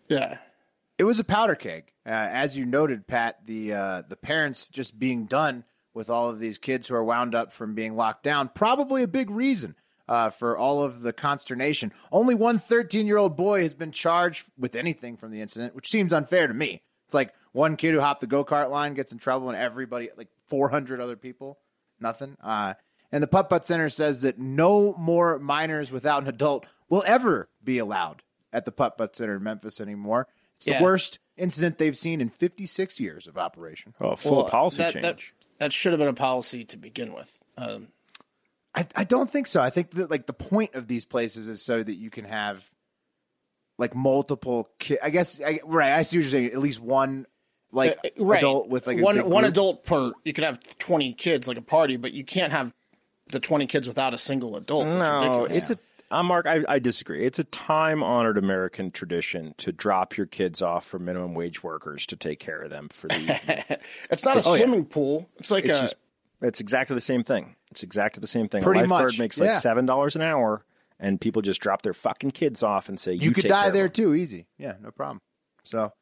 Yeah, 0.09 0.39
it 0.99 1.05
was 1.05 1.19
a 1.19 1.25
powder 1.25 1.55
keg, 1.55 1.93
uh, 2.05 2.11
as 2.11 2.57
you 2.57 2.67
noted, 2.67 3.07
Pat. 3.07 3.45
The 3.47 3.73
uh, 3.73 4.03
the 4.09 4.17
parents 4.17 4.69
just 4.69 4.99
being 4.99 5.25
done 5.27 5.65
with 5.95 6.11
all 6.11 6.29
of 6.29 6.39
these 6.39 6.59
kids 6.59 6.87
who 6.89 6.95
are 6.95 7.03
wound 7.05 7.35
up 7.35 7.53
from 7.53 7.75
being 7.75 7.97
locked 7.97 8.23
down. 8.23 8.49
Probably 8.55 9.03
a 9.03 9.09
big 9.09 9.31
reason 9.31 9.75
uh, 10.09 10.31
for 10.31 10.57
all 10.57 10.83
of 10.83 11.03
the 11.03 11.13
consternation. 11.13 11.93
Only 12.13 12.35
one 12.35 12.59
13 12.59 13.07
year 13.07 13.17
old 13.17 13.37
boy 13.37 13.63
has 13.63 13.75
been 13.75 13.93
charged 13.93 14.51
with 14.59 14.75
anything 14.75 15.17
from 15.17 15.31
the 15.31 15.41
incident, 15.41 15.75
which 15.75 15.91
seems 15.91 16.13
unfair 16.13 16.47
to 16.47 16.55
me. 16.55 16.83
It's 17.07 17.15
like 17.15 17.33
one 17.53 17.77
kid 17.77 17.95
who 17.95 18.01
hopped 18.01 18.21
the 18.21 18.27
go 18.27 18.45
kart 18.45 18.71
line 18.71 18.95
gets 18.95 19.13
in 19.13 19.19
trouble, 19.19 19.49
and 19.49 19.57
everybody, 19.59 20.11
like 20.17 20.29
400 20.49 21.01
other 21.01 21.17
people, 21.17 21.59
nothing. 22.01 22.37
Uh, 22.43 22.75
and 23.13 23.23
the 23.23 23.27
Putt 23.29 23.49
Putt 23.49 23.65
Center 23.65 23.89
says 23.89 24.23
that 24.23 24.39
no 24.39 24.95
more 24.99 25.39
minors 25.39 25.93
without 25.93 26.23
an 26.23 26.29
adult 26.29 26.67
will 26.89 27.05
ever 27.07 27.49
be 27.63 27.79
allowed 27.79 28.23
at 28.53 28.65
the 28.65 28.73
Putt 28.73 28.99
Putt 28.99 29.15
Center 29.17 29.37
in 29.37 29.43
Memphis 29.43 29.81
anymore. 29.81 30.27
It's 30.57 30.67
Yeah. 30.67 30.79
the 30.79 30.85
worst 30.85 31.19
incident 31.37 31.79
they've 31.79 31.97
seen 31.97 32.21
in 32.21 32.29
56 32.29 32.99
years 32.99 33.27
of 33.27 33.37
operation. 33.39 33.95
Oh, 34.01 34.17
full 34.17 34.37
Well, 34.39 34.49
policy 34.49 34.79
that, 34.79 34.93
change. 34.95 35.03
That, 35.03 35.19
that 35.59 35.73
should 35.73 35.93
have 35.93 35.99
been 35.99 36.09
a 36.09 36.15
policy 36.15 36.65
to 36.65 36.77
begin 36.77 37.13
with. 37.13 37.43
Um, 37.57 37.89
I, 38.77 38.87
I 38.95 39.05
don't 39.05 39.31
think 39.31 39.47
so. 39.47 39.61
I 39.63 39.71
think 39.71 39.93
that 39.93 40.11
like 40.11 40.27
the 40.27 40.33
point 40.35 40.75
of 40.75 40.87
these 40.87 41.05
places 41.05 41.49
is 41.49 41.63
so 41.65 41.83
that 41.83 41.95
you 41.95 42.11
can 42.11 42.25
have 42.27 42.71
like 43.79 43.95
multiple 43.95 44.69
kids. 44.79 45.01
I 45.03 45.11
guess 45.11 45.41
I, 45.41 45.61
right. 45.65 45.93
I 45.93 46.03
see 46.03 46.19
what 46.19 46.23
you're 46.25 46.31
saying. 46.31 46.47
At 46.53 46.59
least 46.59 46.81
one 46.81 47.27
like 47.73 47.99
Uh, 48.05 48.25
right. 48.25 48.39
adult 48.39 48.69
with 48.69 48.87
like 48.87 49.01
one 49.01 49.17
big 49.17 49.25
one 49.25 49.45
adult 49.45 49.85
per. 49.85 50.13
You 50.25 50.33
could 50.33 50.45
have 50.45 50.61
twenty 50.79 51.13
kids 51.13 51.49
like 51.49 51.57
a 51.57 51.63
party, 51.63 51.97
but 51.97 52.13
you 52.13 52.25
can't 52.25 52.53
have 52.53 52.73
the 53.31 53.41
twenty 53.41 53.67
kids 53.67 53.89
without 53.89 54.15
a 54.15 54.19
single 54.19 54.57
adult. 54.57 54.85
That's 54.85 54.97
no, 54.97 55.19
ridiculous. 55.21 55.57
it's 55.57 55.71
a. 55.71 55.77
Uh, 56.09 56.23
Mark, 56.23 56.47
I, 56.47 56.63
I 56.69 56.79
disagree. 56.79 57.27
It's 57.27 57.41
a 57.41 57.45
time 57.45 58.01
honored 58.01 58.39
American 58.39 58.93
tradition 58.93 59.55
to 59.59 59.73
drop 59.73 60.17
your 60.17 60.27
kids 60.27 60.63
off 60.63 60.87
for 60.87 61.01
minimum 61.01 61.35
wage 61.35 61.65
workers 61.65 62.07
to 62.07 62.15
take 62.17 62.39
care 62.39 62.61
of 62.63 62.71
them 62.71 62.89
for 62.91 63.09
the. 63.09 63.79
It's 64.11 64.25
not 64.25 64.37
a 64.37 64.43
Oh, 64.47 64.55
yeah. 64.55 64.61
swimming 64.63 64.85
pool. 64.85 65.29
It's 65.39 65.51
like 65.51 65.65
it's 65.65 65.79
a. 65.79 65.83
just 65.83 65.97
it's 66.43 66.61
exactly 66.61 66.95
the 66.95 67.01
same 67.01 67.25
thing. 67.25 67.56
It's 67.71 67.83
exactly 67.83 68.21
the 68.21 68.27
same 68.27 68.49
thing. 68.49 68.63
Pretty 68.63 68.81
a 68.81 68.83
lifeguard 68.85 69.05
much, 69.13 69.19
makes 69.19 69.39
like 69.41 69.51
yeah. 69.51 69.59
seven 69.59 69.87
dollars 69.87 70.17
an 70.17 70.23
hour, 70.23 70.65
and 71.01 71.21
people 71.21 71.43
just 71.43 71.61
drop 71.61 71.83
their 71.83 71.95
fucking 71.95 72.31
kids 72.33 72.63
off 72.63 72.89
and 72.89 72.99
say 72.99 73.13
you, 73.13 73.21
You 73.23 73.31
could 73.33 73.43
take 73.43 73.51
care 73.53 73.61
die 73.63 73.67
of 73.69 73.73
there 73.73 73.85
them." 73.85 73.93
too, 73.93 74.15
easy. 74.15 74.47
Yeah, 74.59 74.75
no 74.81 74.91
problem. 74.91 75.21
So 75.65 75.93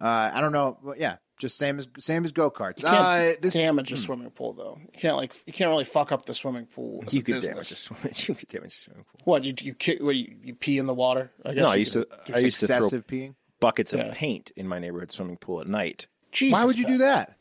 uh, 0.00 0.30
I 0.34 0.40
don't 0.40 0.52
know. 0.52 0.78
Well, 0.82 0.96
yeah, 0.98 1.16
just 1.38 1.56
same 1.56 1.78
as 1.78 1.88
same 1.98 2.24
as 2.24 2.32
go 2.32 2.50
karts. 2.50 2.84
Uh, 2.84 3.36
this 3.40 3.54
damage 3.54 3.90
a 3.90 3.96
swimming 3.96 4.30
pool 4.30 4.52
though. 4.52 4.78
You 4.92 4.98
can't 5.00 5.16
like 5.16 5.34
you 5.46 5.52
can't 5.52 5.70
really 5.70 5.84
fuck 5.84 6.12
up 6.12 6.26
the 6.26 6.34
swimming 6.34 6.66
pool. 6.66 7.02
As 7.06 7.14
You 7.14 7.20
a 7.20 7.24
could 7.24 7.34
business. 7.36 7.48
damage 7.54 7.70
a 7.70 7.74
swimming. 7.74 8.14
You 8.28 8.34
could 8.34 8.48
damage 8.48 8.72
a 8.72 8.76
swimming 8.76 9.04
pool. 9.04 9.20
What 9.24 9.44
you 9.44 9.54
you 9.60 9.74
ki- 9.74 9.98
what, 10.00 10.14
you, 10.14 10.36
you 10.42 10.54
pee 10.54 10.78
in 10.78 10.86
the 10.86 10.94
water? 10.94 11.32
I 11.44 11.54
guess 11.54 11.64
No, 11.64 11.70
I 11.70 11.74
you 11.74 11.78
used 11.80 11.92
to. 11.94 12.06
I 12.34 12.38
used 12.40 12.60
to 12.60 12.66
throw 12.66 12.88
peeing. 13.00 13.34
buckets 13.60 13.92
Yeah. 13.94 14.02
of 14.02 14.14
paint 14.14 14.52
in 14.56 14.68
my 14.68 14.78
neighborhood 14.78 15.10
swimming 15.10 15.38
pool 15.38 15.60
at 15.62 15.66
night. 15.68 16.06
Jesus, 16.32 16.52
Why 16.52 16.64
would 16.66 16.76
you 16.78 16.86
do 16.86 16.98
that? 16.98 17.38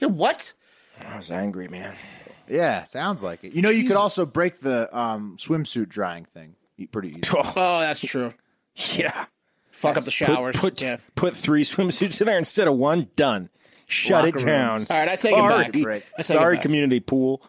Yeah, 0.00 0.08
what? 0.08 0.52
I 1.04 1.16
was 1.16 1.30
angry, 1.32 1.66
man. 1.66 1.94
Yeah, 2.48 2.84
sounds 2.84 3.22
like 3.24 3.44
it. 3.44 3.54
You 3.54 3.62
know, 3.62 3.70
you 3.70 3.86
could 3.86 3.96
also 3.96 4.26
break 4.26 4.60
the 4.60 4.94
um, 4.96 5.36
swimsuit 5.38 5.88
drying 5.88 6.24
thing 6.24 6.56
pretty 6.90 7.10
easy. 7.10 7.20
Oh, 7.34 7.80
that's 7.80 8.00
true. 8.00 8.32
Yeah. 8.74 9.26
Fuck 9.70 9.96
up 9.96 10.04
the 10.04 10.10
showers. 10.10 10.56
Put, 10.56 10.74
put, 10.74 10.82
yeah. 10.82 10.96
put 11.14 11.36
three 11.36 11.64
swimsuits 11.64 12.20
in 12.20 12.26
there 12.26 12.38
instead 12.38 12.68
of 12.68 12.74
one. 12.74 13.08
Done. 13.16 13.50
Shut 13.86 14.24
Locker 14.24 14.38
it 14.38 14.46
down. 14.46 14.76
rooms. 14.78 14.90
All 14.90 14.96
right, 14.96 15.08
I 15.08 15.16
take 15.16 15.32
it 15.32 15.36
Sorry. 15.36 15.64
back. 15.64 15.74
Right. 15.74 16.02
I 16.14 16.16
take 16.16 16.20
it 16.20 16.24
Sorry, 16.24 16.56
back. 16.56 16.62
community 16.62 17.00
pool. 17.00 17.42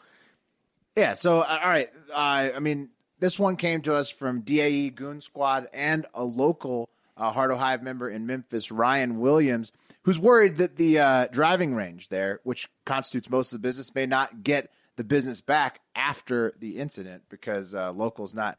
Yeah. 0.96 1.14
So, 1.14 1.42
uh, 1.42 1.60
all 1.64 1.70
right. 1.70 1.90
Uh, 2.12 2.50
I 2.56 2.60
mean, 2.60 2.90
this 3.20 3.40
one 3.40 3.56
came 3.56 3.82
to 3.84 3.96
us 3.96 4.10
from 4.10 4.42
DAE 4.42 4.90
Goon 4.90 5.22
Squad 5.22 5.68
and 5.74 6.06
a 6.14 6.24
local 6.24 6.90
uh, 7.16 7.32
Heart 7.32 7.52
of 7.52 7.60
Hive 7.60 7.82
member 7.82 8.10
in 8.10 8.26
Memphis, 8.26 8.72
Ryan 8.72 9.20
Williams, 9.20 9.72
who's 10.04 10.20
worried 10.20 10.58
that 10.58 10.76
the 10.76 11.00
uh, 11.00 11.28
driving 11.32 11.74
range 11.74 12.10
there, 12.10 12.42
which 12.44 12.68
constitutes 12.86 13.30
most 13.30 13.54
of 13.54 13.62
the 13.62 13.68
business, 13.68 13.96
may 13.96 14.06
not 14.06 14.44
get 14.44 14.70
the 14.98 15.04
business 15.04 15.42
back 15.42 15.80
after 15.96 16.54
the 16.60 16.78
incident 16.78 17.24
because 17.30 17.74
uh, 17.76 17.92
locals 17.92 18.34
not 18.34 18.58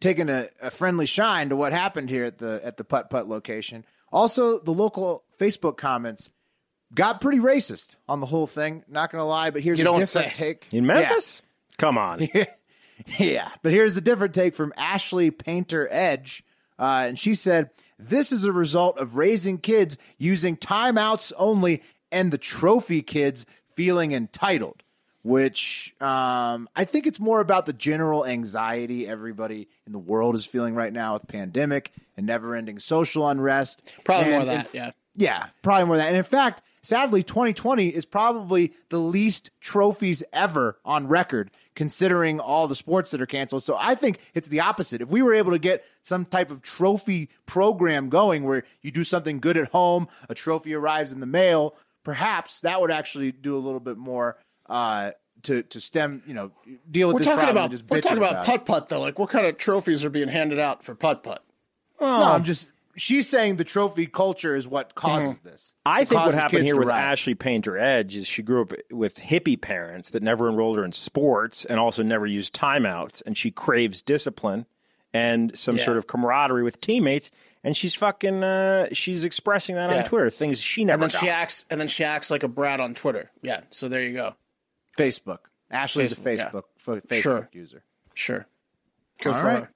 taking 0.00 0.28
a, 0.28 0.48
a 0.60 0.70
friendly 0.70 1.06
shine 1.06 1.48
to 1.50 1.56
what 1.56 1.72
happened 1.72 2.10
here 2.10 2.24
at 2.24 2.38
the 2.38 2.60
at 2.64 2.76
the 2.76 2.84
putt 2.84 3.10
putt 3.10 3.28
location. 3.28 3.84
Also, 4.12 4.58
the 4.60 4.70
local 4.70 5.24
Facebook 5.40 5.76
comments 5.76 6.30
got 6.94 7.20
pretty 7.20 7.38
racist 7.40 7.96
on 8.08 8.20
the 8.20 8.26
whole 8.26 8.46
thing. 8.46 8.84
Not 8.88 9.10
going 9.10 9.20
to 9.20 9.26
lie, 9.26 9.50
but 9.50 9.62
here's 9.62 9.78
You 9.78 9.82
a 9.84 9.86
don't 9.86 10.00
different 10.00 10.28
say. 10.28 10.32
take 10.34 10.66
In 10.72 10.84
Yeah. 10.84 10.94
Memphis? 10.94 11.42
Come 11.78 11.98
on. 11.98 12.28
yeah, 13.18 13.50
but 13.62 13.72
here's 13.72 13.96
a 13.96 14.00
different 14.00 14.32
take 14.34 14.54
from 14.54 14.72
Ashley 14.76 15.30
Painter 15.32 15.88
Edge. 15.90 16.44
Uh, 16.78 17.06
and 17.08 17.18
she 17.18 17.34
said, 17.34 17.70
This 17.98 18.30
is 18.30 18.44
a 18.44 18.52
result 18.52 18.98
of 18.98 19.16
raising 19.16 19.58
kids 19.58 19.98
using 20.18 20.56
timeouts 20.56 21.32
only 21.36 21.82
and 22.12 22.30
the 22.30 22.38
trophy 22.38 23.02
kids 23.02 23.44
feeling 23.74 24.12
entitled, 24.12 24.83
which 25.24 25.94
um, 26.02 26.68
I 26.76 26.84
think 26.84 27.06
it's 27.06 27.18
more 27.18 27.40
about 27.40 27.64
the 27.64 27.72
general 27.72 28.26
anxiety 28.26 29.08
everybody 29.08 29.68
in 29.86 29.92
the 29.92 29.98
world 29.98 30.34
is 30.34 30.44
feeling 30.44 30.74
right 30.74 30.92
now 30.92 31.14
with 31.14 31.26
pandemic 31.26 31.92
and 32.16 32.26
never 32.26 32.54
ending 32.54 32.78
social 32.78 33.26
unrest. 33.26 33.96
Probably 34.04 34.30
more 34.32 34.40
And 34.42 34.50
of 34.50 34.54
in- 34.56 34.62
that. 34.62 34.74
Yeah. 34.74 34.90
yeah, 35.16 35.46
probably 35.62 35.86
more 35.86 35.96
that. 35.96 36.08
And 36.08 36.16
in 36.18 36.24
fact, 36.24 36.60
sadly, 36.82 37.22
2020 37.22 37.88
is 37.88 38.04
probably 38.04 38.74
the 38.90 38.98
least 38.98 39.48
trophies 39.62 40.22
ever 40.30 40.78
on 40.84 41.08
record, 41.08 41.50
considering 41.74 42.38
all 42.38 42.68
the 42.68 42.74
sports 42.74 43.10
that 43.12 43.22
are 43.22 43.26
canceled. 43.26 43.62
So 43.62 43.78
I 43.80 43.94
think 43.94 44.18
it's 44.34 44.48
the 44.48 44.60
opposite. 44.60 45.00
If 45.00 45.08
we 45.08 45.22
were 45.22 45.32
able 45.32 45.52
to 45.52 45.58
get 45.58 45.86
some 46.02 46.26
type 46.26 46.50
of 46.50 46.60
trophy 46.60 47.30
program 47.46 48.10
going 48.10 48.44
where 48.44 48.64
you 48.82 48.90
do 48.90 49.04
something 49.04 49.40
good 49.40 49.56
at 49.56 49.70
home, 49.72 50.06
a 50.28 50.34
trophy 50.34 50.74
arrives 50.74 51.12
in 51.12 51.20
the 51.20 51.26
mail, 51.26 51.74
perhaps 52.04 52.60
that 52.60 52.82
would 52.82 52.90
actually 52.90 53.32
do 53.32 53.56
a 53.56 53.58
little 53.58 53.80
bit 53.80 53.96
more 53.96 54.36
uh, 54.68 55.12
to 55.42 55.62
to 55.62 55.80
stem, 55.80 56.22
you 56.26 56.34
know, 56.34 56.50
deal 56.90 57.08
with 57.08 57.14
We're 57.14 57.18
this 57.18 57.26
talking 57.26 57.38
problem. 57.38 57.56
about 57.56 57.62
and 57.64 57.70
just 57.72 57.90
we're 57.90 58.00
talking 58.00 58.18
about 58.18 58.32
about 58.32 58.46
putt 58.46 58.64
putt 58.66 58.88
though. 58.88 59.00
Like 59.00 59.18
what 59.18 59.30
kind 59.30 59.46
of 59.46 59.58
trophies 59.58 60.04
are 60.04 60.10
being 60.10 60.28
handed 60.28 60.58
out 60.58 60.82
for 60.84 60.94
putt 60.94 61.22
putt? 61.22 61.44
No, 62.00 62.06
I'm 62.06 62.44
just. 62.44 62.68
She's 62.96 63.28
saying 63.28 63.56
the 63.56 63.64
trophy 63.64 64.06
culture 64.06 64.54
is 64.54 64.68
what 64.68 64.94
causes 64.94 65.40
this. 65.40 65.72
I 65.84 66.02
It 66.02 66.08
think 66.08 66.20
what 66.20 66.32
happened 66.34 66.64
here 66.64 66.78
with 66.78 66.86
riot. 66.86 67.02
Ashley 67.02 67.34
Painter 67.34 67.76
Edge 67.76 68.14
is 68.14 68.28
she 68.28 68.40
grew 68.40 68.62
up 68.62 68.72
with 68.92 69.16
hippie 69.16 69.60
parents 69.60 70.10
that 70.10 70.22
never 70.22 70.48
enrolled 70.48 70.78
her 70.78 70.84
in 70.84 70.92
sports 70.92 71.64
and 71.64 71.80
also 71.80 72.04
never 72.04 72.24
used 72.24 72.54
timeouts, 72.54 73.20
and 73.26 73.36
she 73.36 73.50
craves 73.50 74.00
discipline 74.00 74.66
and 75.12 75.58
some 75.58 75.76
Yeah. 75.76 75.84
sort 75.84 75.96
of 75.96 76.06
camaraderie 76.06 76.62
with 76.62 76.80
teammates, 76.80 77.32
and 77.64 77.76
she's 77.76 77.94
fucking 77.96 78.44
uh, 78.44 78.86
she's 78.92 79.24
expressing 79.24 79.74
that 79.74 79.90
Yeah. 79.90 79.98
on 79.98 80.04
Twitter, 80.04 80.30
things 80.30 80.60
she 80.60 80.84
never 80.84 81.02
And 81.02 81.10
then 81.10 81.20
got. 81.20 81.20
she 81.20 81.28
acts 81.30 81.64
and 81.70 81.80
then 81.80 81.88
she 81.88 82.04
acts 82.04 82.30
like 82.30 82.44
a 82.44 82.48
brat 82.48 82.80
on 82.80 82.94
Twitter. 82.94 83.32
Yeah. 83.42 83.62
So 83.70 83.88
there 83.88 84.02
you 84.04 84.12
go. 84.14 84.36
Facebook 84.98 85.38
Ashley's 85.70 86.12
a 86.12 86.16
Facebook, 86.16 86.64
yeah. 86.86 86.94
Facebook 86.94 87.22
Sure. 87.22 87.48
user. 87.52 87.82
Sure. 88.14 88.46
Good 89.20 89.34
All 89.34 89.40
for 89.40 89.46
right. 89.46 89.66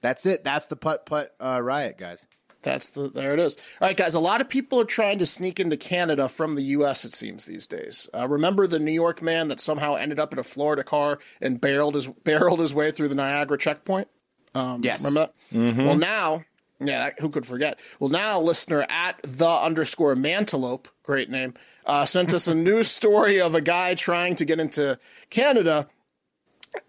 That's 0.00 0.24
it. 0.26 0.44
That's 0.44 0.66
the 0.68 0.76
putt 0.76 1.04
putt 1.06 1.34
uh, 1.40 1.60
riot, 1.60 1.98
guys. 1.98 2.24
That's 2.62 2.90
the 2.90 3.08
there 3.08 3.32
it 3.32 3.38
is. 3.40 3.56
All 3.80 3.88
right, 3.88 3.96
guys. 3.96 4.14
A 4.14 4.20
lot 4.20 4.40
of 4.40 4.48
people 4.48 4.80
are 4.80 4.84
trying 4.84 5.18
to 5.18 5.26
sneak 5.26 5.60
into 5.60 5.76
Canada 5.76 6.28
from 6.28 6.54
the 6.56 6.62
U.S. 6.62 7.04
It 7.04 7.12
seems 7.12 7.44
these 7.46 7.66
days. 7.66 8.08
Uh, 8.14 8.26
remember 8.28 8.66
the 8.66 8.78
New 8.78 8.92
York 8.92 9.22
man 9.22 9.48
that 9.48 9.60
somehow 9.60 9.94
ended 9.94 10.18
up 10.18 10.32
in 10.32 10.38
a 10.38 10.42
Florida 10.42 10.82
car 10.82 11.18
and 11.40 11.60
barreled 11.60 11.94
his 11.94 12.06
barreled 12.24 12.60
his 12.60 12.74
way 12.74 12.90
through 12.90 13.08
the 13.08 13.14
Niagara 13.14 13.58
checkpoint. 13.58 14.08
Um, 14.54 14.80
Yes. 14.82 15.04
Remember 15.04 15.30
that? 15.52 15.76
Well, 15.84 15.96
now, 15.96 16.44
yeah, 16.80 17.10
who 17.18 17.30
could 17.30 17.46
forget? 17.46 17.78
Well, 18.00 18.10
now, 18.10 18.40
listener 18.40 18.86
at 18.88 19.22
the 19.22 19.48
underscore 19.48 20.14
Mantelope, 20.14 20.86
great 21.02 21.30
name, 21.30 21.54
uh, 21.84 22.04
sent 22.04 22.34
us 22.34 22.46
a 22.48 22.54
news 22.54 22.88
story 22.88 23.40
of 23.40 23.54
a 23.54 23.60
guy 23.60 23.94
trying 23.94 24.34
to 24.36 24.44
get 24.44 24.60
into 24.60 24.98
Canada 25.30 25.88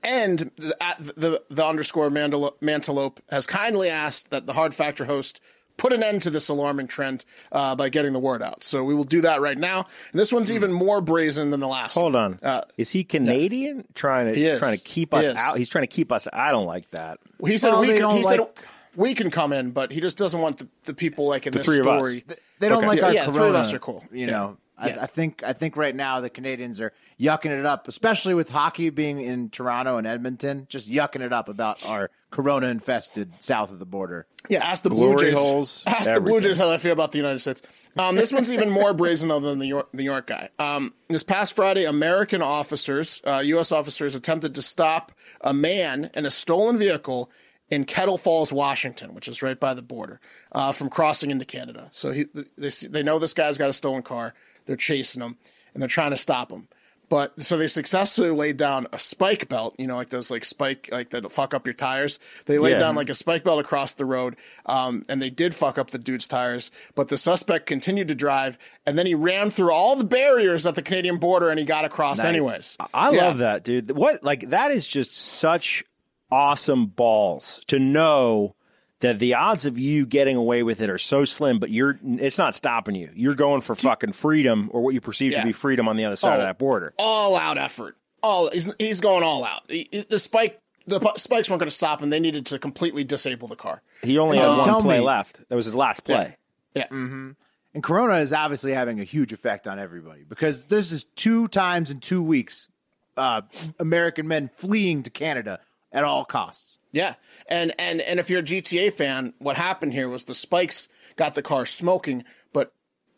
and 0.04 0.52
the, 0.58 0.76
at 0.82 0.98
the 1.00 1.42
the 1.50 1.66
underscore 1.66 2.10
Mantelope 2.10 3.18
has 3.30 3.48
kindly 3.48 3.90
asked 3.90 4.32
that 4.32 4.46
the 4.46 4.54
Hard 4.54 4.74
Factor 4.74 5.06
host 5.06 5.40
put 5.78 5.94
an 5.94 6.02
end 6.04 6.24
to 6.24 6.30
this 6.30 6.50
alarming 6.50 6.88
trend 6.88 7.24
uh, 7.52 7.76
by 7.76 7.88
getting 7.90 8.12
the 8.12 8.20
word 8.20 8.42
out. 8.42 8.64
So 8.64 8.84
we 8.84 8.96
will 8.96 9.04
do 9.04 9.22
that 9.22 9.42
right 9.42 9.58
now. 9.58 9.86
And 10.12 10.20
this 10.20 10.34
one's 10.34 10.52
even 10.52 10.74
more 10.74 11.02
brazen 11.02 11.52
than 11.52 11.60
the 11.60 11.68
last. 11.68 11.94
Hold 11.94 12.16
on. 12.16 12.40
is 12.78 12.90
he 12.90 13.04
Canadian? 13.04 13.86
Trying 13.94 14.34
He 14.34 14.42
to 14.44 14.60
trying 14.60 14.78
to 14.78 14.84
keep 14.84 15.14
He 15.14 15.20
us 15.20 15.30
out. 15.30 15.58
He's 15.58 15.70
trying 15.70 15.84
to 15.84 15.88
keep 15.88 16.12
us. 16.12 16.28
I 16.34 16.52
don't 16.52 16.66
like 16.66 16.90
that. 16.92 17.20
He 17.46 17.58
said 17.58 17.72
Well, 17.72 17.82
we 17.82 17.98
can. 17.98 18.24
said 18.24 18.40
like- 18.40 18.66
we 18.98 19.14
can 19.14 19.30
come 19.32 19.54
in, 19.54 19.72
but 19.72 19.94
he 19.94 20.02
just 20.02 20.18
doesn't 20.18 20.42
want 20.42 20.58
the, 20.58 20.68
the 20.84 20.94
people 20.94 21.28
like 21.28 21.48
in 21.48 21.54
this 21.54 21.66
three 21.66 21.80
of 21.80 21.88
us. 21.88 22.00
story. 22.00 22.26
They 22.60 22.68
don't 22.68 22.80
Okay. 22.80 22.88
like 22.88 23.00
Yeah, 23.00 23.06
our 23.06 23.14
yeah, 23.14 23.24
three 23.26 23.32
of 23.32 23.38
corona. 23.38 23.58
us 23.60 23.74
are 23.74 23.80
cool. 23.80 24.04
You 24.12 24.26
Yeah. 24.26 24.32
know, 24.32 24.58
I, 24.78 24.90
Yeah. 24.90 24.98
I 25.04 25.06
think 25.06 25.44
I 25.44 25.54
think 25.54 25.78
right 25.78 25.96
now 25.96 26.20
the 26.20 26.30
Canadians 26.30 26.82
are 26.82 26.92
yucking 27.20 27.52
it 27.58 27.66
up, 27.66 27.88
especially 27.88 28.34
with 28.34 28.50
hockey 28.50 28.90
being 28.90 29.22
in 29.22 29.50
Toronto 29.50 29.98
and 29.98 30.06
Edmonton, 30.06 30.66
just 30.70 30.90
yucking 30.92 31.22
it 31.22 31.32
up 31.32 31.48
about 31.50 31.86
our 31.86 32.10
corona 32.30 32.68
infested 32.68 33.32
south 33.40 33.72
of 33.72 33.80
the 33.80 33.86
border. 33.86 34.28
Yeah, 34.50 34.64
ask 34.66 34.84
the 34.84 34.90
Glory 34.90 35.16
Blue 35.16 35.26
Jays. 35.30 35.38
holes, 35.40 35.84
ask 35.88 36.14
the 36.14 36.20
Blue. 36.22 36.42
Jays 36.42 36.58
how 36.58 36.68
they 36.70 36.78
feel 36.78 36.94
about 36.94 37.12
the 37.12 37.18
United 37.18 37.40
States. 37.40 37.62
Um, 37.98 38.16
this 38.16 38.32
one's 38.34 38.52
even 38.52 38.70
more 38.70 38.94
brazen 39.02 39.30
though 39.30 39.40
than 39.40 39.60
the 39.60 39.68
York, 39.68 39.90
the 39.94 40.04
York 40.04 40.28
guy. 40.28 40.50
Um, 40.60 40.94
this 41.08 41.24
past 41.24 41.54
Friday, 41.56 41.86
American 41.86 42.42
officers, 42.42 43.22
uh, 43.26 43.42
U.S. 43.46 43.72
officers, 43.72 44.14
attempted 44.16 44.56
to 44.56 44.62
stop 44.62 45.12
a 45.42 45.54
man 45.54 46.10
in 46.16 46.26
a 46.26 46.32
stolen 46.32 46.78
vehicle 46.78 47.30
in 47.70 47.84
Kettle 47.86 48.18
Falls, 48.18 48.52
Washington, 48.54 49.14
which 49.14 49.28
is 49.28 49.42
right 49.42 49.60
by 49.60 49.74
the 49.74 49.82
border, 49.82 50.20
uh, 50.52 50.72
from 50.72 50.90
crossing 50.90 51.32
into 51.32 51.46
Canada. 51.46 51.90
So 51.92 52.12
he, 52.12 52.26
they 52.58 52.70
they 52.90 53.04
know 53.04 53.20
this 53.20 53.34
guy's 53.34 53.58
got 53.58 53.70
a 53.70 53.74
stolen 53.74 54.04
car. 54.04 54.34
They're 54.66 54.76
chasing 54.76 55.22
him 55.22 55.38
and 55.74 55.82
they're 55.82 55.88
trying 55.90 56.12
to 56.12 56.18
stop 56.18 56.52
him. 56.52 56.68
But 57.10 57.42
so 57.42 57.56
they 57.56 57.68
successfully 57.68 58.32
laid 58.32 58.58
down 58.58 58.86
a 58.92 59.00
spike 59.00 59.48
belt, 59.48 59.76
you 59.78 59.88
know, 59.88 59.96
like 59.96 60.10
those 60.10 60.30
like 60.30 60.44
spike 60.44 60.90
like 60.92 61.12
that 61.12 61.32
fuck 61.32 61.54
up 61.54 61.66
your 61.66 61.74
tires. 61.74 62.20
They 62.48 62.60
laid 62.60 62.72
Yeah. 62.74 62.80
down 62.80 62.96
like 62.96 63.08
a 63.08 63.14
spike 63.16 63.46
belt 63.46 63.62
across 63.62 63.94
the 63.94 64.04
road, 64.04 64.36
um, 64.66 65.04
and 65.08 65.22
they 65.22 65.30
did 65.30 65.56
fuck 65.56 65.78
up 65.78 65.92
the 65.92 66.00
dude's 66.00 66.28
tires. 66.28 66.70
But 66.96 67.08
the 67.08 67.18
suspect 67.18 67.66
continued 67.66 68.10
to 68.10 68.16
drive, 68.16 68.58
and 68.86 68.98
then 69.00 69.06
he 69.06 69.16
ran 69.16 69.52
through 69.52 69.72
all 69.72 69.96
the 69.96 70.04
barriers 70.04 70.66
at 70.66 70.76
the 70.76 70.82
Canadian 70.82 71.16
border, 71.18 71.50
and 71.50 71.58
he 71.58 71.66
got 71.66 71.86
across 71.86 72.22
anyways. 72.22 72.76
I 72.94 73.12
Yeah. 73.12 73.28
love 73.28 73.38
that, 73.38 73.64
dude. 73.64 73.92
What 73.92 74.22
like 74.22 74.50
that 74.50 74.72
is 74.72 74.86
just 74.86 75.16
such 75.16 75.86
awesome 76.32 76.88
balls 76.88 77.62
to 77.68 77.80
know 77.80 78.56
that 79.00 79.20
the 79.20 79.34
odds 79.36 79.66
of 79.66 79.78
you 79.78 80.06
getting 80.06 80.36
away 80.36 80.64
with 80.64 80.82
it 80.82 80.90
are 80.90 80.98
so 80.98 81.24
slim, 81.24 81.60
but 81.60 81.70
you're 81.70 82.00
it's 82.04 82.38
not 82.38 82.56
stopping 82.56 82.96
you. 82.96 83.10
You're 83.14 83.36
going 83.36 83.62
for 83.62 83.76
fucking 83.76 84.14
freedom 84.14 84.70
or 84.74 84.82
what 84.82 84.94
you 84.94 85.02
perceive 85.02 85.32
Yeah. 85.34 85.42
to 85.42 85.46
be 85.46 85.52
freedom 85.52 85.88
on 85.88 85.98
the 85.98 86.06
other 86.06 86.16
side 86.16 86.36
of 86.40 86.42
Oh. 86.44 86.46
that 86.46 86.58
border. 86.58 86.94
all 86.98 87.36
out 87.36 87.58
effort. 87.58 87.96
All 88.24 88.50
he's, 88.52 88.74
he's 88.80 89.00
going 89.00 89.24
all 89.24 89.44
out. 89.46 89.62
He- 89.70 89.88
he- 89.92 90.06
the 90.10 90.18
spike, 90.18 90.60
the 90.88 91.00
spikes 91.16 91.50
weren't 91.50 91.60
going 91.60 91.70
to 91.70 91.76
stop 91.76 92.02
him. 92.02 92.10
They 92.10 92.20
needed 92.20 92.48
to 92.48 92.58
completely 92.60 93.04
disable 93.04 93.48
the 93.48 93.56
car. 93.56 93.84
He 94.02 94.18
only 94.18 94.40
Um, 94.40 94.58
had 94.58 94.66
tell 94.66 94.76
one 94.78 94.84
play 94.84 94.98
me- 95.00 95.06
left. 95.06 95.48
That 95.48 95.56
was 95.56 95.66
his 95.66 95.76
last 95.76 96.04
play. 96.04 96.36
Yeah, 96.74 96.88
And 96.92 97.36
Corona 97.84 98.16
is 98.16 98.34
obviously 98.34 98.74
having 98.74 99.00
a 99.00 99.04
huge 99.04 99.32
effect 99.34 99.68
on 99.68 99.78
everybody 99.78 100.24
because 100.28 100.66
this 100.66 100.92
is 100.92 101.04
two 101.16 101.48
times 101.48 101.92
in 101.92 102.00
two 102.00 102.24
weeks 102.24 102.70
uh, 103.16 103.42
American 103.80 104.28
men 104.28 104.50
fleeing 104.56 105.04
to 105.04 105.10
Canada 105.12 105.60
at 105.92 106.04
all 106.04 106.26
costs. 106.26 106.78
yeah. 106.92 107.16
And 107.48 107.74
and 107.80 108.02
and 108.02 108.20
if 108.20 108.30
you're 108.30 108.42
a 108.42 108.44
GTA 108.44 108.94
fan, 108.94 109.34
what 109.40 109.56
happened 109.56 109.94
here 109.94 110.10
was 110.10 110.26
the 110.26 110.36
spikes 110.36 110.88
got 111.16 111.34
the 111.36 111.42
car 111.42 111.66
smoking, 111.66 112.24
but 112.54 112.74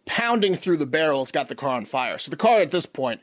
pounding 0.06 0.56
through 0.56 0.78
the 0.78 0.86
barrels 0.86 1.32
got 1.32 1.48
the 1.48 1.56
car 1.56 1.76
on 1.76 1.86
fire. 1.86 2.18
So 2.18 2.30
the 2.30 2.38
car 2.38 2.62
at 2.62 2.72
this 2.72 2.86
point 2.86 3.22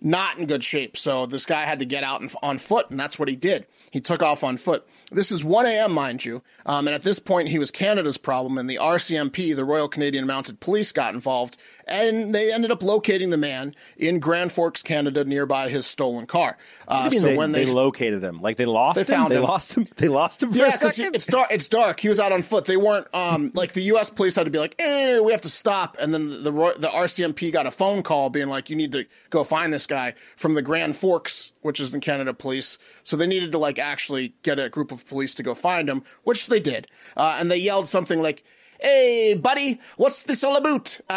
not 0.00 0.38
in 0.38 0.46
good 0.46 0.64
shape. 0.64 0.96
So 0.96 1.26
this 1.26 1.46
guy 1.46 1.64
had 1.64 1.80
to 1.80 1.84
get 1.84 2.04
out 2.04 2.22
on 2.42 2.58
foot, 2.58 2.90
and 2.90 2.98
that's 2.98 3.18
what 3.18 3.28
he 3.28 3.36
did. 3.36 3.66
He 3.90 4.00
took 4.00 4.22
off 4.22 4.42
on 4.42 4.56
foot. 4.56 4.86
This 5.10 5.32
is 5.32 5.42
1 5.42 5.66
a.m., 5.66 5.92
mind 5.92 6.24
you. 6.24 6.42
Um, 6.66 6.86
and 6.86 6.94
at 6.94 7.02
this 7.02 7.18
point, 7.18 7.48
he 7.48 7.58
was 7.58 7.70
Canada's 7.70 8.16
problem, 8.16 8.58
and 8.58 8.70
the 8.70 8.76
RCMP, 8.76 9.54
the 9.56 9.64
Royal 9.64 9.88
Canadian 9.88 10.26
Mounted 10.26 10.60
Police, 10.60 10.92
got 10.92 11.14
involved, 11.14 11.56
and 11.86 12.32
they 12.34 12.52
ended 12.52 12.70
up 12.70 12.82
locating 12.82 13.30
the 13.30 13.36
man 13.36 13.74
in 13.96 14.20
Grand 14.20 14.52
Forks, 14.52 14.82
Canada, 14.82 15.24
nearby 15.24 15.68
his 15.68 15.86
stolen 15.86 16.26
car. 16.26 16.56
Uh, 16.86 17.10
so 17.10 17.26
they, 17.26 17.36
when 17.36 17.52
they, 17.52 17.64
they, 17.64 17.72
located 17.72 18.22
him, 18.22 18.40
like 18.40 18.56
they 18.56 18.66
lost 18.66 18.96
They 18.96 19.12
him. 19.12 19.18
found 19.20 19.32
they 19.32 19.36
him. 19.36 19.42
lost 19.42 19.76
him. 19.76 19.86
They 19.96 20.08
lost 20.08 20.42
him 20.42 20.52
for 20.52 20.58
yeah, 20.58 20.68
a 20.68 20.72
because 20.72 20.94
second. 20.96 21.16
it's 21.16 21.26
dark. 21.26 21.48
It's 21.50 21.66
dark. 21.68 22.00
He 22.00 22.08
was 22.08 22.20
out 22.20 22.30
on 22.32 22.42
foot. 22.42 22.64
They 22.66 22.76
weren't 22.76 23.12
um 23.14 23.50
like 23.54 23.72
the 23.72 23.82
U.S. 23.82 24.10
police 24.10 24.36
had 24.36 24.44
to 24.44 24.50
be 24.50 24.58
like, 24.58 24.74
"Eh, 24.78 25.18
we 25.20 25.32
have 25.32 25.40
to 25.42 25.50
stop." 25.50 25.96
And 26.00 26.14
then 26.14 26.28
the 26.28 26.52
the 26.78 26.88
RCMP 26.88 27.52
got 27.52 27.66
a 27.66 27.70
phone 27.70 28.02
call 28.02 28.30
being 28.30 28.48
like, 28.48 28.70
"You 28.70 28.76
need 28.76 28.92
to 28.92 29.06
go 29.30 29.42
find 29.44 29.72
this 29.72 29.86
guy 29.86 30.14
from 30.36 30.54
the 30.54 30.62
Grand 30.62 30.96
Forks, 30.96 31.52
which 31.62 31.80
is 31.80 31.94
in 31.94 32.00
Canada 32.00 32.34
Police." 32.34 32.78
So 33.02 33.16
they 33.16 33.26
needed 33.26 33.52
to 33.52 33.58
like 33.58 33.78
actually 33.78 34.34
get 34.42 34.58
a 34.58 34.68
group 34.68 34.92
of 34.92 35.06
police 35.06 35.34
to 35.34 35.42
go 35.42 35.54
find 35.54 35.88
him, 35.88 36.02
which 36.24 36.48
they 36.48 36.60
did. 36.60 36.86
Uh, 37.16 37.36
and 37.38 37.50
they 37.50 37.58
yelled 37.58 37.88
something 37.88 38.22
like. 38.22 38.44
Hey, 38.82 39.34
buddy, 39.34 39.78
what's 39.98 40.24
this 40.24 40.42
all 40.42 40.56
about? 40.56 40.98
Uh, 41.06 41.12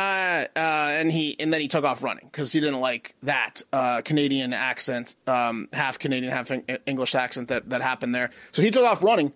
uh, 0.53 0.99
and 0.99 1.09
he 1.09 1.39
and 1.39 1.53
then 1.53 1.61
he 1.61 1.69
took 1.69 1.85
off 1.85 2.03
running 2.03 2.25
because 2.29 2.51
he 2.51 2.59
didn't 2.59 2.81
like 2.81 3.15
that 3.23 3.61
uh, 3.71 4.01
Canadian 4.01 4.51
accent, 4.51 5.15
um, 5.27 5.69
half 5.71 5.97
Canadian, 5.97 6.33
half 6.33 6.51
English 6.85 7.15
accent 7.15 7.47
that 7.47 7.69
that 7.69 7.81
happened 7.81 8.13
there. 8.13 8.31
So 8.51 8.61
he 8.61 8.69
took 8.69 8.83
off 8.83 9.01
running 9.01 9.31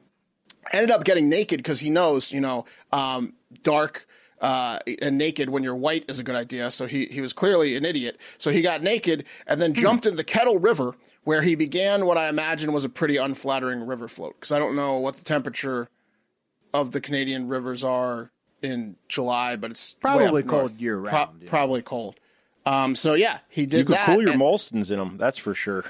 ended 0.71 0.91
up 0.91 1.03
getting 1.03 1.29
naked 1.29 1.59
because 1.59 1.79
he 1.79 1.89
knows, 1.89 2.31
you 2.31 2.41
know, 2.41 2.65
um, 2.91 3.33
dark 3.63 4.06
uh, 4.41 4.79
and 5.01 5.17
naked 5.17 5.49
when 5.49 5.63
you're 5.63 5.75
white 5.75 6.05
is 6.09 6.19
a 6.19 6.23
good 6.23 6.35
idea. 6.35 6.69
So 6.71 6.85
he, 6.85 7.05
he 7.05 7.21
was 7.21 7.33
clearly 7.33 7.75
an 7.75 7.85
idiot. 7.85 8.19
So 8.37 8.51
he 8.51 8.61
got 8.61 8.83
naked 8.83 9.25
and 9.47 9.61
then 9.61 9.73
jumped 9.73 10.05
into 10.05 10.15
the 10.17 10.23
Kettle 10.23 10.59
River 10.59 10.95
where 11.23 11.41
he 11.41 11.55
began 11.55 12.05
what 12.05 12.17
I 12.17 12.29
imagine 12.29 12.71
was 12.71 12.85
a 12.85 12.89
pretty 12.89 13.17
unflattering 13.17 13.85
river 13.85 14.07
float. 14.07 14.35
Because 14.39 14.51
I 14.51 14.59
don't 14.59 14.75
know 14.75 14.97
what 14.97 15.15
the 15.15 15.23
temperature 15.23 15.89
of 16.73 16.91
the 16.91 17.01
Canadian 17.01 17.47
rivers 17.47 17.83
are 17.83 18.31
in 18.61 18.95
July, 19.07 19.55
but 19.55 19.71
it's 19.71 19.95
Probably 19.95 20.43
cold 20.43 20.61
north. 20.63 20.81
year 20.81 20.99
Pro- 21.01 21.11
round, 21.11 21.41
yeah. 21.43 21.49
Probably 21.49 21.81
cold. 21.81 22.15
Um, 22.65 22.95
so 22.95 23.13
yeah, 23.13 23.39
he 23.49 23.65
did 23.65 23.79
you 23.79 23.85
could 23.85 23.95
that. 23.95 24.05
cool 24.07 24.21
your 24.21 24.31
and- 24.31 24.41
Molsons 24.41 24.91
in 24.91 24.99
them. 24.99 25.17
That's 25.17 25.37
for 25.37 25.53
sure. 25.53 25.85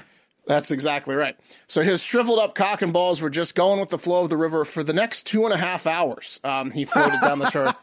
That's 0.48 0.70
exactly 0.72 1.14
right. 1.14 1.36
So 1.68 1.82
his 1.82 2.02
shriveled 2.02 2.40
up 2.40 2.54
cock 2.56 2.82
and 2.82 2.92
balls 2.92 3.20
were 3.20 3.30
just 3.30 3.54
going 3.54 3.78
with 3.78 3.90
the 3.90 3.98
flow 3.98 4.24
of 4.24 4.30
the 4.30 4.36
river 4.36 4.64
for 4.64 4.82
the 4.82 4.92
next 4.92 5.24
two 5.26 5.44
and 5.44 5.52
a 5.54 5.56
half 5.56 5.86
hours. 5.86 6.40
Um, 6.42 6.70
he 6.72 6.84
floated 6.84 7.20
down 7.20 7.38
the 7.38 7.50
shore 7.50 7.74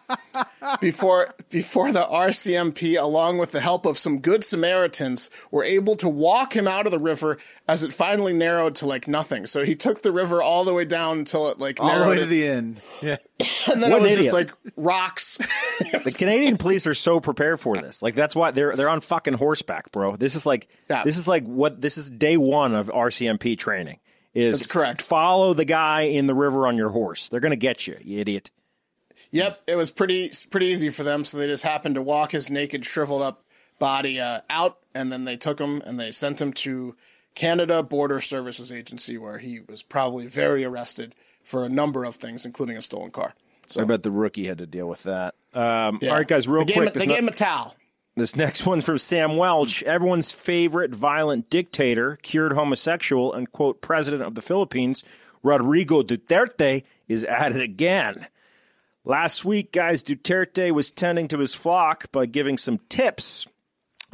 before 0.82 1.34
before 1.50 1.92
the 1.92 2.02
RCMP, 2.04 3.00
along 3.02 3.38
with 3.38 3.52
the 3.52 3.62
help 3.62 3.86
of 3.86 3.98
some 3.98 4.20
good 4.20 4.44
Samaritans, 4.44 5.30
were 5.52 5.64
able 5.64 5.96
to 5.98 6.10
walk 6.10 6.56
him 6.56 6.68
out 6.68 6.86
of 6.86 6.92
the 6.92 7.00
river 7.00 7.38
as 7.68 7.84
it 7.84 7.94
finally 7.94 8.34
narrowed 8.34 8.76
to 8.76 8.86
like 8.86 9.08
nothing. 9.08 9.46
So 9.46 9.64
he 9.64 9.76
took 9.76 10.02
the 10.02 10.12
river 10.12 10.42
all 10.42 10.64
the 10.64 10.74
way 10.74 10.86
down 10.86 11.20
until 11.20 11.50
it 11.50 11.60
like 11.60 11.80
All 11.80 11.88
the 11.88 11.94
narrowed 11.94 12.10
way 12.10 12.16
to 12.18 12.22
it, 12.24 12.26
the 12.28 12.48
end. 12.48 12.82
Yeah. 13.02 13.18
and 13.72 13.84
then 13.84 13.92
What 13.92 14.00
it 14.00 14.04
was 14.04 14.12
an 14.14 14.22
just 14.24 14.34
like 14.34 14.52
rocks. 14.76 15.38
The 15.78 16.16
Canadian 16.18 16.58
police 16.66 16.88
are 16.88 16.94
so 16.94 17.20
prepared 17.20 17.60
for 17.60 17.76
this. 17.76 18.02
Like 18.02 18.16
that's 18.16 18.34
why 18.34 18.52
they're 18.52 18.78
they're 18.78 18.88
on 18.88 19.02
fucking 19.02 19.34
horseback, 19.34 19.92
bro. 19.92 20.16
This 20.16 20.34
is 20.36 20.46
like 20.46 20.70
Yeah. 20.90 21.04
this 21.04 21.18
is 21.18 21.28
like 21.28 21.44
what 21.44 21.82
this 21.82 21.98
is 21.98 22.10
day 22.10 22.38
one 22.38 22.55
of 22.64 22.88
RCMP 22.88 23.58
training. 23.58 24.00
Is 24.34 24.60
That's 24.60 24.68
correct. 24.68 25.02
Follow 25.02 25.54
the 25.54 25.66
guy 25.66 26.02
in 26.02 26.28
the 26.28 26.36
river 26.36 26.68
on 26.68 26.76
your 26.76 26.90
horse. 26.90 27.30
They're 27.30 27.40
gonna 27.40 27.56
get 27.56 27.88
you, 27.88 27.98
you 28.04 28.20
idiot. 28.20 28.52
Yep, 29.32 29.62
it 29.68 29.76
was 29.76 29.92
pretty 29.92 30.32
pretty 30.50 30.68
easy 30.68 30.90
for 30.90 31.04
them. 31.04 31.24
So 31.26 31.38
they 31.38 31.48
just 31.48 31.64
happened 31.64 31.96
to 31.96 32.02
walk 32.02 32.32
his 32.32 32.50
naked, 32.50 32.86
shriveled 32.86 33.22
up 33.22 33.44
body 33.80 34.20
uh, 34.20 34.42
out, 34.50 34.78
and 34.94 35.12
then 35.12 35.24
they 35.24 35.38
took 35.38 35.60
him 35.60 35.82
and 35.86 36.00
they 36.00 36.12
sent 36.12 36.42
him 36.42 36.52
to 36.54 36.96
Canada 37.34 37.84
Border 37.84 38.20
Services 38.20 38.72
Agency, 38.72 39.18
where 39.18 39.38
he 39.38 39.62
was 39.68 39.84
probably 39.84 40.28
very 40.28 40.64
arrested 40.64 41.16
for 41.44 41.64
a 41.64 41.70
number 41.70 42.04
of 42.04 42.16
things, 42.16 42.46
including 42.46 42.78
a 42.78 42.82
stolen 42.82 43.12
car. 43.12 43.36
So 43.68 43.82
I 43.82 43.86
bet 43.86 44.04
the 44.04 44.12
rookie 44.12 44.48
had 44.48 44.60
to 44.60 44.68
deal 44.68 44.88
with 44.88 45.04
that. 45.04 45.36
Um, 45.54 46.00
yeah. 46.02 46.10
All 46.12 46.18
right, 46.18 46.28
guys, 46.28 46.48
real 46.48 46.66
they 46.66 46.74
quick. 46.74 46.96
him- 46.96 47.00
they 47.00 47.08
gave 47.08 47.20
him 47.20 47.28
a 47.28 47.32
towel. 47.32 47.76
This 48.18 48.34
next 48.34 48.66
one's 48.66 48.86
from 48.86 48.98
Sam 48.98 49.36
Welch. 49.36 49.84
Everyone's 49.84 50.32
favorite 50.32 50.96
violent 50.96 51.50
dictator, 51.50 52.18
cured 52.22 52.54
homosexual, 52.54 53.34
and 53.34 53.52
quote, 53.52 53.82
president 53.82 54.24
of 54.24 54.36
the 54.36 54.42
Philippines, 54.42 55.04
Rodrigo 55.44 56.02
Duterte, 56.02 56.84
is 57.10 57.26
at 57.26 57.52
it 57.52 57.62
again. 57.62 58.28
Last 59.04 59.44
week, 59.44 59.74
guys, 59.74 60.02
Duterte 60.02 60.72
was 60.72 60.92
tending 60.92 61.28
to 61.28 61.40
his 61.40 61.54
flock 61.54 62.10
by 62.14 62.26
giving 62.26 62.58
some 62.58 62.80
tips 62.88 63.48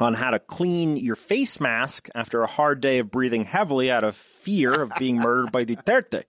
on 0.00 0.14
how 0.14 0.30
to 0.30 0.40
clean 0.40 0.96
your 0.96 1.14
face 1.14 1.60
mask 1.60 2.08
after 2.12 2.42
a 2.42 2.48
hard 2.48 2.80
day 2.80 2.98
of 2.98 3.12
breathing 3.12 3.44
heavily 3.44 3.88
out 3.88 4.02
of 4.02 4.16
fear 4.16 4.82
of 4.82 4.90
being 4.98 5.16
murdered 5.16 5.52
by 5.52 5.64
Duterte. 5.64 6.24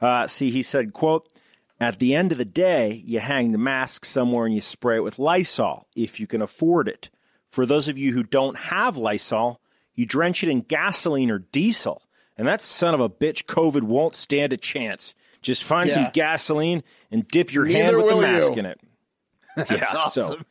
Uh, 0.00 0.26
see, 0.26 0.50
he 0.50 0.62
said, 0.62 0.94
quote, 0.94 1.26
at 1.82 1.98
the 1.98 2.14
end 2.14 2.32
of 2.32 2.38
the 2.38 2.44
day, 2.44 3.02
you 3.04 3.20
hang 3.20 3.52
the 3.52 3.58
mask 3.58 4.04
somewhere 4.04 4.46
and 4.46 4.54
you 4.54 4.60
spray 4.60 4.96
it 4.96 5.04
with 5.04 5.18
Lysol 5.18 5.86
if 5.96 6.20
you 6.20 6.26
can 6.26 6.42
afford 6.42 6.88
it. 6.88 7.10
For 7.48 7.66
those 7.66 7.88
of 7.88 7.98
you 7.98 8.12
who 8.12 8.22
don't 8.22 8.56
have 8.56 8.96
Lysol, 8.96 9.60
you 9.94 10.06
drench 10.06 10.42
it 10.42 10.48
in 10.48 10.60
gasoline 10.62 11.30
or 11.30 11.38
diesel. 11.40 12.02
And 12.38 12.48
that 12.48 12.60
son 12.62 12.94
of 12.94 13.00
a 13.00 13.10
bitch 13.10 13.44
COVID 13.44 13.82
won't 13.82 14.14
stand 14.14 14.52
a 14.52 14.56
chance. 14.56 15.14
Just 15.42 15.64
find 15.64 15.88
Yeah. 15.88 15.94
some 15.94 16.10
gasoline 16.12 16.82
and 17.10 17.26
dip 17.28 17.52
your 17.52 17.66
Neither 17.66 17.78
hand 17.82 17.96
with 17.98 18.08
the 18.08 18.20
mask 18.20 18.52
you. 18.54 18.58
in 18.60 18.66
it. 18.66 18.80
yeah, 19.56 19.84
so 19.84 19.98
awesome. 19.98 20.44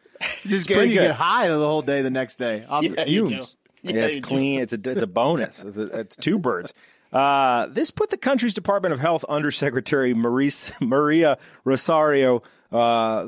You 0.43 0.49
just 0.51 0.67
get, 0.67 0.87
you 0.87 0.93
get 0.93 1.11
high 1.15 1.47
the 1.47 1.57
whole 1.57 1.81
day 1.81 2.01
the 2.03 2.11
next 2.11 2.35
day. 2.37 2.65
Off 2.69 2.83
Yeah, 2.83 3.03
the 3.03 3.09
you 3.09 3.21
do. 3.21 3.27
fumes. 3.35 3.55
yeah, 3.81 3.91
Yeah, 3.95 4.01
it's 4.05 4.15
you 4.17 4.21
do. 4.21 4.27
clean. 4.27 4.61
It's 4.61 4.73
a 4.73 4.91
it's 4.91 5.01
a 5.01 5.07
bonus. 5.07 5.63
It's, 5.63 5.77
a, 5.77 5.99
it's 6.01 6.15
two 6.15 6.37
birds. 6.37 6.73
Uh, 7.11 7.67
this 7.67 7.91
put 7.91 8.09
the 8.09 8.17
country's 8.17 8.53
Department 8.53 8.93
of 8.93 8.99
Health 8.99 9.25
Undersecretary 9.27 10.13
Maurice, 10.13 10.71
Maria 10.81 11.37
Rosario 11.63 12.41
uh, 12.71 13.25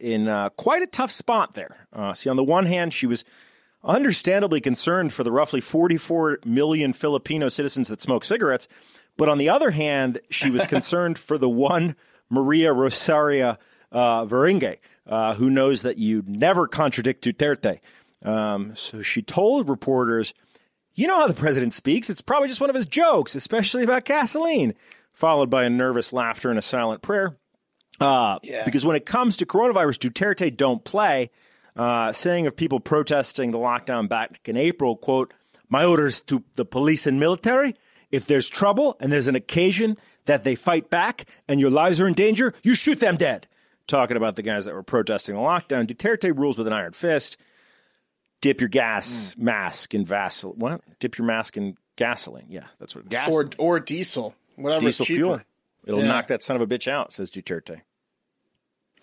in 0.00 0.28
uh, 0.28 0.48
quite 0.50 0.82
a 0.82 0.86
tough 0.86 1.12
spot 1.12 1.52
there. 1.52 1.86
Uh, 1.92 2.12
see, 2.12 2.28
on 2.28 2.36
the 2.36 2.44
one 2.44 2.66
hand, 2.66 2.92
she 2.92 3.06
was 3.06 3.24
understandably 3.84 4.60
concerned 4.60 5.12
for 5.12 5.22
the 5.22 5.30
roughly 5.30 5.60
44 5.60 6.40
million 6.44 6.92
Filipino 6.92 7.48
citizens 7.48 7.88
that 7.88 8.00
smoke 8.00 8.24
cigarettes, 8.24 8.66
but 9.16 9.28
on 9.28 9.38
the 9.38 9.48
other 9.48 9.70
hand, 9.70 10.18
she 10.28 10.50
was 10.50 10.64
concerned 10.66 11.18
for 11.18 11.38
the 11.38 11.48
one 11.48 11.94
Maria 12.28 12.72
Rosario 12.72 13.56
uh, 13.92 14.26
uh, 15.06 15.34
who 15.34 15.48
knows 15.48 15.82
that 15.82 15.98
you 15.98 16.24
never 16.26 16.66
contradict 16.66 17.24
Duterte. 17.24 17.78
Um, 18.24 18.74
so 18.74 19.02
she 19.02 19.22
told 19.22 19.68
reporters, 19.68 20.34
You 20.96 21.06
know 21.06 21.18
how 21.20 21.26
the 21.26 21.34
president 21.34 21.74
speaks. 21.74 22.08
It's 22.10 22.22
probably 22.22 22.48
just 22.48 22.60
one 22.60 22.70
of 22.70 22.76
his 22.76 22.86
jokes, 22.86 23.34
especially 23.34 23.84
about 23.84 24.04
gasoline, 24.06 24.74
followed 25.12 25.50
by 25.50 25.64
a 25.64 25.70
nervous 25.70 26.12
laughter 26.12 26.48
and 26.50 26.58
a 26.58 26.62
silent 26.62 27.02
prayer. 27.02 27.36
Uh, 28.00 28.38
Because 28.64 28.84
when 28.84 28.96
it 28.96 29.06
comes 29.06 29.36
to 29.36 29.46
coronavirus, 29.46 29.98
Duterte 30.10 30.56
don't 30.56 30.84
play. 30.84 31.30
Uh, 31.76 32.10
saying 32.10 32.46
of 32.46 32.56
people 32.56 32.80
protesting 32.80 33.50
the 33.50 33.58
lockdown 33.58 34.08
back 34.08 34.40
in 34.48 34.56
April, 34.56 34.96
quote, 34.96 35.34
my 35.68 35.84
orders 35.84 36.22
to 36.22 36.42
the 36.54 36.64
police 36.64 37.06
and 37.06 37.20
military, 37.20 37.74
if 38.10 38.24
there's 38.24 38.48
trouble 38.48 38.96
and 38.98 39.12
there's 39.12 39.28
an 39.28 39.34
occasion 39.34 39.94
that 40.24 40.42
they 40.42 40.54
fight 40.54 40.88
back 40.88 41.26
and 41.46 41.60
your 41.60 41.68
lives 41.68 42.00
are 42.00 42.08
in 42.08 42.14
danger, 42.14 42.54
you 42.62 42.74
shoot 42.74 42.98
them 43.00 43.16
dead. 43.16 43.46
Talking 43.86 44.16
about 44.16 44.36
the 44.36 44.42
guys 44.42 44.64
that 44.64 44.74
were 44.74 44.82
protesting 44.82 45.34
the 45.34 45.40
lockdown, 45.42 45.86
Duterte 45.86 46.34
rules 46.36 46.56
with 46.56 46.66
an 46.66 46.72
iron 46.72 46.92
fist. 46.92 47.36
Dip 48.40 48.60
your 48.60 48.68
gas 48.68 49.34
mm. 49.34 49.42
mask 49.42 49.94
in 49.94 50.04
Vaseline. 50.04 50.58
What? 50.58 50.80
Dip 51.00 51.18
your 51.18 51.26
mask 51.26 51.56
in 51.56 51.76
gasoline. 51.96 52.46
Yeah, 52.48 52.64
that's 52.78 52.94
what. 52.94 53.08
Gas. 53.08 53.30
or 53.30 53.48
or 53.58 53.80
diesel, 53.80 54.34
whatever 54.56 54.84
diesel 54.84 55.02
is 55.04 55.06
cheaper. 55.06 55.16
fuel. 55.16 55.40
It'll 55.84 56.00
Yeah. 56.00 56.08
knock 56.08 56.26
that 56.28 56.42
son 56.42 56.56
of 56.56 56.62
a 56.62 56.66
bitch 56.66 56.88
out, 56.90 57.12
says 57.12 57.30
Duterte. 57.30 57.80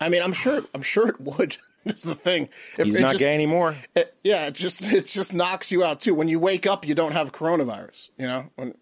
I 0.00 0.08
mean, 0.08 0.22
I'm 0.22 0.32
sure. 0.32 0.62
I'm 0.74 0.82
sure 0.82 1.08
it 1.08 1.20
would. 1.20 1.56
That's 1.84 2.02
the 2.04 2.14
thing. 2.14 2.48
It, 2.78 2.86
He's 2.86 2.96
it 2.96 3.00
not 3.02 3.10
just, 3.10 3.22
gay 3.22 3.34
anymore. 3.34 3.76
it- 3.94 4.14
yeah, 4.24 4.46
it 4.46 4.54
just 4.54 4.82
it 4.92 5.06
just 5.06 5.34
knocks 5.34 5.70
you 5.72 5.84
out 5.84 6.00
too. 6.00 6.14
When 6.14 6.28
you 6.28 6.38
wake 6.38 6.66
up, 6.66 6.86
you 6.86 6.94
don't 6.94 7.12
have 7.12 7.32
coronavirus. 7.32 8.10
You 8.18 8.26
know, 8.26 8.50
when, 8.56 8.74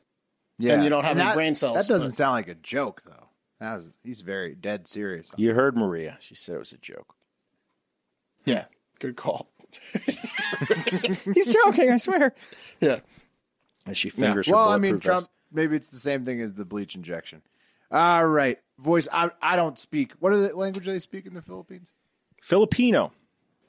yeah. 0.59 0.75
and 0.75 0.85
you 0.85 0.91
don't 0.91 1.05
have 1.05 1.17
any 1.17 1.27
that, 1.27 1.35
brain 1.35 1.55
cells, 1.55 1.79
That 1.79 1.89
doesn't 1.93 2.11
but- 2.11 2.15
sound 2.15 2.33
like 2.35 2.49
a 2.49 2.55
joke, 2.55 3.03
though. 3.05 3.29
That 3.61 3.77
was, 3.77 3.93
he's 4.03 4.21
very 4.23 4.55
dead 4.57 4.89
serious. 4.89 5.31
You 5.37 5.55
heard 5.55 5.77
Maria. 5.77 6.17
She 6.21 6.35
said 6.35 6.57
it 6.57 6.59
was 6.59 6.73
a 6.73 6.79
joke. 6.79 7.15
yeah, 8.45 8.65
good 8.99 9.15
call. 9.17 9.49
He's 11.35 11.53
joking, 11.53 11.91
I 11.91 11.97
swear. 11.99 12.35
Yeah, 12.81 13.01
As 13.87 13.97
she 13.97 14.11
fingers 14.11 14.47
her 14.47 14.55
Well, 14.55 14.69
I 14.69 14.77
mean, 14.79 14.93
bulletproof 14.93 15.03
Trump. 15.03 15.29
Maybe 15.53 15.77
it's 15.77 15.91
the 15.91 15.99
same 15.99 16.25
thing 16.25 16.41
as 16.41 16.55
the 16.55 16.65
bleach 16.65 16.95
injection. 16.95 17.43
All 17.91 18.27
right, 18.27 18.59
voice. 18.79 19.07
I 19.13 19.31
I 19.43 19.57
don't 19.57 19.79
speak. 19.79 20.13
What 20.19 20.33
are 20.33 20.39
the 20.39 20.57
language 20.57 20.87
they 20.87 20.99
speak 20.99 21.27
in 21.27 21.35
the 21.35 21.43
Philippines? 21.43 21.91
Filipino. 22.41 23.13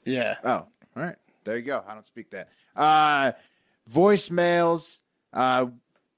yeah. 0.04 0.36
Oh, 0.42 0.50
all 0.50 0.68
right. 0.96 1.16
There 1.44 1.56
you 1.56 1.62
go. 1.62 1.84
I 1.86 1.92
don't 1.92 2.06
speak 2.06 2.30
that. 2.30 2.48
Uh, 2.74 3.32
voicemails. 3.92 5.00
Uh, 5.32 5.66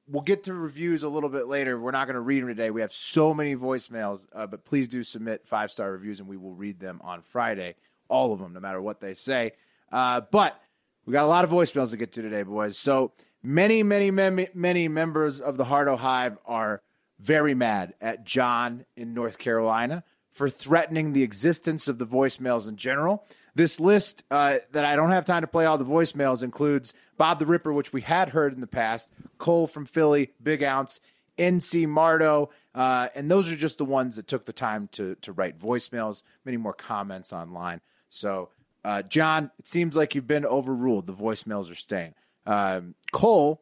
we'll 0.09 0.22
get 0.22 0.45
to 0.45 0.55
reviews 0.55 1.03
a 1.03 1.09
little 1.09 1.28
bit 1.28 1.49
later. 1.49 1.78
We're 1.78 1.91
not 1.91 2.07
going 2.07 2.14
to 2.14 2.20
read 2.20 2.43
them 2.43 2.49
today. 2.49 2.70
We 2.70 2.80
have 2.80 2.93
so 2.93 3.34
many 3.34 3.57
voicemails, 3.57 4.26
uh, 4.32 4.47
but 4.47 4.64
please 4.64 4.89
do 4.89 5.03
submit 5.03 5.47
five 5.47 5.70
star 5.72 5.91
reviews, 5.91 6.20
and 6.20 6.28
we 6.28 6.37
will 6.37 6.55
read 6.55 6.78
them 6.78 7.01
on 7.03 7.22
Friday. 7.22 7.74
All 8.09 8.32
of 8.32 8.39
them, 8.39 8.53
no 8.53 8.61
matter 8.61 8.80
what 8.80 9.01
they 9.01 9.14
say. 9.14 9.53
Uh, 9.91 10.20
but 10.30 10.61
we 11.05 11.12
got 11.12 11.24
a 11.24 11.28
lot 11.28 11.45
of 11.45 11.51
voicemails 11.51 11.91
to 11.91 11.97
get 11.97 12.12
to 12.12 12.22
today, 12.22 12.43
boys. 12.43 12.76
So 12.76 13.12
many, 13.43 13.82
many, 13.82 14.11
many, 14.11 14.49
many 14.55 14.89
members 14.89 15.41
of 15.41 15.57
the 15.57 15.66
Hardo 15.66 15.97
Hive 15.97 16.39
are 16.45 16.82
very 17.18 17.55
mad 17.55 17.95
at 18.01 18.24
John 18.24 18.84
in 18.97 19.14
North 19.14 19.39
Carolina 19.39 20.05
for 20.30 20.51
threatening 20.51 21.12
the 21.12 21.22
existence 21.22 21.89
of 21.89 21.99
the 21.99 22.07
voicemails 22.07 22.68
in 22.68 22.76
general. 22.76 23.24
This 23.55 23.80
list 23.80 24.22
uh, 24.30 24.59
that 24.72 24.84
I 24.84 24.97
don't 24.97 25.12
have 25.12 25.24
time 25.24 25.41
to 25.41 25.47
play 25.47 25.64
all 25.64 25.78
the 25.78 25.84
voicemails 25.84 26.43
includes 26.43 26.93
Bob 27.16 27.39
the 27.39 27.47
Ripper, 27.47 27.72
which 27.72 27.93
we 27.93 28.03
had 28.03 28.30
heard 28.30 28.53
in 28.53 28.61
the 28.61 28.66
past, 28.66 29.11
Cole 29.39 29.66
from 29.66 29.87
Philly, 29.87 30.32
Big 30.43 30.62
Ounce, 30.62 31.01
NC 31.39 31.87
Mardo, 31.87 32.51
uh, 32.74 33.09
and 33.14 33.30
those 33.30 33.51
are 33.51 33.57
just 33.57 33.78
the 33.78 33.84
ones 33.87 34.16
that 34.16 34.26
took 34.26 34.45
the 34.45 34.53
time 34.53 34.89
to 34.93 35.14
to 35.16 35.32
write 35.32 35.59
voicemails. 35.59 36.22
Many 36.45 36.59
more 36.59 36.74
comments 36.74 37.32
online. 37.32 37.80
So, 38.09 38.51
uh, 38.87 39.03
John, 39.03 39.51
it 39.59 39.66
seems 39.66 39.97
like 39.97 40.14
you've 40.14 40.28
been 40.28 40.47
overruled. 40.47 41.09
The 41.09 41.12
voicemails 41.12 41.72
are 41.72 41.74
staying. 41.74 42.14
Um, 42.47 42.95
Cole 43.11 43.61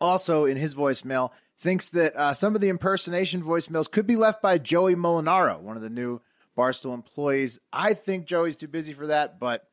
also 0.00 0.46
in 0.46 0.56
his 0.56 0.74
voicemail 0.74 1.32
thinks 1.58 1.90
that 1.90 2.16
uh, 2.16 2.32
some 2.32 2.54
of 2.54 2.62
the 2.62 2.70
impersonation 2.70 3.42
voicemails 3.42 3.90
could 3.90 4.06
be 4.06 4.16
left 4.16 4.40
by 4.40 4.56
Joey 4.56 4.94
Mulinaro, 4.94 5.60
one 5.60 5.76
of 5.76 5.82
the 5.82 5.90
new 5.90 6.22
Barstool 6.56 6.94
employees. 6.94 7.60
I 7.74 7.92
think 7.92 8.24
Joey's 8.24 8.56
too 8.56 8.68
busy 8.68 8.94
for 8.94 9.08
that, 9.08 9.38
but 9.38 9.68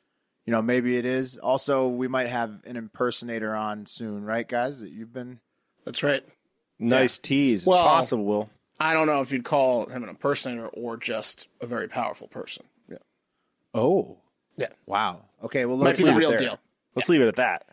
you 0.45 0.51
know 0.51 0.61
maybe 0.61 0.97
it 0.97 1.05
is. 1.05 1.37
Also, 1.37 1.87
we 1.87 2.09
might 2.09 2.27
have 2.27 2.59
an 2.65 2.75
impersonator 2.75 3.55
on 3.55 3.85
soon, 3.85 4.25
right, 4.25 4.47
guys? 4.47 4.81
That 4.81 4.91
you've 4.91 5.13
been. 5.13 5.39
That's 5.85 6.03
right. 6.03 6.25
Nice 6.79 7.17
tease. 7.17 7.61
It's 7.61 7.67
possible, 7.67 8.25
Will. 8.25 8.49
I 8.77 8.93
don't 8.93 9.07
know 9.07 9.21
if 9.21 9.31
you'd 9.31 9.45
call 9.45 9.85
him 9.85 10.03
an 10.03 10.09
impersonator 10.09 10.67
or 10.67 10.97
just 10.97 11.47
a 11.61 11.65
very 11.65 11.87
powerful 11.87 12.27
person. 12.27 12.65
Yeah. 12.89 12.97
Oh, 13.73 14.17
Yeah. 14.57 14.67
wow. 14.85 15.21
Okay, 15.43 15.65
well 15.65 15.77
let's 15.77 15.99
be 15.99 16.05
the 16.05 16.11
leave 16.11 16.17
it 16.17 16.19
real 16.19 16.31
there. 16.31 16.39
deal. 16.39 16.59
Let's 16.95 17.09
leave 17.09 17.21
it 17.21 17.27
at 17.27 17.35
that. 17.35 17.65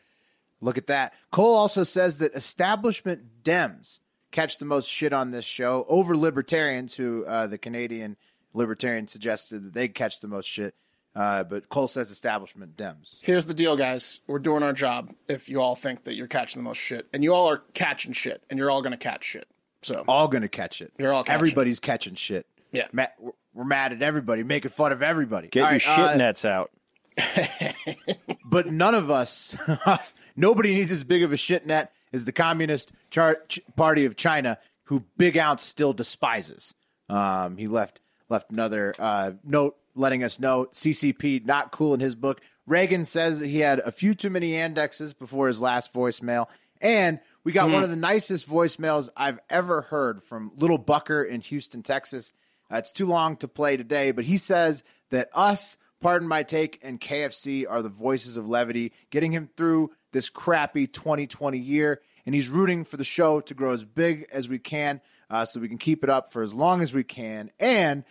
Look 0.60 0.78
at 0.78 0.86
that. 0.88 1.12
Cole 1.30 1.54
also 1.54 1.84
says 1.84 2.18
that 2.18 2.34
establishment 2.34 3.42
Dems 3.44 3.98
catch 4.30 4.58
the 4.58 4.64
most 4.64 4.88
shit 4.88 5.12
on 5.12 5.30
this 5.30 5.44
show 5.44 5.84
over 5.88 6.16
libertarians, 6.16 6.94
who 6.94 7.24
uh, 7.26 7.46
the 7.46 7.58
Canadian 7.58 8.16
libertarian 8.54 9.06
suggested 9.06 9.64
that 9.64 9.74
they 9.74 9.88
catch 9.88 10.20
the 10.20 10.28
most 10.28 10.46
shit. 10.46 10.74
Uh, 11.14 11.44
but 11.44 11.68
Cole 11.68 11.88
says 11.88 12.10
establishment 12.10 12.76
Dems. 12.76 13.18
Here's 13.22 13.44
the 13.46 13.54
deal, 13.54 13.76
guys. 13.76 14.20
We're 14.26 14.38
doing 14.38 14.62
our 14.62 14.72
job 14.72 15.12
if 15.28 15.48
you 15.48 15.60
all 15.60 15.74
think 15.74 16.04
that 16.04 16.14
you're 16.14 16.26
catching 16.26 16.62
the 16.62 16.64
most 16.64 16.78
shit. 16.78 17.06
And 17.12 17.22
you 17.22 17.34
all 17.34 17.48
are 17.50 17.58
catching 17.74 18.12
shit, 18.14 18.42
and 18.48 18.58
you're 18.58 18.70
all 18.70 18.80
going 18.80 18.92
to 18.92 18.96
catch 18.98 19.24
shit. 19.24 19.46
So, 19.82 20.04
All 20.06 20.28
gonna 20.28 20.48
catch 20.48 20.80
it. 20.80 20.92
You're 20.96 21.12
all 21.12 21.24
catching 21.24 21.34
Everybody's 21.34 21.80
catching 21.80 22.14
shit. 22.14 22.46
Yeah. 22.70 22.86
Ma- 22.92 23.06
we're- 23.54 23.64
we're 23.64 23.68
mad 23.68 23.92
at 23.92 24.02
everybody, 24.02 24.42
making 24.42 24.70
fun 24.70 24.92
of 24.92 25.02
everybody. 25.02 25.48
Get 25.48 25.60
All 25.62 25.66
your 25.66 25.72
right, 25.72 25.82
shit 25.82 25.98
uh, 25.98 26.16
nets 26.16 26.44
out. 26.44 26.70
but 28.44 28.66
none 28.72 28.94
of 28.94 29.10
us, 29.10 29.56
nobody 30.36 30.74
needs 30.74 30.90
as 30.92 31.04
big 31.04 31.22
of 31.22 31.32
a 31.32 31.36
shit 31.36 31.66
net 31.66 31.92
as 32.12 32.24
the 32.24 32.32
Communist 32.32 32.92
Char- 33.10 33.40
Ch- 33.48 33.60
Party 33.76 34.04
of 34.04 34.16
China, 34.16 34.58
who 34.84 35.04
Big 35.16 35.36
Ounce 35.36 35.62
still 35.62 35.92
despises. 35.92 36.74
Um, 37.08 37.56
he 37.56 37.66
left 37.68 38.00
left 38.28 38.50
another 38.50 38.94
uh, 38.98 39.32
note 39.44 39.76
letting 39.94 40.24
us 40.24 40.40
know 40.40 40.66
CCP 40.72 41.44
not 41.44 41.70
cool 41.70 41.92
in 41.94 42.00
his 42.00 42.14
book. 42.14 42.40
Reagan 42.66 43.04
says 43.04 43.40
that 43.40 43.48
he 43.48 43.58
had 43.58 43.80
a 43.80 43.92
few 43.92 44.14
too 44.14 44.30
many 44.30 44.56
indexes 44.56 45.12
before 45.12 45.48
his 45.48 45.60
last 45.60 45.92
voicemail, 45.92 46.48
and 46.80 47.18
we 47.44 47.52
got 47.52 47.70
one 47.70 47.82
of 47.82 47.90
the 47.90 47.96
nicest 47.96 48.48
voicemails 48.48 49.10
I've 49.16 49.40
ever 49.50 49.82
heard 49.82 50.22
from 50.22 50.52
Little 50.56 50.78
Bucker 50.78 51.22
in 51.22 51.40
Houston, 51.42 51.82
Texas. 51.82 52.32
Uh, 52.72 52.76
it's 52.76 52.92
too 52.92 53.06
long 53.06 53.36
to 53.36 53.48
play 53.48 53.76
today, 53.76 54.12
but 54.12 54.24
he 54.24 54.36
says 54.36 54.82
that 55.10 55.28
us, 55.34 55.76
pardon 56.00 56.26
my 56.26 56.42
take, 56.42 56.78
and 56.82 57.00
KFC 57.00 57.66
are 57.68 57.82
the 57.82 57.88
voices 57.88 58.36
of 58.36 58.48
levity, 58.48 58.92
getting 59.10 59.32
him 59.32 59.50
through 59.56 59.90
this 60.12 60.30
crappy 60.30 60.86
2020 60.86 61.58
year. 61.58 62.00
And 62.24 62.34
he's 62.34 62.48
rooting 62.48 62.84
for 62.84 62.96
the 62.96 63.04
show 63.04 63.40
to 63.40 63.54
grow 63.54 63.72
as 63.72 63.84
big 63.84 64.26
as 64.32 64.48
we 64.48 64.58
can 64.58 65.00
uh, 65.28 65.44
so 65.44 65.60
we 65.60 65.68
can 65.68 65.78
keep 65.78 66.04
it 66.04 66.10
up 66.10 66.32
for 66.32 66.42
as 66.42 66.54
long 66.54 66.80
as 66.80 66.92
we 66.94 67.04
can. 67.04 67.50
And 67.58 68.04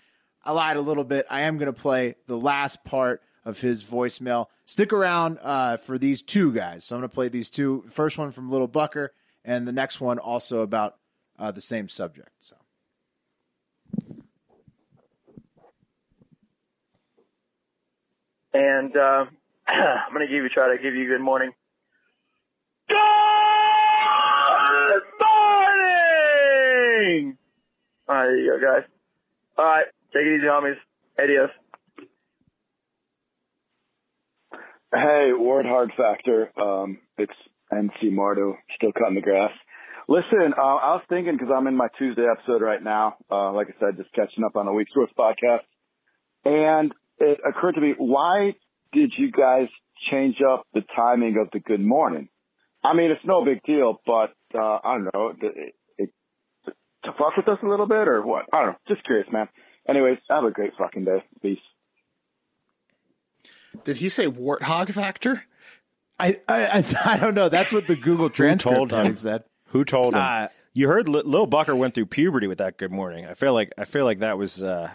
I 0.44 0.52
lied 0.52 0.78
a 0.78 0.82
little 0.82 1.04
bit. 1.06 1.26
I 1.30 1.42
am 1.42 1.58
going 1.58 1.74
to 1.74 1.82
play 1.82 2.16
the 2.28 2.38
last 2.38 2.84
part 2.84 3.22
of 3.46 3.62
his 3.62 3.84
voicemail. 3.84 4.48
Stick 4.66 4.92
around 4.92 5.40
uh, 5.42 5.78
for 5.78 5.98
these 5.98 6.22
two 6.22 6.52
guys. 6.52 6.86
So 6.86 6.96
I'm 6.96 7.02
going 7.02 7.10
to 7.10 7.16
play 7.16 7.30
these 7.30 7.50
two. 7.50 7.86
First 7.90 8.18
one 8.18 8.32
from 8.32 8.52
Little 8.52 8.68
Bucker, 8.68 9.14
and 9.46 9.68
the 9.68 9.72
next 9.72 10.02
one 10.02 10.20
also 10.20 10.62
about 10.62 10.98
uh, 11.40 11.52
the 11.52 11.62
same 11.62 11.90
subject. 11.90 12.30
So. 12.40 12.61
And 18.54 18.96
uh, 18.96 19.26
I'm 19.68 20.14
gonna 20.14 20.28
give 20.28 20.44
you 20.44 20.50
try 20.50 20.76
to 20.76 20.82
give 20.82 20.94
you 20.96 21.08
good 21.08 21.22
morning. 21.22 21.52
Good 22.88 22.98
morning. 26.42 27.38
All 28.08 28.16
right, 28.16 28.26
there 28.26 28.38
you 28.38 28.60
go, 28.60 28.74
guys. 28.74 28.84
All 29.58 29.66
right, 29.66 29.86
take 30.14 30.24
it 30.24 30.36
easy, 30.38 30.48
homies. 30.48 30.76
Adios. 31.22 31.50
Hey, 34.94 35.32
Ward 35.34 35.66
Hard 35.66 35.94
Factor. 35.96 36.52
Um, 36.62 36.98
it's 37.18 37.32
NC 37.72 38.12
Mardo, 38.12 38.56
still 38.76 38.92
cutting 38.92 39.16
the 39.16 39.22
grass. 39.22 39.52
Listen, 40.10 40.54
uh, 40.58 40.62
I 40.62 40.96
was 40.96 41.04
thinking 41.08 41.38
because 41.38 41.54
I'm 41.56 41.68
in 41.68 41.78
my 41.78 41.88
Tuesday 41.98 42.26
episode 42.30 42.62
right 42.62 42.84
now. 42.84 43.16
Uh, 43.32 43.54
like 43.54 43.68
I 43.70 43.74
said, 43.80 43.96
just 43.96 44.12
catching 44.14 44.44
up 44.44 44.58
on 44.58 44.68
a 44.68 44.74
week's 44.74 44.94
worth 44.94 45.12
podcast, 45.18 45.64
and 46.44 46.94
it 47.22 47.40
occurred 47.48 47.76
to 47.76 47.82
me, 47.82 47.94
why 47.98 48.54
did 48.92 49.14
you 49.18 49.32
guys 49.32 49.68
change 50.10 50.38
up 50.42 50.66
the 50.74 50.82
timing 50.96 51.38
of 51.38 51.50
the 51.52 51.60
Good 51.60 51.80
Morning? 51.80 52.30
I 52.84 52.94
mean, 52.94 53.12
it's 53.12 53.24
no 53.24 53.46
big 53.46 53.62
deal, 53.64 54.02
but 54.06 54.34
uh, 54.56 54.80
I 54.84 54.98
don't 54.98 55.14
know, 55.14 55.34
it, 55.40 55.76
it, 55.98 56.14
to 57.06 57.12
fuck 57.14 57.38
with 57.38 57.48
us 57.48 57.60
a 57.64 57.68
little 57.68 57.88
bit 57.88 58.08
or 58.08 58.22
what? 58.26 58.46
I 58.52 58.60
don't 58.60 58.68
know. 58.70 58.78
Just 58.88 59.06
curious, 59.06 59.28
man. 59.32 59.48
Anyways, 59.88 60.18
have 60.30 60.44
a 60.44 60.52
great 60.52 60.72
fucking 60.78 61.06
day. 61.06 61.24
Peace. 61.42 61.60
Did 63.84 63.98
he 63.98 64.10
say 64.10 64.28
warthog 64.28 64.92
factor? 64.92 65.44
I, 66.20 66.38
I, 66.48 66.66
I, 66.66 66.84
I 67.06 67.18
don't 67.18 67.36
know. 67.36 67.50
That's 67.50 67.72
what 67.72 67.88
the 67.88 67.96
Google 67.96 68.30
transcript 68.30 68.76
told 68.76 68.92
him? 68.92 68.98
probably 68.98 69.14
said. 69.14 69.44
Who 69.68 69.86
told 69.86 70.14
him? 70.14 70.22
Uh, 70.22 70.48
you 70.74 70.88
heard 70.88 71.08
Li- 71.10 71.24
Lil 71.24 71.48
Bucker 71.48 71.76
went 71.76 71.94
through 71.94 72.08
puberty 72.08 72.48
with 72.48 72.60
that 72.60 72.78
good 72.78 72.92
morning. 72.92 73.26
I 73.26 73.34
feel 73.34 73.54
like 73.54 73.72
I 73.78 73.86
feel 73.86 74.06
like 74.06 74.20
that 74.20 74.38
was 74.38 74.64
uh 74.64 74.90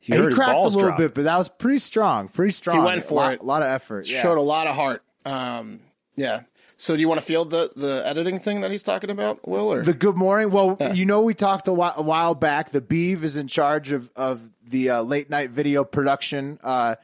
he, 0.00 0.16
He 0.16 0.34
cracked 0.34 0.56
a 0.56 0.60
little 0.60 0.80
drop. 0.80 0.98
bit, 0.98 1.14
but 1.14 1.24
that 1.24 1.36
was 1.36 1.48
pretty 1.48 1.78
strong. 1.78 2.28
Pretty 2.28 2.52
strong. 2.52 2.78
He 2.78 2.82
went 2.82 3.04
for 3.04 3.14
a 3.14 3.16
lot, 3.16 3.32
it. 3.34 3.40
A 3.40 3.44
lot 3.44 3.62
of 3.62 3.68
effort. 3.68 4.08
Yeah. 4.08 4.22
Showed 4.22 4.38
a 4.38 4.42
lot 4.42 4.66
of 4.66 4.74
heart. 4.74 5.02
Um, 5.24 5.80
yeah. 6.16 6.42
So 6.76 6.94
do 6.94 7.00
you 7.02 7.08
want 7.08 7.20
to 7.20 7.26
field 7.26 7.50
the, 7.50 7.70
the 7.76 8.02
editing 8.06 8.38
thing 8.38 8.62
that 8.62 8.70
he's 8.70 8.82
talking 8.82 9.10
about, 9.10 9.46
Will? 9.46 9.70
Or 9.70 9.82
The 9.82 9.92
good 9.92 10.16
morning. 10.16 10.50
Well, 10.50 10.78
you 10.94 11.04
know, 11.04 11.20
we 11.20 11.34
talked 11.34 11.68
a 11.68 11.72
while, 11.74 11.92
a 11.94 12.02
while 12.02 12.34
back. 12.34 12.70
The 12.72 12.80
Beeve 12.80 13.22
is 13.22 13.36
in 13.36 13.48
charge 13.48 13.92
of 13.92 14.10
of 14.16 14.40
the 14.66 14.88
uh, 14.88 15.02
late 15.02 15.28
night 15.28 15.50
video 15.50 15.84
production 15.84 16.58
uh, 16.64 16.94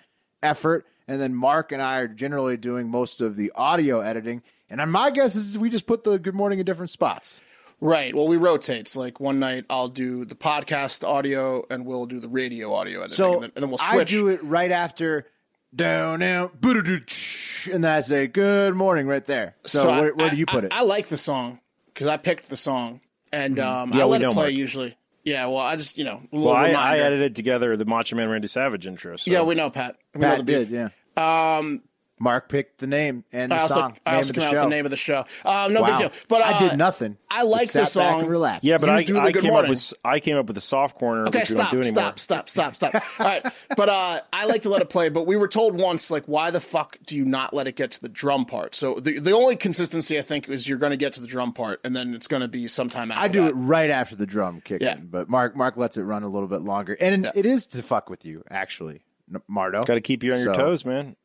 effort, 0.43 0.87
and 1.07 1.21
then 1.21 1.35
Mark 1.35 1.73
and 1.73 1.83
I 1.83 1.99
are 1.99 2.09
generally 2.09 2.57
doing 2.57 2.89
most 2.89 3.21
of 3.21 3.37
the 3.37 3.53
audio 3.55 4.01
editing. 4.01 4.43
And 4.71 4.91
my 4.91 5.11
guess 5.11 5.37
is 5.37 5.59
we 5.59 5.69
just 5.69 5.87
put 5.87 6.05
the 6.05 6.19
good 6.19 6.35
morning 6.35 6.59
in 6.59 6.65
different 6.65 6.91
spots. 6.91 7.39
Right. 7.81 8.15
Well, 8.15 8.29
we 8.29 8.37
rotate. 8.37 8.89
So 8.89 9.01
like 9.01 9.21
one 9.21 9.39
night 9.39 9.65
I'll 9.71 9.89
do 9.89 10.25
the 10.25 10.35
podcast 10.35 11.07
audio, 11.07 11.65
and 11.71 11.87
we'll 11.87 12.07
do 12.07 12.21
the 12.21 12.29
radio 12.29 12.75
audio 12.75 13.01
editing, 13.01 13.17
So 13.17 13.35
and, 13.35 13.43
then, 13.43 13.53
and 13.57 13.63
then 13.63 13.71
we'll 13.71 13.79
switch. 13.79 14.13
I 14.13 14.17
do 14.17 14.29
it 14.29 14.43
right 14.43 14.71
after 14.71 15.27
down 15.75 16.21
now, 16.21 16.51
and 16.63 17.85
that's 17.85 18.11
a 18.11 18.27
good 18.27 18.75
morning 18.75 19.07
right 19.07 19.25
there. 19.27 19.57
So, 19.65 19.89
I- 19.89 20.01
where, 20.01 20.15
where 20.15 20.31
do 20.31 20.37
you 20.37 20.47
put 20.47 20.65
I, 20.65 20.67
it? 20.67 20.73
I 20.73 20.83
like 20.83 21.09
the 21.09 21.17
song 21.17 21.61
because 21.93 22.07
I 22.07 22.17
picked 22.17 22.49
the 22.49 22.57
song, 22.57 23.01
and 23.33 23.59
um, 23.59 23.93
Yeah, 23.93 24.03
I 24.03 24.05
let 24.05 24.23
it 24.23 24.33
play 24.33 24.51
usually. 24.51 24.97
Yeah. 25.25 25.47
Well, 25.47 25.59
I 25.59 25.77
just 25.77 25.99
you 25.99 26.05
know 26.05 26.23
Well, 26.31 26.51
I, 26.51 26.71
I 26.71 26.99
edited 26.99 27.35
together 27.35 27.77
the 27.77 27.85
Macho 27.85 28.17
Man 28.17 28.29
Randy 28.29 28.49
Savage 28.49 28.87
intro. 28.87 29.17
So. 29.17 29.31
Yeah, 29.31 29.43
we 29.43 29.55
know 29.55 29.71
Pat. 29.71 29.97
We 30.15 30.21
know 30.21 30.37
the 30.37 30.45
beef. 30.45 30.69
did, 30.69 30.91
yeah. 31.17 31.57
Um, 31.59 31.83
Mark 32.19 32.49
picked 32.49 32.79
the 32.79 32.87
name 32.87 33.25
and 33.31 33.51
the 33.53 33.57
I 33.57 33.61
also, 33.61 33.75
song. 33.75 33.97
I 34.07 34.11
name 34.13 34.17
also 34.17 34.31
of 34.31 34.35
the 34.37 34.41
came 34.41 34.47
out 34.49 34.51
show. 34.53 34.57
with 34.57 34.63
the 34.65 34.69
name 34.77 34.85
of 34.87 34.91
the 34.91 34.97
show. 34.97 35.25
Um, 35.45 35.75
no 35.75 35.83
wow. 35.83 35.87
big 35.89 35.99
deal. 35.99 36.21
But 36.29 36.41
uh, 36.41 36.45
I 36.45 36.59
did 36.59 36.79
nothing. 36.79 37.19
I 37.31 37.43
like 37.43 37.69
the 37.73 37.85
sat 37.85 38.01
back 38.01 38.11
song. 38.13 38.21
and 38.23 38.31
relaxed. 38.31 38.65
Yeah, 38.65 38.79
but 38.79 38.87
You 38.87 38.93
I, 38.93 38.97
just 38.97 39.07
do 39.09 39.13
the 39.13 39.21
I 39.21 39.33
came 39.33 39.43
morning. 39.51 39.65
up 39.65 39.69
with 39.71 39.95
I 40.05 40.21
came 40.21 40.37
up 40.39 40.47
with 40.47 40.57
a 40.57 40.61
soft 40.63 40.97
corner, 40.97 41.27
Okay, 41.27 41.41
which 41.41 41.51
we 41.51 41.57
don't 41.57 41.67
stop, 41.67 41.73
do 41.73 41.83
stop, 41.83 42.19
stop, 42.19 42.49
stop, 42.49 42.75
stop. 42.75 42.95
All 43.21 43.27
right, 43.27 43.47
but 43.77 43.89
uh, 43.91 44.21
I 44.33 44.47
like 44.47 44.63
to 44.63 44.71
let 44.71 44.81
it 44.81 44.89
play. 44.89 45.11
But 45.11 45.27
we 45.27 45.37
were 45.37 45.49
told 45.49 45.79
once, 45.79 46.11
like, 46.11 46.25
why 46.25 46.51
the 46.51 46.61
fuck 46.61 46.97
do 47.05 47.17
you 47.17 47.25
not 47.27 47.53
let 47.53 47.67
it 47.67 47.77
get 47.77 47.91
to 47.93 48.01
the 48.01 48.09
drum 48.09 48.47
part? 48.47 48.75
So 48.75 48.95
the 48.95 49.19
the 49.19 49.33
only 49.33 49.57
consistency 49.57 50.19
I 50.19 50.23
think 50.23 50.49
is 50.49 50.67
you're 50.67 50.79
going 50.79 50.93
to 50.93 50.97
get 50.97 51.13
to 51.15 51.21
the 51.21 51.27
drum 51.27 51.53
part, 51.53 51.81
and 51.85 51.95
then 51.95 52.15
it's 52.15 52.29
going 52.29 52.41
to 52.43 52.49
be 52.49 52.67
sometime 52.69 53.11
after. 53.11 53.23
I 53.23 53.29
do 53.29 53.43
that. 53.43 53.51
it 53.51 53.55
right 53.55 53.91
after 53.91 54.17
the 54.17 54.27
drum 54.27 54.63
kick 54.63 54.81
Yeah. 54.81 54.97
in, 54.97 55.07
but 55.09 55.29
Mark 55.29 55.55
Mark 55.55 55.77
lets 55.77 55.99
it 55.99 56.03
run 56.05 56.23
a 56.23 56.29
little 56.29 56.49
bit 56.49 56.63
longer, 56.63 56.97
and 56.99 57.31
it 57.35 57.45
is 57.45 57.67
to 57.69 57.83
fuck 57.83 58.09
with 58.09 58.25
you, 58.25 58.43
actually, 58.51 59.03
Mardo. 59.51 59.85
Got 59.85 59.95
to 59.95 60.01
keep 60.01 60.23
you 60.23 60.33
on 60.33 60.41
your 60.41 60.55
So- 60.55 60.61
toes, 60.61 60.85
man. 60.87 61.17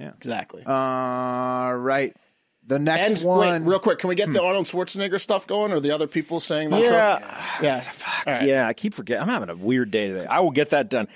Exactly. 0.00 0.64
All 0.64 1.76
right, 1.76 2.14
the 2.66 2.78
next 2.78 3.22
and 3.22 3.28
one. 3.28 3.64
wait, 3.64 3.68
real 3.68 3.78
quick, 3.78 3.98
can 3.98 4.08
we 4.08 4.14
get 4.14 4.30
the 4.30 4.40
hmm. 4.40 4.46
Arnold 4.46 4.66
Schwarzenegger 4.66 5.20
stuff 5.20 5.46
going, 5.46 5.72
or 5.72 5.80
the 5.80 5.90
other 5.90 6.06
people 6.06 6.38
saying 6.40 6.70
that? 6.70 6.82
Yeah, 6.82 7.18
ah, 7.22 7.58
yeah. 7.62 7.80
All 8.26 8.32
right. 8.34 8.42
yeah. 8.46 8.66
I 8.68 8.74
keep 8.74 8.94
forgetting. 8.94 9.22
I'm 9.22 9.28
having 9.28 9.48
a 9.48 9.56
weird 9.56 9.90
day 9.90 10.08
today. 10.08 10.26
I 10.26 10.40
will 10.40 10.50
get 10.50 10.70
that 10.70 10.90
done. 10.90 11.08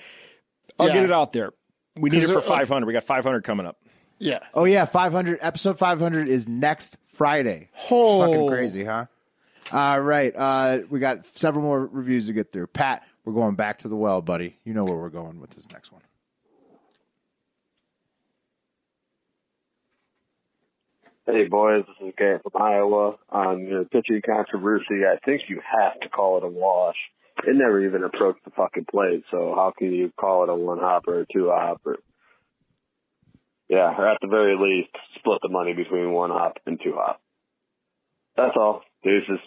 I'll 0.79 0.89
Yeah. 0.89 0.95
get 0.95 1.05
it 1.05 1.13
out 1.13 1.33
there. 1.33 1.53
We 1.97 2.09
need 2.11 2.23
it 2.23 2.27
for 2.29 2.35
they're- 2.35 2.43
500. 2.43 2.87
We 2.87 2.95
got 2.95 3.05
500 3.05 3.45
coming 3.45 3.67
up. 3.67 3.77
yeah. 4.19 4.39
oh 4.55 4.65
yeah, 4.65 4.85
five 4.87 5.13
hundred 5.13 5.39
episode 5.43 5.79
five 5.79 5.99
hundred 5.99 6.29
is 6.29 6.49
next 6.49 6.97
Friday. 7.07 7.69
Oh. 7.91 8.21
Fucking 8.21 8.49
crazy, 8.49 8.85
huh? 8.85 9.07
All 9.73 10.01
right, 10.01 10.35
uh, 10.37 10.81
we 10.91 11.01
got 11.01 11.25
several 11.27 11.65
more 11.65 11.87
reviews 11.87 12.27
to 12.27 12.33
get 12.33 12.51
through. 12.51 12.67
Pat, 12.69 13.05
we're 13.25 13.33
going 13.33 13.55
back 13.55 13.79
to 13.81 13.89
the 13.89 13.97
well, 13.97 14.21
buddy. 14.23 14.57
You 14.65 14.75
know 14.75 14.85
where 14.85 14.97
we're 14.97 15.09
going 15.09 15.41
with 15.41 15.51
this 15.51 15.71
next 15.71 15.93
one. 15.93 16.03
Hey 21.33 21.49
boys, 21.49 21.85
this 21.87 22.09
is 22.09 22.15
Garrett 22.19 22.43
from 22.43 22.61
Iowa. 22.61 23.09
Um, 23.31 23.47
On 23.47 23.67
your 23.67 23.85
pitching 23.87 24.21
controversy, 24.21 25.01
I 25.11 25.17
think 25.25 25.41
you 25.49 25.63
have 25.65 25.99
to 26.01 26.11
call 26.11 26.37
it 26.37 26.45
a 26.45 26.49
wash. 26.49 26.97
It 27.49 27.57
never 27.57 27.81
even 27.81 28.05
approached 28.05 28.45
the 28.45 28.51
fucking 28.51 28.85
plate, 28.91 29.25
so 29.31 29.55
how 29.57 29.73
can 29.77 29.95
you 29.95 30.13
call 30.15 30.43
it 30.43 30.51
a 30.51 30.55
one 30.55 30.79
hopper 30.79 31.21
or 31.21 31.27
two 31.33 31.49
hopper? 31.49 31.97
yeah, 33.67 33.95
or 33.97 34.07
at 34.07 34.19
the 34.21 34.29
very 34.29 34.57
least, 34.59 34.91
split 35.19 35.39
the 35.41 35.49
money 35.49 35.73
between 35.73 36.13
one 36.13 36.29
hop 36.29 36.59
and 36.67 36.79
two 36.85 36.93
hop. 36.95 37.23
That's 38.37 38.55
all. 38.55 38.83
Deuces. 39.03 39.41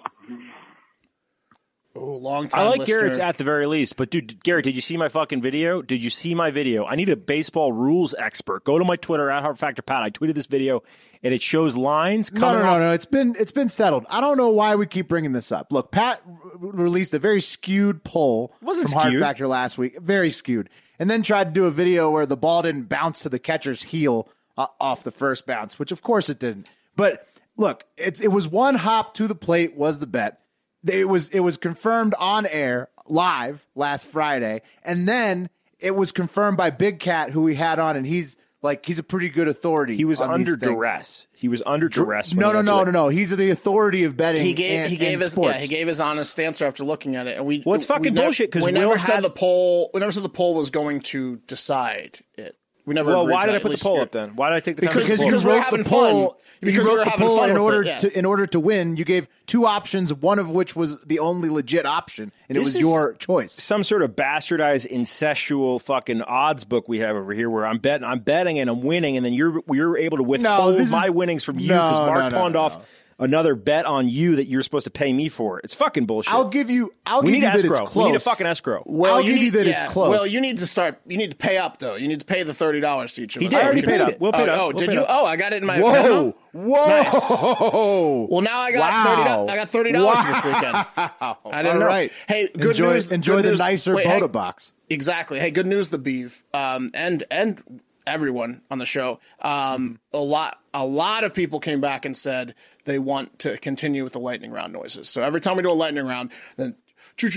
Oh, 1.98 2.16
long 2.18 2.50
time. 2.50 2.60
I 2.60 2.70
like 2.70 2.80
listener. 2.80 2.98
Garrett's 3.00 3.20
at 3.20 3.38
the 3.38 3.46
very 3.46 3.66
least, 3.68 3.96
but 3.96 4.10
dude, 4.10 4.44
Garrett, 4.44 4.66
did 4.66 4.76
you 4.76 4.82
see 4.82 4.98
my 4.98 5.08
fucking 5.08 5.42
video? 5.42 5.82
Did 5.82 6.04
you 6.04 6.10
see 6.10 6.36
my 6.36 6.52
video? 6.52 6.86
I 6.86 6.96
need 6.96 7.08
a 7.08 7.16
baseball 7.16 7.72
rules 7.72 8.14
expert. 8.20 8.66
Go 8.66 8.78
to 8.78 8.84
my 8.84 8.98
Twitter 8.98 9.30
at 9.30 9.44
Hard 9.44 9.58
Factor 9.58 9.82
Pat. 9.82 10.04
I 10.04 10.10
tweeted 10.10 10.34
this 10.36 10.48
video, 10.48 10.84
and 11.24 11.34
it 11.34 11.42
shows 11.42 11.78
lines 11.78 12.34
No, 12.34 12.40
coming 12.42 12.60
no, 12.60 12.66
no, 12.66 12.72
off. 12.72 12.82
no. 12.82 12.92
It's 12.92 13.06
been 13.06 13.36
it's 13.40 13.52
been 13.54 13.70
settled. 13.70 14.06
I 14.10 14.20
don't 14.20 14.36
know 14.38 14.50
why 14.50 14.76
we 14.76 14.88
keep 14.88 15.08
bringing 15.08 15.32
this 15.32 15.54
up. 15.54 15.72
Look, 15.72 15.92
Pat 15.92 16.22
r- 16.26 16.32
released 16.60 17.14
a 17.14 17.20
very 17.20 17.40
skewed 17.40 18.04
poll 18.04 18.54
Wasn't 18.62 18.90
from 18.90 19.00
Hard 19.00 19.12
skewed. 19.14 19.22
Factor 19.24 19.48
last 19.48 19.78
week, 19.78 19.98
very 20.02 20.32
skewed, 20.32 20.70
and 21.00 21.10
then 21.10 21.24
tried 21.24 21.46
to 21.46 21.52
do 21.52 21.64
a 21.66 21.72
video 21.72 22.12
where 22.12 22.26
the 22.26 22.36
ball 22.38 22.62
didn't 22.62 22.90
bounce 22.90 23.20
to 23.22 23.30
the 23.30 23.40
catcher's 23.40 23.84
heel 23.84 24.28
uh, 24.58 24.68
off 24.82 25.04
the 25.04 25.12
first 25.12 25.46
bounce, 25.46 25.80
which 25.80 25.94
of 25.94 26.02
course 26.02 26.30
it 26.30 26.40
didn't. 26.40 26.70
But 26.98 27.26
look, 27.56 27.86
it's 27.96 28.20
it 28.20 28.34
was 28.34 28.50
one 28.50 28.76
hop 28.76 29.14
to 29.14 29.28
the 29.28 29.36
plate 29.36 29.76
was 29.78 30.00
the 30.00 30.08
bet. 30.08 30.42
It 30.88 31.08
was 31.10 31.30
it 31.30 31.40
was 31.42 31.58
confirmed 31.58 32.14
on 32.20 32.46
air 32.46 32.90
live 33.08 33.66
last 33.76 34.08
Friday, 34.08 34.62
and 34.84 35.08
then 35.08 35.50
it 35.80 35.92
was 35.96 36.12
confirmed 36.12 36.58
by 36.58 36.70
Big 36.70 37.00
Cat, 37.00 37.32
who 37.32 37.42
we 37.42 37.56
had 37.56 37.80
on, 37.80 37.96
and 37.96 38.06
he's 38.06 38.38
like 38.62 38.86
he's 38.86 38.98
a 39.00 39.04
pretty 39.04 39.30
good 39.30 39.48
authority. 39.48 39.96
He 39.96 40.06
was 40.06 40.22
on 40.22 40.32
under 40.32 40.58
things. 40.58 40.62
duress. 40.72 41.28
He 41.34 41.48
was 41.48 41.62
under 41.66 41.88
duress. 41.88 42.34
No, 42.34 42.52
no, 42.52 42.62
no, 42.62 42.84
no, 42.84 42.92
no. 42.92 43.08
He's 43.10 43.30
the 43.36 43.50
authority 43.52 44.04
of 44.06 44.18
betting. 44.18 44.44
he 44.44 44.54
gave 44.54 44.80
and, 44.82 44.90
he 44.90 44.98
gave 44.98 45.14
and 45.14 45.22
his 45.22 45.32
sports. 45.34 45.56
yeah 45.56 45.62
he 45.62 45.68
gave 45.68 45.88
his 45.88 46.00
honest 46.02 46.40
answer 46.40 46.66
after 46.66 46.84
looking 46.84 47.16
at 47.16 47.28
it, 47.28 47.38
and 47.38 47.46
we 47.46 47.62
Well, 47.66 47.76
it's 47.76 47.88
we 47.88 47.96
fucking 47.96 48.14
never- 48.14 48.28
bullshit, 48.28 48.52
'cause 48.52 48.64
we 48.64 48.72
Will 48.72 48.80
never 48.82 48.98
said 48.98 49.16
had- 49.16 49.24
the 49.24 49.30
poll. 49.30 49.90
We 49.94 50.00
never 50.00 50.12
said 50.12 50.24
the 50.24 50.30
poll 50.30 50.56
was 50.56 50.70
going 50.72 51.02
to 51.02 51.38
decide 51.48 52.20
it. 52.36 52.56
We 52.86 52.94
never. 52.94 53.10
Well, 53.12 53.28
why 53.28 53.46
did 53.46 53.54
I 53.54 53.56
at 53.58 53.62
put 53.62 53.72
the 53.72 53.78
poll 53.84 54.02
up 54.02 54.12
then? 54.12 54.36
Why 54.36 54.50
did 54.50 54.56
I 54.56 54.60
take 54.60 54.76
the 54.78 54.84
time 54.86 54.94
Because- 54.94 55.08
to 55.08 55.14
because 55.14 55.20
pull 55.22 55.42
you 55.42 55.48
we're 55.48 55.56
wrote 55.58 55.64
having 55.64 55.84
the 55.84 55.90
poll. 55.90 56.30
fun. 56.30 56.40
You 56.62 56.80
wrote 56.84 56.98
we're 57.00 57.06
the 57.06 57.12
poll 57.12 57.44
in 57.44 57.58
order 57.58 57.82
it, 57.84 57.88
yeah. 57.88 57.98
to 58.00 58.18
in 58.18 58.26
order 58.26 58.46
to 58.48 58.60
win. 58.60 58.96
You 58.98 59.06
gave 59.06 59.28
two 59.46 59.66
options, 59.68 60.14
one 60.14 60.40
of 60.40 60.50
which 60.50 60.76
was 60.76 61.00
the 61.04 61.20
only 61.20 61.50
legit 61.50 61.86
option, 61.86 62.32
and 62.48 62.58
it 62.58 62.62
was 62.62 62.76
your 62.76 63.14
choice. 63.14 63.52
some 63.54 63.84
sort 63.84 64.02
of 64.02 64.12
bastardized 64.16 64.90
incestual 64.90 65.82
fucking 65.82 66.22
odds 66.24 66.64
book 66.64 66.88
we 66.88 67.00
have 67.00 67.16
over 67.16 67.34
here 67.34 67.50
where 67.50 67.66
I'm 67.68 67.78
betting 67.78 68.08
I'm 68.08 68.20
betting 68.20 68.58
and 68.60 68.70
I'm 68.70 68.82
winning 68.82 69.18
and 69.18 69.26
then 69.26 69.34
you're 69.34 69.62
you're 69.72 69.98
able 69.98 70.18
to 70.18 70.24
withhold 70.24 70.76
this 70.76 70.84
is- 70.88 70.92
my 70.92 71.10
winnings 71.10 71.44
from 71.44 71.60
you 71.60 71.68
because 71.68 72.00
No, 72.00 72.06
Mark 72.06 72.20
no, 72.24 72.30
no, 72.30 72.38
pawned 72.38 72.54
no, 72.54 72.60
off 72.62 72.78
no. 72.78 72.84
Another 73.18 73.56
bet 73.56 73.86
on 73.86 74.10
you 74.10 74.36
that 74.36 74.46
you're 74.48 74.62
supposed 74.62 74.84
to 74.84 74.92
pay 74.92 75.14
me 75.14 75.30
for. 75.30 75.60
It's 75.60 75.74
fucking 75.74 76.06
bullshit. 76.06 76.34
I'll 76.34 76.50
give 76.50 76.70
you. 76.70 76.94
I'll 77.06 77.22
we 77.22 77.28
give 77.28 77.32
need 77.32 77.38
you 77.38 77.52
that 77.52 77.56
escrow. 77.56 77.86
it's 77.86 77.96
We 77.96 78.04
need 78.04 78.16
a 78.16 78.20
fucking 78.20 78.46
escrow. 78.46 78.84
Well, 78.86 79.16
I'll 79.16 79.22
you 79.22 79.30
give 79.32 79.38
you 79.38 79.44
need, 79.46 79.50
that 79.54 79.68
it's 79.68 79.94
close. 79.94 80.10
Well, 80.10 80.28
you 80.28 80.42
need 80.42 80.58
to 80.58 80.68
start. 80.68 81.00
You 81.08 81.18
need 81.18 81.30
to 81.32 81.38
pay 81.38 81.58
up 81.58 81.80
though. 81.80 81.96
You 81.96 82.10
need 82.10 82.20
to 82.20 82.26
pay 82.26 82.44
the 82.44 82.54
thirty 82.54 82.82
dollars 82.82 83.14
to 83.14 83.24
each 83.24 83.38
of 83.38 83.42
He 83.42 83.48
us. 83.48 83.54
did. 83.54 83.62
so 83.62 83.70
He 83.70 83.76
we 83.76 83.82
can- 83.84 83.90
paid 83.90 84.02
up. 84.02 84.20
We'll 84.20 84.34
pay 84.34 84.50
oh, 84.50 84.52
up. 84.54 84.60
Oh, 84.60 84.66
We'll 84.68 84.72
did 84.74 84.94
you? 84.94 85.00
up. 85.00 85.08
Oh, 85.10 85.26
I 85.26 85.38
got 85.38 85.54
it 85.54 85.62
in 85.62 85.66
my 85.66 85.80
Whoa, 85.80 85.90
account. 85.94 86.36
whoa! 86.52 88.28
Well, 88.30 88.42
now 88.42 88.60
I 88.60 88.72
got 88.72 88.80
Wow. 88.80 89.16
thirty. 89.16 89.46
do- 89.48 89.52
I 89.54 89.56
got 89.56 89.70
thirty 89.70 89.92
dollars 89.94 90.18
this 90.28 90.44
weekend. 90.44 90.86
I 90.98 91.36
didn't 91.64 91.68
All 91.74 91.80
know. 91.80 91.88
right. 91.88 92.12
Hey, 92.28 92.50
good 92.54 92.72
enjoy, 92.72 92.94
news. 92.94 93.12
Enjoy 93.12 93.36
good 93.38 93.46
the 93.46 93.50
news. 93.52 93.60
nicer 93.60 93.96
Wait, 93.96 94.06
Bota 94.06 94.20
hang- 94.20 94.28
box. 94.28 94.74
Exactly. 94.90 95.40
Hey, 95.40 95.52
good 95.52 95.68
news, 95.68 95.90
the 95.90 95.98
beef, 95.98 96.44
um, 96.54 96.92
and 96.94 97.24
and 97.32 97.64
everyone 98.06 98.62
on 98.70 98.78
the 98.78 98.86
show. 98.86 99.20
Um, 99.42 100.00
a 100.14 100.20
lot, 100.20 100.60
a 100.76 100.86
lot 100.86 101.24
of 101.24 101.34
people 101.34 101.60
came 101.60 101.82
back 101.82 102.06
and 102.06 102.16
said 102.16 102.54
they 102.86 102.98
want 103.00 103.38
to 103.40 103.58
continue 103.58 104.04
with 104.04 104.14
the 104.14 104.20
lightning 104.20 104.52
round 104.52 104.72
noises. 104.74 105.10
So 105.10 105.22
every 105.22 105.42
time 105.42 105.56
we 105.58 105.64
do 105.64 105.72
a 105.72 105.74
lightning 105.74 106.06
round, 106.08 106.32
then 106.58 106.76
yeah, 107.22 107.36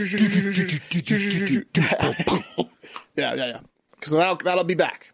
yeah, 3.16 3.34
yeah. 3.34 3.60
Because 3.92 4.12
that'll 4.12 4.36
that'll 4.36 4.64
be 4.64 4.74
back. 4.74 5.12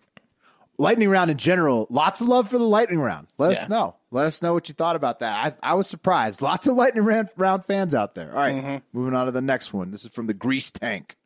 lightning 0.79 1.09
round 1.09 1.31
in 1.31 1.37
general. 1.39 1.87
Lots 1.91 2.21
of 2.21 2.29
love 2.29 2.49
for 2.51 2.59
the 2.59 2.65
lightning 2.65 3.01
round. 3.01 3.29
Let 3.39 3.53
Yeah. 3.53 3.59
us 3.63 3.69
know. 3.69 3.97
Let 4.11 4.27
us 4.27 4.43
know 4.43 4.53
what 4.53 4.69
you 4.69 4.75
thought 4.75 4.95
about 4.97 5.19
that. 5.21 5.57
I, 5.63 5.71
I 5.71 5.75
was 5.75 5.87
surprised. 5.89 6.41
Lots 6.43 6.67
of 6.69 6.77
lightning 6.77 7.05
round, 7.05 7.31
round 7.37 7.65
fans 7.65 7.95
out 7.95 8.15
there. 8.15 8.31
All 8.31 8.37
right, 8.37 8.55
Mm-hmm. 8.55 8.77
moving 8.99 9.15
on 9.15 9.27
to 9.27 9.33
the 9.33 9.41
next 9.41 9.73
one. 9.73 9.91
This 9.91 10.05
is 10.05 10.13
from 10.13 10.27
the 10.29 10.35
Grease 10.35 10.71
Tank. 10.71 11.17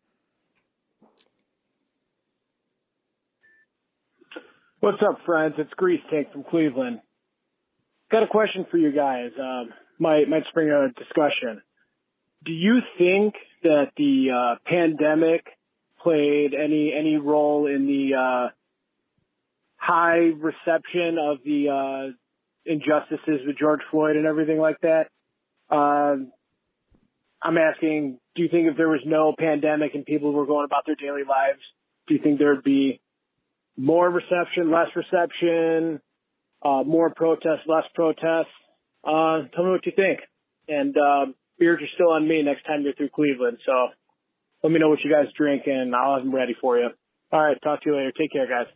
What's 4.81 5.03
up, 5.03 5.19
friends? 5.27 5.55
It's 5.59 5.73
Grease 5.75 6.01
Tank 6.11 6.33
from 6.33 6.45
Cleveland. 6.45 7.01
Got 8.11 8.23
a 8.23 8.27
question 8.27 8.67
for 8.71 8.79
you 8.79 8.93
guys. 8.93 9.31
Um, 9.39 9.71
might 9.99 10.29
might 10.29 10.45
spring 10.49 10.71
a 10.71 10.89
discussion. 10.99 11.63
Do 12.45 12.53
you 12.53 12.79
think 12.97 13.35
that 13.63 13.91
the 13.97 14.29
uh, 14.31 14.55
pandemic 14.67 15.45
played 16.03 16.55
any 16.55 16.93
any 16.99 17.17
role 17.17 17.67
in 17.67 17.87
the 17.87 18.17
uh, 18.17 18.49
high 19.77 20.31
reception 20.39 21.19
of 21.21 21.39
the 21.45 21.69
uh, 21.69 22.13
injustices 22.65 23.47
with 23.47 23.59
George 23.59 23.81
Floyd 23.91 24.17
and 24.17 24.27
everything 24.27 24.59
like 24.59 24.79
that? 24.81 25.09
Um, 25.71 26.33
I'm 27.43 27.59
asking, 27.59 28.19
do 28.35 28.43
you 28.43 28.49
think 28.49 28.69
if 28.69 28.77
there 28.77 28.89
was 28.89 29.03
no 29.05 29.35
pandemic 29.39 29.95
and 29.95 30.05
people 30.05 30.33
were 30.33 30.47
going 30.47 30.65
about 30.65 30.85
their 30.87 30.97
daily 30.97 31.23
lives, 31.29 31.61
do 32.07 32.15
you 32.15 32.21
think 32.23 32.39
there 32.39 32.55
would 32.55 32.65
be 32.65 33.01
more 33.77 34.09
reception, 34.11 34.73
less 34.73 34.89
reception, 34.97 36.01
uh, 36.63 36.83
more 36.85 37.11
protests, 37.15 37.67
less 37.67 37.85
protests. 37.95 38.53
Uh, 39.05 39.43
tell 39.55 39.65
me 39.65 39.71
what 39.71 39.87
you 39.87 39.93
think. 39.95 40.21
And 40.69 40.97
uh, 40.97 41.27
beers 41.59 41.81
are 41.83 41.89
still 41.95 42.11
on 42.11 42.27
me 42.27 42.43
next 42.43 42.65
time 42.65 42.83
you're 42.83 42.95
through 42.95 43.11
Cleveland. 43.11 43.59
So 43.65 43.89
let 44.63 44.73
me 44.73 44.79
know 44.79 44.89
what 44.89 45.01
you 45.05 45.11
guys 45.11 45.27
drink, 45.37 45.63
and 45.67 45.95
I'll 45.95 46.17
have 46.17 46.25
them 46.25 46.35
ready 46.35 46.57
for 46.61 46.79
you. 46.79 46.89
All 47.33 47.41
right, 47.41 47.57
talk 47.63 47.83
to 47.83 47.91
you 47.91 47.97
later. 47.97 48.13
Take 48.13 48.33
care, 48.33 48.47
guys. 48.47 48.67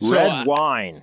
So, 0.00 0.12
Red 0.12 0.28
uh, 0.30 0.44
wine. 0.46 1.02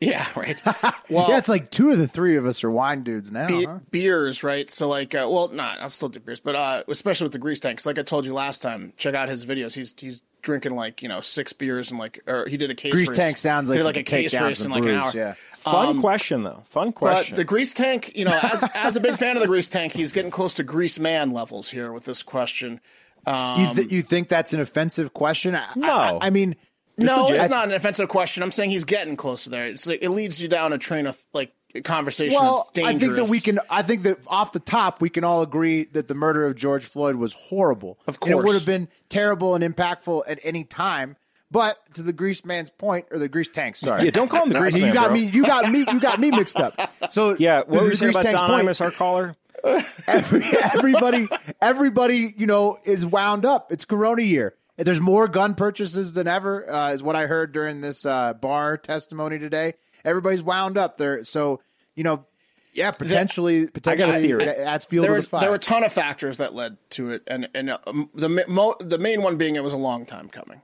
Yeah, 0.00 0.26
right. 0.36 0.60
Well, 1.10 1.30
yeah, 1.30 1.38
it's 1.38 1.48
like 1.48 1.70
two 1.70 1.90
of 1.90 1.96
the 1.98 2.06
three 2.06 2.36
of 2.36 2.44
us 2.44 2.62
are 2.62 2.70
wine 2.70 3.02
dudes 3.02 3.32
now. 3.32 3.48
be- 3.48 3.64
huh? 3.64 3.78
beers, 3.90 4.44
right? 4.44 4.70
So 4.70 4.88
like, 4.88 5.14
uh, 5.14 5.26
well, 5.30 5.48
not 5.48 5.80
I'll 5.80 5.88
still 5.88 6.10
do 6.10 6.20
beers, 6.20 6.38
but 6.38 6.54
uh, 6.54 6.82
especially 6.86 7.24
with 7.24 7.32
the 7.32 7.38
grease 7.38 7.60
tanks. 7.60 7.86
Like 7.86 7.98
I 7.98 8.02
told 8.02 8.26
you 8.26 8.34
last 8.34 8.60
time, 8.60 8.92
check 8.98 9.14
out 9.14 9.30
his 9.30 9.46
videos. 9.46 9.74
He's 9.74 9.94
he's 9.98 10.22
drinking 10.48 10.74
like 10.74 11.02
you 11.02 11.08
know 11.08 11.20
six 11.20 11.52
beers 11.52 11.90
and 11.90 12.00
like, 12.00 12.20
or 12.26 12.46
he 12.48 12.56
did 12.56 12.70
a 12.70 12.74
case. 12.74 12.92
Grease 12.92 13.08
race. 13.08 13.16
Tank 13.18 13.36
sounds 13.36 13.68
like 13.68 13.82
like 13.82 13.98
a 13.98 14.02
case 14.02 14.32
race 14.32 14.58
in 14.60 14.64
some 14.64 14.72
like 14.72 14.82
an 14.84 14.90
hour. 14.90 15.12
yeah. 15.14 15.34
Fun 15.52 16.00
question 16.00 16.42
though. 16.42 16.62
Fun 16.66 16.92
question. 16.92 17.34
But 17.34 17.36
the 17.36 17.44
grease 17.44 17.74
tank, 17.74 18.16
you 18.16 18.24
know, 18.24 18.38
as 18.42 18.64
as 18.74 18.96
a 18.96 19.00
big 19.00 19.16
fan 19.16 19.36
of 19.36 19.42
the 19.42 19.46
grease 19.46 19.68
tank, 19.68 19.92
he's 19.92 20.12
getting 20.12 20.30
close 20.30 20.54
to 20.54 20.62
grease 20.62 20.98
man 20.98 21.30
levels 21.30 21.68
here 21.70 21.92
with 21.92 22.04
this 22.06 22.22
question. 22.22 22.80
Um, 23.26 23.60
You, 23.60 23.74
th- 23.74 23.92
you 23.92 24.02
think 24.02 24.28
that's 24.28 24.54
an 24.54 24.60
offensive 24.60 25.12
question? 25.12 25.54
I, 25.54 25.66
No. 25.76 25.92
I, 25.92 26.28
I 26.28 26.30
mean, 26.30 26.56
no, 26.96 27.24
legit- 27.24 27.36
it's 27.42 27.50
not 27.50 27.68
an 27.68 27.74
offensive 27.74 28.08
question. 28.08 28.42
I'm 28.42 28.50
saying 28.52 28.70
he's 28.70 28.84
getting 28.84 29.16
close 29.16 29.44
to 29.44 29.50
there. 29.50 29.66
It's 29.66 29.86
like 29.86 30.02
it 30.02 30.08
leads 30.10 30.40
you 30.40 30.48
down 30.48 30.72
a 30.72 30.78
train 30.78 31.06
of 31.06 31.22
like 31.34 31.52
conversation. 31.84 32.38
Well, 32.40 32.68
that's 32.74 32.86
I 32.86 32.98
think 32.98 33.16
that 33.16 33.28
we 33.28 33.40
can. 33.40 33.60
I 33.70 33.82
think 33.82 34.02
that 34.02 34.18
off 34.26 34.52
the 34.52 34.60
top, 34.60 35.00
we 35.00 35.10
can 35.10 35.24
all 35.24 35.42
agree 35.42 35.84
that 35.92 36.08
the 36.08 36.14
murder 36.14 36.44
of 36.46 36.56
George 36.56 36.84
Floyd 36.84 37.16
was 37.16 37.32
horrible. 37.34 37.98
Of 38.06 38.18
and 38.22 38.32
it 38.32 38.36
would 38.36 38.54
have 38.54 38.66
been 38.66 38.88
terrible 39.08 39.54
and 39.54 39.62
impactful 39.64 40.22
at 40.26 40.38
any 40.42 40.64
time. 40.64 41.16
But 41.50 41.78
to 41.94 42.02
the 42.02 42.12
grease 42.12 42.44
man's 42.44 42.68
point, 42.68 43.06
or 43.10 43.18
the 43.18 43.28
grease 43.28 43.48
tank, 43.48 43.76
sorry, 43.76 44.04
Yeah, 44.04 44.10
don't 44.10 44.28
call 44.28 44.42
him 44.42 44.50
the 44.50 44.58
grease 44.60 44.76
man. 44.76 44.88
you 44.88 44.92
got 44.92 45.06
bro. 45.08 45.14
me. 45.14 45.24
You 45.24 45.46
got 45.46 45.70
me. 45.70 45.78
You 45.80 46.00
got 46.00 46.20
me 46.20 46.30
mixed 46.30 46.60
up. 46.60 46.78
So 47.10 47.36
yeah, 47.38 47.62
to 47.62 47.70
what 47.70 47.82
were 47.82 47.88
you 47.90 47.96
saying 47.96 48.10
about 48.10 48.22
tank's 48.22 48.40
Don 48.40 48.50
point, 48.50 48.66
Imus, 48.68 48.80
our 48.80 48.90
caller? 48.90 49.34
every, 50.06 50.44
everybody, 50.62 51.26
everybody, 51.60 52.32
you 52.36 52.46
know, 52.46 52.78
is 52.84 53.04
wound 53.04 53.44
up. 53.44 53.72
It's 53.72 53.84
Corona 53.84 54.22
year. 54.22 54.54
There's 54.76 55.00
more 55.00 55.26
gun 55.26 55.54
purchases 55.56 56.12
than 56.12 56.28
ever, 56.28 56.70
uh, 56.70 56.92
is 56.92 57.02
what 57.02 57.16
I 57.16 57.26
heard 57.26 57.52
during 57.52 57.80
this 57.80 58.06
uh, 58.06 58.34
Barr 58.34 58.76
testimony 58.76 59.40
today. 59.40 59.72
Everybody's 60.08 60.42
wound 60.42 60.76
up 60.78 60.96
there, 60.96 61.22
so 61.24 61.60
you 61.94 62.02
know, 62.04 62.24
yeah, 62.72 62.90
potentially, 62.92 63.66
potentially, 63.66 64.20
theory. 64.26 64.44
it 64.44 64.58
adds 64.58 64.84
fuel 64.84 65.02
there 65.02 65.10
to 65.12 65.16
were, 65.18 65.22
the 65.22 65.28
fire. 65.28 65.40
there 65.40 65.50
were 65.50 65.56
a 65.56 65.60
ton 65.60 65.84
of 65.84 65.92
factors 65.92 66.38
that 66.38 66.54
led 66.54 66.76
to 66.90 67.10
it, 67.10 67.22
and 67.26 67.48
and 67.54 67.70
uh, 67.70 67.78
the 68.14 68.44
mo- 68.48 68.76
the 68.80 68.98
main 68.98 69.22
one 69.22 69.36
being 69.36 69.56
it 69.56 69.62
was 69.62 69.72
a 69.72 69.76
long 69.78 70.06
time 70.06 70.28
coming. 70.28 70.62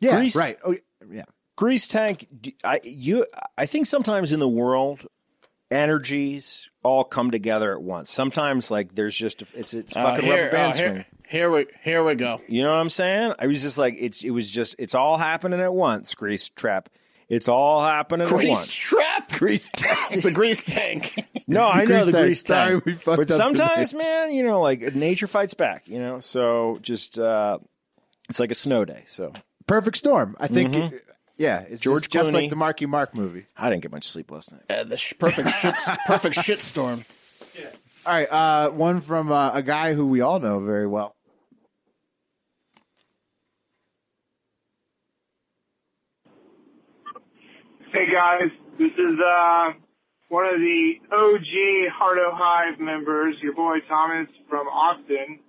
yeah, 0.00 0.18
Grease- 0.18 0.36
right. 0.36 0.58
Oh, 0.64 0.76
yeah. 1.10 1.24
Grease 1.56 1.86
tank. 1.86 2.26
d- 2.40 2.56
I 2.64 2.80
you. 2.84 3.26
I 3.58 3.66
think 3.66 3.86
sometimes 3.86 4.32
in 4.32 4.40
the 4.40 4.48
world, 4.48 5.06
energies 5.70 6.68
all 6.82 7.04
come 7.04 7.30
together 7.30 7.72
at 7.72 7.82
once. 7.82 8.10
Sometimes 8.10 8.70
like 8.70 8.94
there's 8.94 9.16
just 9.16 9.42
it's 9.54 9.74
it's 9.74 9.96
Uh, 9.96 10.02
fucking 10.04 10.24
here, 10.24 10.36
rubber 10.44 10.50
band 10.50 10.72
uh, 10.72 10.76
here, 10.76 11.06
here 11.28 11.50
we 11.50 11.66
here 11.82 12.04
we 12.04 12.14
go. 12.14 12.40
You 12.48 12.62
know 12.62 12.70
what 12.70 12.78
I'm 12.80 12.90
saying? 12.90 13.34
I 13.38 13.46
was 13.46 13.62
just 13.62 13.78
like 13.78 13.96
it's 13.98 14.22
it 14.24 14.30
was 14.30 14.50
just 14.50 14.76
it's 14.78 14.94
all 14.94 15.18
happening 15.18 15.60
at 15.60 15.74
once. 15.74 16.14
Grease 16.14 16.48
trap. 16.48 16.88
It's 17.28 17.48
all 17.48 17.82
happening 17.82 18.26
at 18.26 18.32
Grease 18.32 18.48
once. 18.50 18.74
trap. 18.74 19.30
Grease 19.32 19.70
tank. 19.72 19.98
it's 20.10 20.22
the 20.22 20.30
grease 20.32 20.64
tank. 20.66 21.14
No, 21.46 21.66
I 21.68 21.84
know 21.84 22.04
the 22.04 22.12
tank. 22.12 22.24
grease 22.24 22.42
Sorry, 22.44 22.72
tank. 22.72 22.84
we 22.86 22.92
fucked 22.94 23.16
but 23.18 23.30
up 23.30 23.36
sometimes, 23.36 23.94
man, 23.94 24.32
you 24.32 24.42
know, 24.42 24.60
like 24.60 24.94
nature 24.94 25.26
fights 25.26 25.54
back. 25.54 25.88
You 25.88 25.98
know, 25.98 26.20
so 26.20 26.78
just 26.82 27.18
uh 27.18 27.58
it's 28.28 28.38
like 28.40 28.50
a 28.50 28.54
snow 28.54 28.84
day. 28.84 29.02
So 29.06 29.32
Perfect 29.66 29.96
storm. 29.96 30.36
I 30.40 30.48
think. 30.48 30.74
yeah, 31.38 31.60
it's 31.60 31.70
Mm-hmm. 31.70 31.76
George 31.76 32.02
just, 32.08 32.12
just 32.12 32.32
like 32.34 32.50
the 32.50 32.56
Marky 32.56 32.86
Mark 32.86 33.14
movie. 33.14 33.46
I 33.56 33.70
didn't 33.70 33.82
get 33.82 33.92
much 33.92 34.08
sleep 34.08 34.30
last 34.30 34.52
night. 34.52 34.62
Uh, 34.68 34.84
the 34.84 34.96
sh- 34.96 35.14
perfect 35.18 35.50
shit 35.50 35.76
perfect 36.06 36.34
shit 36.42 36.60
storm. 36.60 37.04
Yeah. 37.58 37.66
All 38.04 38.12
right, 38.14 38.28
uh, 38.30 38.70
one 38.70 39.00
from 39.00 39.30
uh, 39.30 39.52
a 39.52 39.62
guy 39.62 39.94
who 39.94 40.06
we 40.06 40.20
all 40.20 40.40
know 40.40 40.60
very 40.60 40.86
well. 40.86 41.14
Hey 47.92 48.06
guys, 48.10 48.48
this 48.78 48.92
is 48.92 49.20
uh, 49.20 49.72
one 50.30 50.46
of 50.46 50.58
the 50.58 50.92
OG 51.12 51.92
Hardo 51.92 52.32
Hive 52.32 52.80
members, 52.80 53.36
your 53.42 53.52
boy 53.52 53.80
Thomas 53.86 54.28
from 54.48 54.66
Austin. 54.66 55.40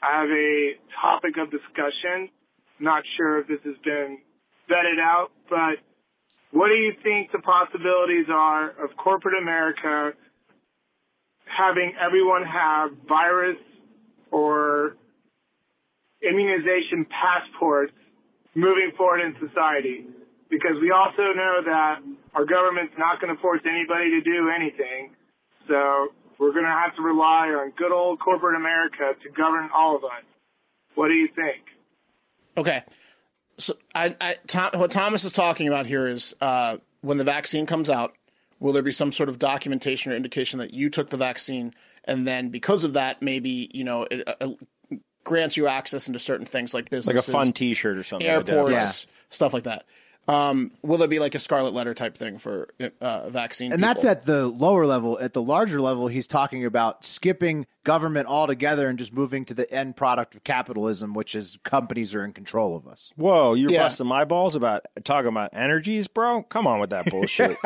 I 0.00 0.20
have 0.20 0.30
a 0.30 0.78
topic 1.02 1.34
of 1.42 1.50
discussion. 1.50 2.30
Not 2.78 3.02
sure 3.16 3.40
if 3.40 3.48
this 3.48 3.58
has 3.64 3.74
been 3.82 4.18
vetted 4.70 5.02
out, 5.02 5.32
but 5.50 5.82
what 6.52 6.68
do 6.68 6.74
you 6.74 6.92
think 7.02 7.32
the 7.32 7.40
possibilities 7.40 8.26
are 8.32 8.70
of 8.70 8.96
corporate 8.96 9.42
America 9.42 10.12
having 11.46 11.94
everyone 12.00 12.44
have 12.44 12.90
virus 13.08 13.58
or 14.30 14.94
immunization 16.22 17.06
passports 17.10 17.92
moving 18.54 18.92
forward 18.96 19.18
in 19.22 19.34
society? 19.44 20.06
Because 20.52 20.76
we 20.82 20.90
also 20.92 21.32
know 21.34 21.62
that 21.64 22.00
our 22.34 22.44
government's 22.44 22.92
not 22.98 23.20
going 23.22 23.34
to 23.34 23.40
force 23.40 23.62
anybody 23.64 24.10
to 24.10 24.20
do 24.20 24.50
anything. 24.54 25.16
So 25.66 26.08
we're 26.38 26.52
going 26.52 26.66
to 26.66 26.70
have 26.70 26.94
to 26.96 27.02
rely 27.02 27.48
on 27.48 27.72
good 27.78 27.90
old 27.90 28.20
corporate 28.20 28.54
America 28.54 29.12
to 29.22 29.30
govern 29.30 29.70
all 29.74 29.96
of 29.96 30.04
us. 30.04 30.24
What 30.94 31.08
do 31.08 31.14
you 31.14 31.28
think? 31.34 31.64
Okay. 32.58 32.82
So 33.56 33.74
I, 33.94 34.14
I 34.20 34.36
Tom, 34.46 34.72
what 34.74 34.90
Thomas 34.90 35.24
is 35.24 35.32
talking 35.32 35.68
about 35.68 35.86
here 35.86 36.06
is 36.06 36.34
uh, 36.42 36.76
when 37.00 37.16
the 37.16 37.24
vaccine 37.24 37.64
comes 37.64 37.88
out, 37.88 38.12
will 38.60 38.74
there 38.74 38.82
be 38.82 38.92
some 38.92 39.10
sort 39.10 39.30
of 39.30 39.38
documentation 39.38 40.12
or 40.12 40.16
indication 40.16 40.58
that 40.58 40.74
you 40.74 40.90
took 40.90 41.08
the 41.08 41.16
vaccine, 41.16 41.72
and 42.04 42.26
then 42.26 42.50
because 42.50 42.84
of 42.84 42.92
that, 42.92 43.22
maybe 43.22 43.70
you 43.72 43.84
know 43.84 44.06
it 44.10 44.28
uh, 44.40 44.48
grants 45.24 45.56
you 45.56 45.66
access 45.66 46.08
into 46.08 46.18
certain 46.18 46.46
things 46.46 46.74
like 46.74 46.90
business, 46.90 47.14
Like 47.16 47.28
a 47.28 47.30
fun 47.30 47.52
T-shirt 47.52 47.96
or 47.96 48.02
something. 48.02 48.28
airports, 48.28 48.72
Yeah. 48.72 49.10
stuff 49.30 49.54
like 49.54 49.64
that. 49.64 49.84
Um, 50.28 50.70
will 50.82 50.98
there 50.98 51.08
be 51.08 51.18
like 51.18 51.34
a 51.34 51.40
scarlet 51.40 51.74
letter 51.74 51.94
type 51.94 52.16
thing 52.16 52.38
for 52.38 52.68
uh, 53.00 53.28
vaccine? 53.28 53.72
And 53.72 53.82
that's 53.82 54.04
at 54.04 54.24
the 54.24 54.46
lower 54.46 54.86
level. 54.86 55.18
At 55.20 55.32
the 55.32 55.42
larger 55.42 55.80
level, 55.80 56.06
he's 56.06 56.28
talking 56.28 56.64
about 56.64 57.04
skipping 57.04 57.66
government 57.84 58.28
altogether 58.28 58.88
and 58.88 58.96
just 58.96 59.12
moving 59.12 59.44
to 59.46 59.54
the 59.54 59.68
end 59.74 59.96
product 59.96 60.36
of 60.36 60.44
capitalism, 60.44 61.12
which 61.14 61.34
is 61.34 61.58
companies 61.64 62.14
are 62.14 62.24
in 62.24 62.32
control 62.32 62.76
of 62.76 62.86
us. 62.86 63.12
Whoa, 63.16 63.54
you're 63.54 63.72
Yeah. 63.72 63.82
busting 63.82 64.06
my 64.06 64.24
balls 64.24 64.54
about 64.54 64.86
talking 65.02 65.26
about 65.28 65.50
energies, 65.52 66.06
bro. 66.06 66.44
Come 66.44 66.68
on 66.68 66.78
with 66.78 66.90
that 66.90 67.06
bullshit. 67.10 67.56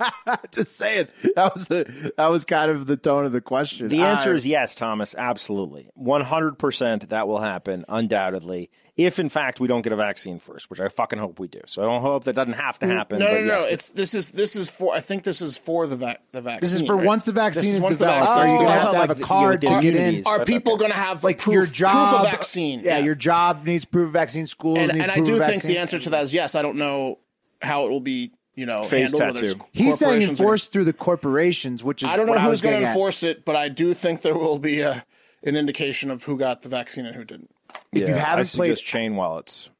just 0.50 0.76
saying 0.76 1.06
that 1.36 1.54
was 1.54 1.70
a, 1.70 1.84
that 2.16 2.26
was 2.26 2.44
kind 2.44 2.72
of 2.72 2.86
the 2.86 2.96
tone 2.96 3.24
of 3.24 3.30
the 3.32 3.40
question. 3.40 3.86
the 3.86 4.02
answer 4.02 4.30
I- 4.32 4.34
is 4.34 4.46
yes, 4.46 4.74
Thomas. 4.74 5.14
Absolutely, 5.16 5.88
one 5.94 6.22
hundred 6.22 6.58
percent. 6.58 7.08
That 7.10 7.28
will 7.28 7.40
happen 7.40 7.84
undoubtedly. 7.88 8.70
If 9.06 9.18
in 9.18 9.28
fact 9.28 9.60
we 9.60 9.68
don't 9.68 9.82
get 9.82 9.92
a 9.92 9.96
vaccine 9.96 10.38
first, 10.38 10.70
which 10.70 10.80
I 10.80 10.88
fucking 10.88 11.18
hope 11.18 11.38
we 11.38 11.48
do. 11.48 11.60
So 11.66 11.82
I 11.82 11.86
don't 11.86 12.02
hope 12.02 12.24
that 12.24 12.34
doesn't 12.34 12.54
have 12.54 12.78
to 12.80 12.86
mm, 12.86 12.90
happen. 12.90 13.18
No, 13.18 13.26
but 13.26 13.32
no, 13.32 13.40
no. 13.40 13.58
yes, 13.60 13.66
It's 13.68 13.90
this 13.90 14.14
is 14.14 14.30
this 14.30 14.56
is 14.56 14.68
for. 14.68 14.94
I 14.94 15.00
think 15.00 15.24
this 15.24 15.40
is 15.40 15.56
for 15.56 15.86
the 15.86 15.96
vac 15.96 16.20
the 16.32 16.42
vaccine. 16.42 16.60
This 16.60 16.74
is 16.74 16.86
for 16.86 16.96
right? 16.96 17.06
once 17.06 17.24
the 17.24 17.32
This 17.32 17.42
vaccine 17.56 17.74
is 17.76 17.80
once 17.80 17.96
the 17.96 18.04
developed. 18.04 18.26
vaccine 18.28 18.42
Are 18.42 18.46
is 18.46 18.52
you 18.54 18.58
gonna 18.60 18.70
have 18.70 18.90
to 18.92 18.98
have 18.98 19.08
Like 19.08 19.18
a 19.18 19.22
card 19.22 19.60
to 19.62 19.80
get 19.80 19.96
in? 19.96 20.26
Are 20.26 20.44
people 20.44 20.74
okay. 20.74 20.80
going 20.80 20.90
to 20.92 20.96
have 20.96 21.24
Like 21.24 21.38
proof, 21.38 21.54
your 21.54 21.66
job, 21.66 22.10
proof 22.10 22.20
of 22.20 22.30
vaccine? 22.30 22.80
Yeah, 22.80 22.98
your 22.98 23.14
job 23.14 23.64
needs 23.64 23.84
proof 23.84 24.06
of 24.06 24.12
vaccine. 24.12 24.46
School 24.46 24.76
and, 24.76 24.92
needs 24.92 25.02
and 25.02 25.10
I 25.10 25.20
do 25.20 25.34
of 25.40 25.46
think 25.46 25.62
the 25.62 25.78
answer 25.78 25.98
to 25.98 26.10
that 26.10 26.24
is 26.24 26.34
yes. 26.34 26.54
I 26.54 26.62
don't 26.62 26.76
know 26.76 27.18
how 27.62 27.86
it 27.86 27.90
will 27.90 28.00
be, 28.00 28.32
you 28.54 28.66
know, 28.66 28.82
Face 28.82 29.12
handled. 29.12 29.34
whether 29.34 29.44
it's 29.44 29.52
tattoo. 29.54 29.66
He's 29.72 29.98
saying 29.98 30.20
corporations 30.36 30.40
or- 30.40 30.70
through 30.70 30.84
the 30.84 30.92
corporations, 30.92 31.84
which 31.84 32.02
is 32.02 32.08
I 32.08 32.16
don't 32.16 32.26
know 32.26 32.38
who's 32.38 32.60
going 32.60 32.80
to 32.80 32.86
enforce 32.88 33.22
it, 33.22 33.44
but 33.44 33.56
I 33.56 33.68
do 33.68 33.94
think 33.94 34.22
there 34.22 34.34
will 34.34 34.58
be 34.58 34.80
a 34.80 35.04
an 35.42 35.56
indication 35.56 36.10
of 36.10 36.24
who 36.24 36.36
got 36.36 36.62
the 36.62 36.68
vaccine 36.68 37.06
and 37.06 37.16
who 37.16 37.24
didn't. 37.24 37.50
If 37.92 38.00
you 38.00 38.06
Yeah, 38.08 38.16
I 38.16 38.18
haven't 38.18 38.48
played, 38.50 38.68
suggest 38.76 38.84
chain 38.84 39.16
wallets. 39.16 39.70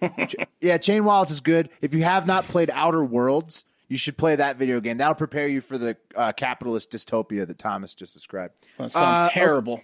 yeah, 0.60 0.76
Chain 0.76 1.04
Wallets 1.04 1.30
is 1.30 1.40
good. 1.40 1.70
If 1.80 1.94
you 1.94 2.02
have 2.02 2.26
not 2.26 2.46
played 2.46 2.70
Outer 2.74 3.02
Worlds, 3.02 3.64
you 3.88 3.96
should 3.96 4.18
play 4.18 4.36
that 4.36 4.56
video 4.58 4.78
game. 4.78 4.98
That'll 4.98 5.14
prepare 5.14 5.48
you 5.48 5.62
for 5.62 5.78
the 5.78 5.96
uh, 6.14 6.32
capitalist 6.32 6.90
dystopia 6.90 7.46
that 7.46 7.58
Thomas 7.58 7.94
just 7.94 8.12
described. 8.12 8.54
That 8.76 8.92
sounds 8.92 9.20
Uh, 9.20 9.28
terrible. 9.30 9.82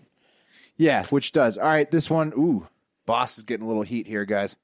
Yeah, 0.77 1.07
which 1.07 1.33
does. 1.33 1.57
All 1.57 1.65
right, 1.67 1.91
this 1.91 2.11
one. 2.11 2.33
Ooh, 2.37 2.69
boss 3.07 3.39
is 3.39 3.45
getting 3.45 3.65
a 3.65 3.69
little 3.69 3.83
heat 3.85 4.07
here, 4.07 4.27
guys. 4.27 4.57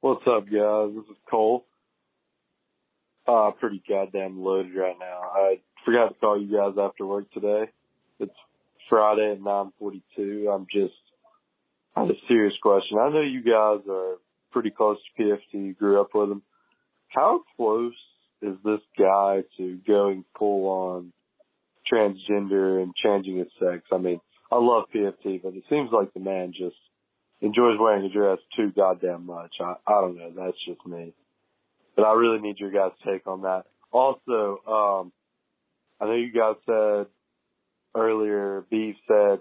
What's 0.00 0.26
up, 0.26 0.44
guys? 0.46 0.90
This 0.94 1.04
is 1.10 1.16
Cole. 1.30 1.64
Uh, 3.26 3.50
pretty 3.52 3.82
goddamn 3.88 4.42
loaded 4.42 4.74
right 4.74 4.96
now. 4.98 5.20
I 5.32 5.60
forgot 5.84 6.08
to 6.08 6.14
call 6.14 6.40
you 6.40 6.56
guys 6.56 6.74
after 6.78 7.06
work 7.06 7.30
today. 7.32 7.70
It's 8.18 8.32
Friday 8.92 9.32
at 9.32 9.40
9:42. 9.40 10.54
I'm 10.54 10.66
just 10.70 10.92
I 11.96 12.00
have 12.00 12.10
a 12.10 12.26
serious 12.28 12.52
question. 12.62 12.98
I 12.98 13.08
know 13.08 13.22
you 13.22 13.42
guys 13.42 13.80
are 13.88 14.16
pretty 14.50 14.68
close 14.68 14.98
to 14.98 15.22
PFT. 15.22 15.64
You 15.64 15.72
grew 15.72 15.98
up 15.98 16.10
with 16.14 16.30
him. 16.30 16.42
How 17.08 17.40
close 17.56 17.94
is 18.42 18.54
this 18.62 18.80
guy 18.98 19.44
to 19.56 19.78
going 19.86 20.26
full 20.38 20.68
on 20.68 21.12
transgender 21.90 22.82
and 22.82 22.94
changing 22.94 23.38
his 23.38 23.48
sex? 23.58 23.82
I 23.90 23.96
mean, 23.96 24.20
I 24.50 24.56
love 24.56 24.84
PFT, 24.94 25.42
but 25.42 25.54
it 25.54 25.64
seems 25.70 25.88
like 25.90 26.12
the 26.12 26.20
man 26.20 26.52
just 26.52 26.76
enjoys 27.40 27.78
wearing 27.80 28.04
a 28.04 28.12
dress 28.12 28.40
too 28.54 28.72
goddamn 28.76 29.24
much. 29.24 29.54
I, 29.58 29.72
I 29.86 30.00
don't 30.02 30.18
know. 30.18 30.32
That's 30.36 30.64
just 30.66 30.86
me. 30.86 31.14
But 31.96 32.02
I 32.02 32.12
really 32.12 32.42
need 32.42 32.58
your 32.58 32.70
guys' 32.70 32.92
take 33.06 33.26
on 33.26 33.42
that. 33.42 33.64
Also, 33.90 34.58
um, 34.66 35.12
I 35.98 36.04
know 36.04 36.14
you 36.14 36.30
guys 36.30 36.56
said 36.66 37.06
earlier, 37.94 38.51
Beef 38.70 38.96
said 39.08 39.40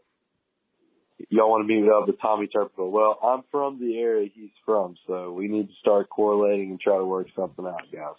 y'all 1.29 1.49
want 1.51 1.67
to 1.67 1.73
meet 1.73 1.87
up 1.89 2.07
with 2.07 2.19
Tommy 2.21 2.47
Turpin. 2.47 2.91
Well, 2.91 3.17
I'm 3.23 3.43
from 3.51 3.79
the 3.79 3.99
area 3.99 4.29
he's 4.33 4.49
from, 4.65 4.95
so 5.07 5.31
we 5.31 5.47
need 5.47 5.67
to 5.67 5.73
start 5.79 6.09
correlating 6.09 6.71
and 6.71 6.79
try 6.79 6.97
to 6.97 7.05
work 7.05 7.27
something 7.35 7.65
out, 7.65 7.81
guys. 7.91 8.15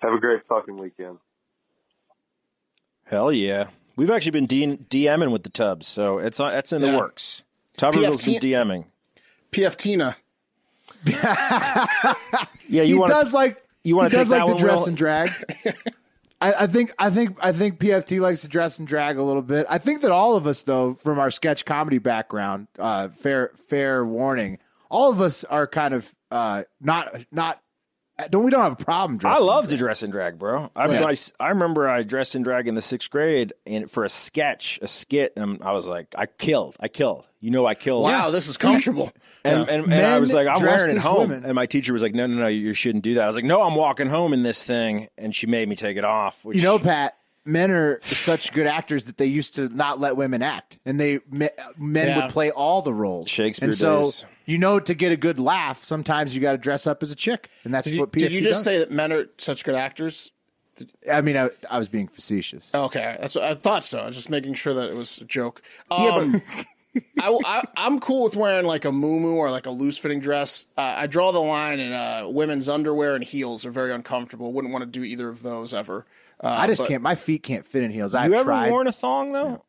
Have 0.00 0.12
a 0.14 0.18
great 0.18 0.42
fucking 0.48 0.76
weekend. 0.78 1.18
Hell 3.04 3.30
yeah. 3.32 3.68
We've 3.96 4.10
actually 4.10 4.32
been 4.32 4.46
D- 4.46 4.78
DMing 4.90 5.30
with 5.30 5.42
the 5.44 5.50
Tubs, 5.50 5.86
so 5.86 6.18
it's 6.18 6.40
uh, 6.40 6.46
it's 6.54 6.72
in 6.72 6.80
the 6.82 6.88
Yeah. 6.88 6.96
works. 6.98 7.42
Tuberville's 7.76 8.24
been 8.24 8.34
PFT 8.34 8.52
DMing. 8.52 8.84
PF 9.52 9.76
Tina. 9.76 10.16
Yeah, 12.66 12.80
you 12.82 12.94
he 12.94 12.94
want 12.94 13.10
does 13.10 13.32
like 13.32 13.62
you 13.84 13.94
wanna 13.94 14.08
he 14.08 14.16
does 14.16 14.28
take 14.30 14.38
like 14.38 14.40
that 14.40 14.46
to 14.46 14.52
one, 14.54 14.60
dress 14.62 14.80
Will? 14.80 14.86
and 14.88 14.96
drag. 14.96 15.30
I, 16.44 16.64
I 16.64 16.66
think 16.66 16.92
I 16.98 17.08
think 17.08 17.38
I 17.42 17.52
think 17.52 17.78
PFT 17.78 18.20
likes 18.20 18.42
to 18.42 18.48
dress 18.48 18.78
and 18.78 18.86
drag 18.86 19.16
a 19.16 19.22
little 19.22 19.40
bit. 19.40 19.66
I 19.70 19.78
think 19.78 20.02
that 20.02 20.10
all 20.10 20.36
of 20.36 20.46
us, 20.46 20.62
though, 20.62 20.92
from 20.92 21.18
our 21.18 21.30
sketch 21.30 21.64
comedy 21.64 21.96
background, 21.96 22.68
uh, 22.78 23.08
fair 23.08 23.52
fair 23.68 24.04
warning, 24.04 24.58
all 24.90 25.10
of 25.10 25.22
us 25.22 25.44
are 25.44 25.66
kind 25.66 25.94
of 25.94 26.14
uh, 26.30 26.64
not 26.82 27.16
not 27.32 27.62
don't 28.28 28.44
we 28.44 28.50
don't 28.50 28.62
have 28.62 28.72
a 28.72 28.84
problem 28.84 29.18
I 29.24 29.38
love 29.38 29.68
to 29.68 29.76
dress 29.78 30.02
and 30.02 30.12
drag, 30.12 30.38
bro. 30.38 30.70
I, 30.76 30.86
Yeah. 30.88 31.06
I, 31.06 31.14
I 31.40 31.48
remember 31.48 31.88
I 31.88 32.02
dressed 32.02 32.34
and 32.34 32.44
drag 32.44 32.68
in 32.68 32.74
the 32.74 32.82
sixth 32.82 33.08
grade 33.08 33.54
and 33.66 33.90
for 33.90 34.04
a 34.04 34.10
sketch, 34.10 34.78
a 34.82 34.86
skit, 34.86 35.32
and 35.36 35.62
I 35.62 35.72
was 35.72 35.88
like, 35.88 36.14
I 36.16 36.26
killed, 36.26 36.76
I 36.78 36.88
killed. 36.88 37.26
You 37.40 37.52
know, 37.52 37.64
I 37.64 37.74
killed. 37.74 38.04
Wow, 38.04 38.30
this 38.30 38.48
is 38.48 38.56
comfortable. 38.58 39.10
And, 39.44 39.66
Yeah. 39.68 39.74
and, 39.74 39.92
and 39.92 40.06
I 40.06 40.18
was 40.18 40.32
like, 40.32 40.46
I'm 40.48 40.62
wearing 40.62 40.90
it 40.90 40.96
as 40.96 41.02
home. 41.02 41.28
women. 41.28 41.44
And 41.44 41.54
my 41.54 41.66
teacher 41.66 41.92
was 41.92 42.00
like, 42.02 42.14
No, 42.14 42.26
no, 42.26 42.36
no, 42.36 42.46
you 42.46 42.72
shouldn't 42.74 43.04
do 43.04 43.14
that. 43.14 43.24
I 43.24 43.26
was 43.26 43.36
like, 43.36 43.44
No, 43.44 43.62
I'm 43.62 43.74
walking 43.74 44.08
home 44.08 44.32
in 44.32 44.42
this 44.42 44.64
thing. 44.64 45.08
And 45.18 45.34
she 45.34 45.46
made 45.46 45.68
me 45.68 45.76
take 45.76 45.96
it 45.96 46.04
off. 46.04 46.44
Which, 46.44 46.56
You 46.56 46.62
know, 46.62 46.78
Pat, 46.78 47.16
men 47.44 47.70
are 47.70 48.00
such 48.04 48.52
good 48.52 48.66
actors 48.66 49.04
that 49.04 49.18
they 49.18 49.26
used 49.26 49.54
to 49.56 49.68
not 49.68 50.00
let 50.00 50.16
women 50.16 50.40
act, 50.40 50.78
and 50.86 50.98
they 50.98 51.20
men 51.28 51.50
Yeah. 51.78 52.22
would 52.24 52.30
play 52.32 52.50
all 52.50 52.80
the 52.80 52.94
roles. 52.94 53.28
Shakespeare 53.28 53.68
and 53.68 53.76
so 53.76 54.00
days. 54.02 54.24
you 54.46 54.56
know, 54.56 54.80
to 54.80 54.94
get 54.94 55.12
a 55.12 55.16
good 55.16 55.38
laugh, 55.38 55.84
sometimes 55.84 56.34
you 56.34 56.40
got 56.40 56.52
to 56.52 56.58
dress 56.58 56.86
up 56.86 57.02
as 57.02 57.10
a 57.10 57.14
chick, 57.16 57.50
and 57.64 57.74
that's 57.74 57.86
Did 57.86 57.94
you, 57.96 58.00
what 58.00 58.12
PFT 58.12 58.18
did 58.20 58.32
you 58.32 58.40
just 58.40 58.58
does. 58.58 58.64
say 58.64 58.78
that 58.78 58.90
men 58.90 59.12
are 59.12 59.26
such 59.36 59.62
good 59.64 59.74
actors? 59.74 60.32
I 61.12 61.20
mean, 61.20 61.36
I, 61.36 61.50
I 61.70 61.78
was 61.78 61.88
being 61.88 62.08
facetious. 62.08 62.68
Okay, 62.74 63.16
that's 63.20 63.34
what 63.36 63.44
I 63.44 63.54
thought 63.54 63.84
so. 63.84 64.00
I 64.00 64.06
was 64.06 64.16
just 64.16 64.28
making 64.30 64.54
sure 64.54 64.74
that 64.74 64.90
it 64.90 64.96
was 64.96 65.20
a 65.20 65.24
joke. 65.24 65.62
Yeah, 65.90 65.96
Um, 66.16 66.42
I, 67.18 67.64
am 67.76 67.98
cool 68.00 68.24
with 68.24 68.36
wearing 68.36 68.66
like 68.66 68.84
a 68.84 68.90
muumuu 68.90 69.36
or 69.36 69.50
like 69.50 69.66
a 69.66 69.70
loose 69.70 69.98
fitting 69.98 70.20
dress. 70.20 70.66
Uh, 70.76 70.94
I 70.98 71.06
draw 71.06 71.32
the 71.32 71.40
line 71.40 71.80
in 71.80 71.92
uh, 71.92 72.24
women's 72.26 72.68
underwear 72.68 73.14
and 73.14 73.24
heels 73.24 73.64
are 73.64 73.70
very 73.70 73.92
uncomfortable. 73.92 74.52
Wouldn't 74.52 74.72
want 74.72 74.82
to 74.82 74.90
do 74.90 75.04
either 75.04 75.28
of 75.28 75.42
those 75.42 75.74
ever. 75.74 76.06
Uh, 76.40 76.56
I 76.60 76.66
just 76.66 76.82
but, 76.82 76.88
can't. 76.88 77.02
My 77.02 77.14
feet 77.14 77.42
can't 77.42 77.64
fit 77.64 77.82
in 77.82 77.90
heels. 77.90 78.14
I've 78.14 78.30
you 78.30 78.36
ever 78.36 78.44
tried. 78.44 78.70
worn 78.70 78.86
a 78.86 78.92
thong 78.92 79.32
though? 79.32 79.64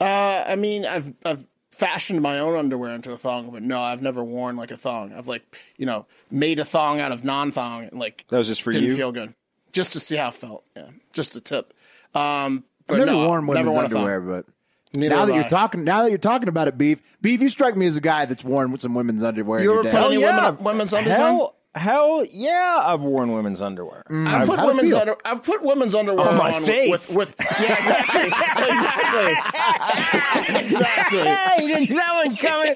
Uh, 0.00 0.44
I 0.46 0.56
mean, 0.56 0.84
I've 0.86 1.12
I've 1.24 1.46
fashioned 1.70 2.22
my 2.22 2.38
own 2.38 2.56
underwear 2.56 2.90
into 2.94 3.12
a 3.12 3.18
thong, 3.18 3.50
but 3.50 3.62
no, 3.62 3.80
I've 3.80 4.02
never 4.02 4.22
worn 4.22 4.56
like 4.56 4.70
a 4.70 4.76
thong. 4.76 5.12
I've 5.12 5.26
like 5.26 5.58
you 5.76 5.86
know 5.86 6.06
made 6.30 6.60
a 6.60 6.64
thong 6.64 7.00
out 7.00 7.12
of 7.12 7.24
non 7.24 7.50
thong 7.50 7.84
and 7.84 7.98
like 7.98 8.24
That 8.28 8.38
was 8.38 8.48
just 8.48 8.62
for 8.62 8.72
didn't 8.72 8.90
you? 8.90 8.94
feel 8.94 9.12
good, 9.12 9.34
just 9.72 9.92
to 9.94 10.00
see 10.00 10.16
how 10.16 10.28
it 10.28 10.34
felt. 10.34 10.64
Yeah, 10.76 10.88
just 11.12 11.36
a 11.36 11.40
tip. 11.40 11.74
Um, 12.14 12.64
but 12.86 13.00
I've 13.00 13.06
never 13.06 13.12
no, 13.12 13.28
worn 13.28 13.46
never 13.46 13.70
women's 13.70 13.74
worn 13.74 13.86
a 13.86 13.88
thong. 13.88 14.02
underwear, 14.02 14.20
but 14.20 14.46
Neither 14.94 15.14
now 15.14 15.20
have 15.20 15.28
that 15.28 15.34
you're 15.34 15.48
talking, 15.48 15.84
now 15.84 16.02
that 16.02 16.10
you're 16.10 16.18
talking 16.18 16.48
about 16.48 16.68
it, 16.68 16.78
beef, 16.78 17.00
beef, 17.20 17.40
you 17.40 17.48
strike 17.48 17.76
me 17.76 17.86
as 17.86 17.96
a 17.96 18.00
guy 18.00 18.24
that's 18.26 18.44
worn 18.44 18.70
with 18.72 18.80
some 18.80 18.94
women's 18.94 19.22
underwear. 19.24 19.62
You 19.62 19.72
in 19.72 19.78
ever 19.78 19.88
your 19.88 19.92
put 19.92 20.00
day. 20.08 20.14
any 20.14 20.22
yeah. 20.22 20.50
women, 20.50 20.64
women's 20.64 20.92
undies 20.92 21.12
on? 21.12 21.18
Hell, 21.18 21.56
hell 21.74 22.24
yeah, 22.32 22.80
I've 22.84 23.00
worn 23.00 23.32
women's 23.32 23.60
underwear. 23.60 24.04
Mm. 24.08 24.28
I've 24.28 24.46
put 24.46 24.58
How'd 24.60 24.68
women's 24.68 24.92
under, 24.92 25.16
I've 25.24 25.42
put 25.42 25.62
women's 25.62 25.94
underwear 25.94 26.28
On 26.28 26.36
my 26.36 26.54
on 26.54 26.62
face. 26.62 27.14
With, 27.14 27.36
with 27.38 27.60
yeah 27.60 27.76
exactly 27.76 28.22
exactly 28.70 30.64
exactly. 30.66 31.18
Hey, 31.24 31.62
you 31.62 31.68
didn't 31.68 31.88
see 31.88 31.94
that 31.94 32.26
one 32.26 32.36
coming, 32.36 32.74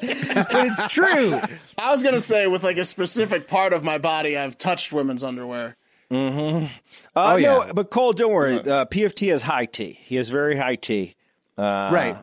but 0.51 0.67
it's 0.67 0.93
true. 0.93 1.39
I 1.79 1.91
was 1.93 2.03
gonna 2.03 2.21
say 2.21 2.47
with 2.49 2.65
like 2.65 2.79
a 2.79 2.85
specific 2.85 3.47
part 3.47 3.73
of 3.73 3.85
my 3.85 3.99
body, 3.99 4.37
I've 4.37 4.59
touched 4.59 4.93
women's 4.93 5.23
underwear. 5.23 5.77
Uh, 6.11 6.69
Oh, 7.15 7.37
no, 7.37 7.65
yeah. 7.65 7.73
but 7.75 7.91
Cole, 7.91 8.13
don't 8.13 8.33
worry. 8.33 8.57
Uh, 8.57 8.87
PFT 8.87 9.31
has 9.31 9.43
high 9.43 9.67
T. 9.67 9.99
He 10.03 10.17
has 10.17 10.29
very 10.29 10.57
high 10.57 10.77
T. 10.77 11.15
Uh, 11.59 11.91
Right. 11.93 12.17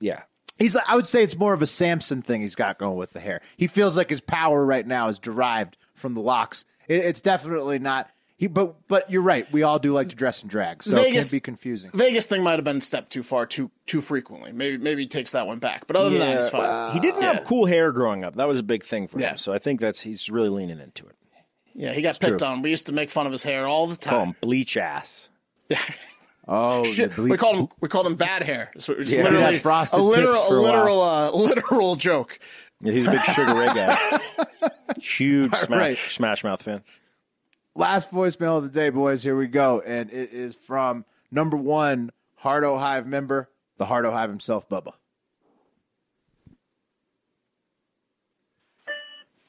Yeah. 0.00 0.22
He's. 0.58 0.76
I 0.76 0.94
would 0.94 1.06
say 1.06 1.22
it's 1.22 1.36
more 1.38 1.54
of 1.54 1.62
a 1.62 1.66
Samson 1.66 2.20
thing 2.22 2.42
he's 2.42 2.54
got 2.54 2.78
going 2.78 2.96
with 2.96 3.12
the 3.12 3.20
hair. 3.20 3.40
He 3.56 3.66
feels 3.66 3.96
like 3.96 4.10
his 4.10 4.20
power 4.20 4.64
right 4.66 4.86
now 4.86 5.08
is 5.08 5.18
derived 5.18 5.76
from 5.94 6.14
the 6.14 6.20
locks. 6.20 6.64
It, 6.88 7.04
it's 7.04 7.20
definitely 7.22 7.78
not. 7.78 8.10
He, 8.36 8.46
but 8.46 8.74
but 8.88 9.10
you're 9.10 9.22
right. 9.22 9.50
We 9.52 9.62
all 9.62 9.78
do 9.78 9.92
like 9.92 10.08
to 10.08 10.16
dress 10.16 10.40
and 10.42 10.50
drag, 10.50 10.82
so 10.82 10.96
it 10.96 11.12
can 11.12 11.24
be 11.30 11.40
confusing. 11.40 11.90
Vegas 11.94 12.24
thing 12.26 12.42
might 12.42 12.56
have 12.56 12.64
been 12.64 12.78
a 12.78 12.82
step 12.82 13.08
too 13.10 13.22
far 13.22 13.44
too 13.46 13.70
too 13.86 14.00
frequently. 14.00 14.52
Maybe 14.52 14.76
maybe 14.78 15.02
he 15.02 15.08
takes 15.08 15.32
that 15.32 15.46
one 15.46 15.58
back. 15.60 15.86
But 15.86 15.96
other 15.96 16.10
than 16.10 16.18
that, 16.20 16.36
he's 16.36 16.48
fine. 16.50 16.92
he 16.92 17.00
didn't 17.00 17.22
Yeah. 17.22 17.34
have 17.34 17.44
cool 17.44 17.66
hair 17.66 17.92
growing 17.92 18.24
up. 18.24 18.36
That 18.36 18.48
was 18.48 18.58
a 18.58 18.62
big 18.62 18.82
thing 18.82 19.08
for 19.08 19.18
Yeah. 19.20 19.30
him. 19.32 19.36
So 19.38 19.52
I 19.52 19.58
think 19.58 19.80
that's 19.80 20.00
he's 20.02 20.28
really 20.30 20.48
leaning 20.50 20.78
into 20.80 21.06
it. 21.06 21.16
yeah, 21.74 21.92
he 21.92 22.00
got 22.02 22.18
picked 22.20 22.42
on. 22.42 22.60
We 22.62 22.70
used 22.70 22.86
to 22.86 22.92
make 22.92 23.10
fun 23.10 23.24
of 23.26 23.32
his 23.32 23.42
hair 23.44 23.66
all 23.66 23.86
the 23.86 23.96
Call 23.96 24.18
time. 24.18 24.28
him 24.28 24.36
bleach 24.40 24.76
ass. 24.76 25.28
Oh, 26.52 26.82
Shit, 26.82 27.14
the 27.14 27.22
we 27.22 27.36
called 27.36 27.56
him 27.56 27.68
we 27.80 27.88
called 27.88 28.06
him 28.08 28.16
bad 28.16 28.42
hair. 28.42 28.72
It's 28.74 28.88
it's 28.88 29.12
Yeah. 29.12 29.22
literally 29.22 29.54
Yeah, 29.54 29.58
frosted 29.60 30.00
a 30.00 30.02
literal 30.02 30.34
tips 30.34 30.48
for 30.48 30.54
a 30.56 30.58
a 30.58 30.62
literal 30.62 31.00
uh, 31.00 31.30
literal 31.34 31.94
joke. 31.96 32.38
Yeah, 32.80 32.92
he's 32.92 33.06
a 33.06 33.12
big 33.12 33.22
Sugar 33.22 33.54
Ray 33.54 33.66
guy. 33.66 34.20
Huge 35.00 35.54
smash, 35.54 35.78
right. 35.78 35.98
smash 35.98 36.42
Mouth 36.42 36.62
fan. 36.62 36.82
last 37.76 38.10
voicemail 38.10 38.56
of 38.56 38.64
the 38.64 38.68
day, 38.70 38.90
boys. 38.90 39.22
Here 39.22 39.36
we 39.36 39.46
go, 39.46 39.80
and 39.80 40.10
it 40.10 40.32
is 40.32 40.54
from 40.56 41.04
number 41.30 41.56
one 41.56 42.10
Hardo 42.38 42.76
Hive 42.78 43.06
member, 43.06 43.48
the 43.78 43.84
Hardo 43.86 44.10
Hive 44.10 44.30
himself, 44.30 44.68
Bubba. 44.68 44.94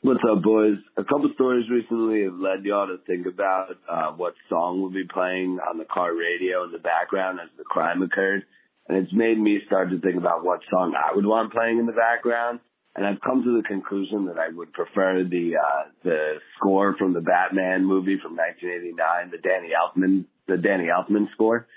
What's 0.04 0.22
up, 0.28 0.42
boys? 0.42 0.78
A 0.98 1.04
couple 1.04 1.30
stories 1.36 1.70
recently 1.70 2.24
have 2.24 2.34
led 2.34 2.66
y'all 2.66 2.88
to 2.88 2.98
think 3.06 3.28
about 3.28 3.78
uh, 3.88 4.12
what 4.14 4.34
song 4.50 4.82
will 4.82 4.90
be 4.90 5.06
playing 5.06 5.60
on 5.62 5.78
the 5.78 5.86
car 5.86 6.10
radio 6.10 6.64
in 6.64 6.72
the 6.72 6.80
background 6.80 7.40
as 7.40 7.50
the 7.56 7.64
crime 7.64 8.02
occurred. 8.02 8.42
And 8.90 8.98
it's 8.98 9.14
made 9.14 9.38
me 9.38 9.60
start 9.68 9.92
to 9.92 10.02
think 10.02 10.16
about 10.16 10.44
what 10.44 10.62
song 10.72 10.96
I 10.98 11.16
would 11.16 11.28
want 11.28 11.54
playing 11.54 11.78
in 11.78 11.86
the 11.86 11.92
background. 11.92 12.62
And 12.96 13.06
I've 13.06 13.22
come 13.22 13.44
to 13.44 13.62
the 13.62 13.68
conclusion 13.68 14.26
that 14.26 14.40
I 14.40 14.50
would 14.50 14.74
prefer 14.74 15.24
the 15.24 15.58
uh, 15.62 15.92
the 16.04 16.38
score 16.58 16.96
from 16.98 17.14
the 17.14 17.22
Batman 17.22 17.86
movie 17.86 18.18
from 18.18 18.36
1989, 18.36 19.30
the 19.30 19.38
Danny 19.38 19.70
Elfman 19.70 20.26
the 20.48 20.58
Danny 20.58 20.86
Elfman 20.90 21.32
score. 21.34 21.68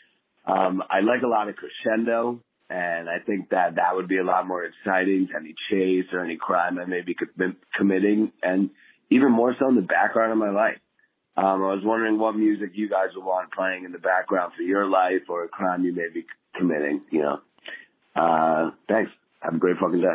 Um, 0.47 0.83
I 0.89 1.01
like 1.01 1.21
a 1.23 1.29
lot 1.29 1.51
of 1.51 1.57
crescendo, 1.57 2.41
and 2.71 3.09
I 3.09 3.19
think 3.19 3.51
that 3.51 3.77
that 3.77 3.95
would 3.95 4.09
be 4.09 4.19
a 4.19 4.25
lot 4.25 4.47
more 4.47 4.65
exciting 4.65 5.29
to 5.31 5.37
any 5.37 5.55
chase 5.71 6.07
or 6.13 6.25
any 6.25 6.37
crime 6.37 6.79
I 6.79 6.85
may 6.87 7.03
be 7.03 7.17
committing, 7.77 8.33
and 8.43 8.71
even 9.11 9.31
more 9.33 9.55
so 9.59 9.69
in 9.69 9.77
the 9.77 9.83
background 9.83 10.33
of 10.33 10.39
my 10.39 10.51
life. 10.51 10.79
Um, 11.37 11.65
I 11.65 11.75
was 11.75 11.83
wondering 11.85 12.19
what 12.19 12.37
music 12.37 12.71
you 12.75 12.89
guys 12.89 13.09
would 13.17 13.25
want 13.25 13.53
playing 13.53 13.85
in 13.85 13.93
the 13.93 13.99
background 13.99 14.53
for 14.57 14.63
your 14.63 14.87
life 14.87 15.23
or 15.29 15.45
a 15.45 15.49
crime 15.49 15.85
you 15.85 15.93
may 15.93 16.09
be 16.13 16.25
committing. 16.57 17.03
You 17.11 17.23
know, 17.23 17.41
uh, 18.15 18.71
thanks. 18.89 19.11
Have 19.41 19.55
a 19.55 19.59
great 19.59 19.77
fucking 19.79 20.01
day. 20.01 20.15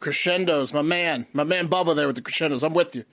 Crescendos, 0.00 0.72
my 0.74 0.82
man, 0.82 1.26
my 1.32 1.44
man 1.44 1.68
Bubba 1.68 1.96
there 1.96 2.06
with 2.06 2.16
the 2.16 2.22
crescendos. 2.22 2.62
I'm 2.62 2.74
with 2.74 2.94
you. 2.94 3.04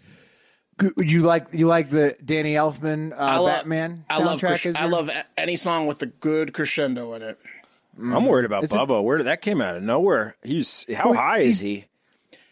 You 0.97 1.21
like 1.21 1.47
you 1.51 1.67
like 1.67 1.89
the 1.89 2.15
Danny 2.23 2.53
Elfman 2.53 3.11
uh, 3.11 3.15
I 3.15 3.37
love 3.37 3.47
Batman 3.47 4.05
I 4.09 4.19
love 4.23 4.39
soundtrack? 4.39 4.47
cres- 4.47 4.65
is 4.67 4.75
I 4.77 4.85
love 4.85 5.09
any 5.35 5.57
song 5.57 5.87
with 5.87 6.01
a 6.01 6.05
good 6.05 6.53
crescendo 6.53 7.13
in 7.15 7.21
it. 7.21 7.39
I'm 7.97 8.25
worried 8.25 8.45
about 8.45 8.63
It's 8.63 8.73
a- 8.73 8.77
Bubba. 8.77 9.03
Where 9.03 9.17
did 9.17 9.27
that 9.27 9.41
came 9.41 9.61
out 9.61 9.75
of 9.77 9.83
nowhere? 9.83 10.35
He's 10.43 10.85
how 10.93 11.11
Well, 11.11 11.19
high 11.19 11.39
is 11.39 11.59
he? 11.59 11.85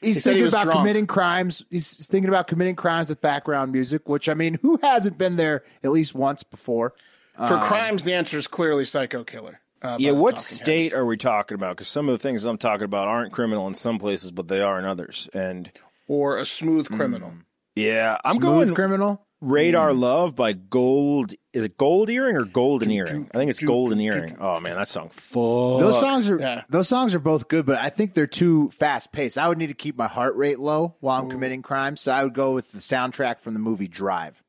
He's 0.01 0.15
He 0.17 0.21
said 0.21 0.35
he 0.35 0.41
thinking 0.41 0.53
about 0.53 0.63
drunk. 0.65 0.79
committing 0.79 1.07
crimes. 1.07 1.63
He's 1.71 2.07
thinking 2.07 2.29
about 2.29 2.47
committing 2.47 2.75
crimes 2.75 3.09
with 3.09 3.19
background 3.21 3.71
music, 3.71 4.07
which 4.07 4.29
I 4.29 4.33
mean, 4.35 4.59
who 4.61 4.77
hasn't 4.83 5.17
been 5.17 5.37
there 5.37 5.63
at 5.83 5.91
least 5.91 6.13
once 6.13 6.43
before? 6.43 6.93
For 7.35 7.55
Um, 7.57 7.63
crimes, 7.63 8.03
the 8.03 8.13
answer 8.13 8.37
is 8.37 8.47
clearly 8.47 8.85
Psycho 8.85 9.23
Killer. 9.23 9.59
Uh, 9.81 9.95
Yeah, 9.99 10.11
what 10.11 10.39
state 10.39 10.81
Heads. 10.91 10.93
are 10.95 11.05
we 11.05 11.17
talking 11.17 11.55
about? 11.55 11.75
Because 11.77 11.87
some 11.87 12.09
of 12.09 12.13
the 12.13 12.21
things 12.21 12.43
I'm 12.45 12.57
talking 12.57 12.85
about 12.85 13.07
aren't 13.07 13.31
criminal 13.31 13.67
in 13.67 13.73
some 13.75 13.99
places, 13.99 14.31
but 14.31 14.47
they 14.47 14.59
are 14.61 14.77
in 14.79 14.85
others. 14.85 15.29
And 15.33 15.71
or 16.07 16.37
a 16.37 16.45
smooth 16.45 16.87
criminal? 16.89 17.33
yeah, 17.75 18.17
I'm 18.25 18.35
Smooth 18.37 18.43
going 18.43 18.75
criminal. 18.75 19.26
Radar 19.39 19.93
Love 19.93 20.35
by 20.35 20.53
Gold. 20.53 21.33
Is 21.53 21.63
it 21.63 21.77
Gold 21.77 22.09
Earring 22.09 22.35
or 22.35 22.45
Golden 22.45 22.89
Earring? 22.91 23.29
I 23.33 23.37
think 23.37 23.49
it's 23.51 23.63
Golden 23.63 23.99
Earring. 23.99 24.35
Oh 24.39 24.59
man, 24.59 24.75
that 24.75 24.87
song. 24.87 25.09
Fucks. 25.09 25.79
Those 25.79 25.99
songs 25.99 26.29
are 26.29 26.39
Yeah. 26.39 26.63
those 26.69 26.87
songs 26.87 27.13
are 27.13 27.19
both 27.19 27.47
good, 27.47 27.65
but 27.65 27.77
I 27.79 27.89
think 27.89 28.13
they're 28.13 28.25
too 28.27 28.69
fast 28.71 29.11
paced. 29.11 29.37
I 29.37 29.47
would 29.47 29.57
need 29.57 29.67
to 29.67 29.73
keep 29.75 29.95
my 29.97 30.07
heart 30.07 30.35
rate 30.35 30.59
low 30.59 30.95
while 30.99 31.21
I'm 31.21 31.29
committing 31.29 31.61
crimes, 31.61 32.01
so 32.01 32.11
I 32.11 32.23
would 32.23 32.33
go 32.33 32.51
with 32.53 32.71
the 32.71 32.79
soundtrack 32.79 33.39
from 33.39 33.53
the 33.53 33.59
movie 33.59 33.87
Drive. 33.87 34.41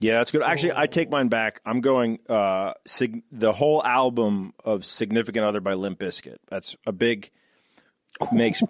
Yeah, 0.00 0.18
that's 0.18 0.30
good. 0.30 0.42
Actually, 0.42 0.72
I 0.76 0.86
take 0.88 1.10
mine 1.10 1.28
back. 1.28 1.60
I'm 1.64 1.80
going 1.80 2.18
uh 2.28 2.74
sig- 2.86 3.22
the 3.32 3.52
whole 3.52 3.82
album 3.84 4.52
of 4.64 4.84
Significant 4.84 5.44
Other 5.46 5.60
by 5.60 5.72
Limp 5.74 5.98
Bizkit. 6.00 6.36
That's 6.50 6.76
a 6.86 6.92
big 6.92 7.30
makes 8.32 8.62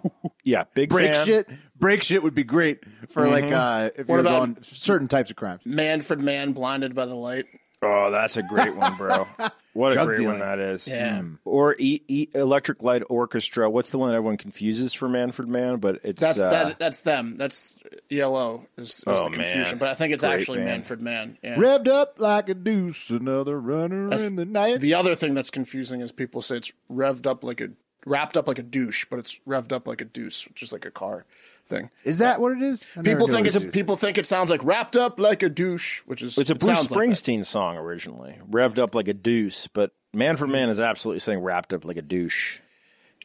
yeah, 0.43 0.63
big 0.73 0.89
Break 0.89 1.13
fan. 1.13 1.25
shit, 1.25 1.49
break 1.77 2.03
shit 2.03 2.23
would 2.23 2.35
be 2.35 2.43
great 2.43 2.79
for 3.09 3.27
like 3.27 3.51
uh, 3.51 3.89
if 3.95 4.07
What 4.07 4.15
you're 4.15 4.19
about- 4.21 4.39
going 4.53 4.57
certain 4.63 5.07
types 5.07 5.29
of 5.31 5.35
crimes. 5.37 5.61
Manfred 5.65 6.19
Mann 6.21 6.51
blinded 6.53 6.95
by 6.95 7.05
the 7.05 7.15
light. 7.15 7.45
Oh, 7.81 8.09
that's 8.09 8.37
a 8.37 8.43
great 8.43 8.75
one, 8.75 8.95
bro. 8.97 9.27
What 9.73 9.91
a 9.97 10.05
great 10.05 10.19
dealing. 10.19 10.39
one 10.39 10.47
that 10.47 10.57
is. 10.57 10.87
Yeah. 10.87 11.17
Mm. 11.19 11.37
Or 11.43 11.75
e- 11.77 12.01
e- 12.07 12.29
Electric 12.33 12.81
Light 12.81 13.03
Orchestra. 13.09 13.69
What's 13.69 13.91
the 13.91 13.97
one 13.97 14.07
that 14.07 14.15
everyone 14.15 14.37
confuses 14.37 14.93
for 14.93 15.09
Manfred 15.09 15.49
Mann 15.49 15.79
But 15.81 15.99
it's 16.03 16.21
That's 16.21 16.39
uh, 16.41 16.49
that. 16.49 16.79
That's 16.79 17.01
them. 17.01 17.35
That's 17.35 17.75
ELO. 18.09 18.65
Is, 18.77 18.87
is 18.91 19.03
Oh, 19.05 19.25
the 19.25 19.31
confusion, 19.31 19.61
man. 19.63 19.77
but 19.79 19.89
I 19.89 19.93
think 19.95 20.13
it's 20.13 20.23
Great 20.23 20.33
actually 20.33 20.57
band. 20.59 20.69
Manfred 20.69 21.01
Mann 21.01 21.37
Yeah. 21.43 21.55
Revved 21.57 21.89
up 21.89 22.21
like 22.21 22.47
a 22.47 22.53
deuce, 22.53 23.09
another 23.09 23.59
runner 23.59 24.07
That's 24.07 24.23
in 24.23 24.37
the 24.37 24.45
night. 24.45 24.79
The 24.79 24.93
other 24.93 25.13
thing 25.13 25.33
that's 25.33 25.49
confusing 25.49 25.99
is 25.99 26.13
people 26.13 26.41
say 26.41 26.55
it's 26.55 26.71
revved 26.89 27.27
up 27.27 27.43
like 27.43 27.59
a 27.59 27.71
wrapped 28.05 28.37
up 28.37 28.47
like 28.47 28.59
a 28.59 28.63
douche, 28.63 29.05
but 29.09 29.19
it's 29.19 29.39
revved 29.47 29.71
up 29.73 29.87
like 29.87 29.99
a 30.01 30.05
deuce, 30.05 30.47
which 30.47 30.61
is 30.63 30.71
like 30.71 30.85
a 30.85 30.91
car 30.91 31.25
thing. 31.67 31.89
Is 32.03 32.19
that 32.19 32.39
what 32.39 32.51
it 32.53 32.61
is? 32.61 32.85
I 32.95 33.01
People 33.01 33.27
think 33.27 33.47
it's 33.47 33.55
it 33.57 33.65
is. 33.67 33.71
people 33.73 33.95
think 33.97 34.17
it 34.17 34.25
sounds 34.25 34.49
like 34.51 34.63
wrapped 34.63 34.95
up 34.95 35.19
like 35.19 35.41
a 35.43 35.49
douche, 35.49 36.01
which 36.05 36.21
is 36.21 36.37
It's 36.37 36.49
a 36.49 36.53
it 36.53 36.59
Bruce 36.59 36.77
sounds 36.77 36.91
like. 36.91 37.09
Springsteen 37.09 37.45
song 37.45 37.77
originally, 37.77 38.37
revved 38.49 38.77
up 38.79 38.93
like 38.95 39.07
a 39.07 39.13
deuce. 39.13 39.67
But 39.67 39.91
Manfred 40.13 40.51
Mann 40.51 40.69
is 40.69 40.79
absolutely 40.79 41.19
saying 41.19 41.39
wrapped 41.39 41.73
up 41.73 41.83
like 41.83 41.97
a 41.97 42.01
douche. 42.03 42.59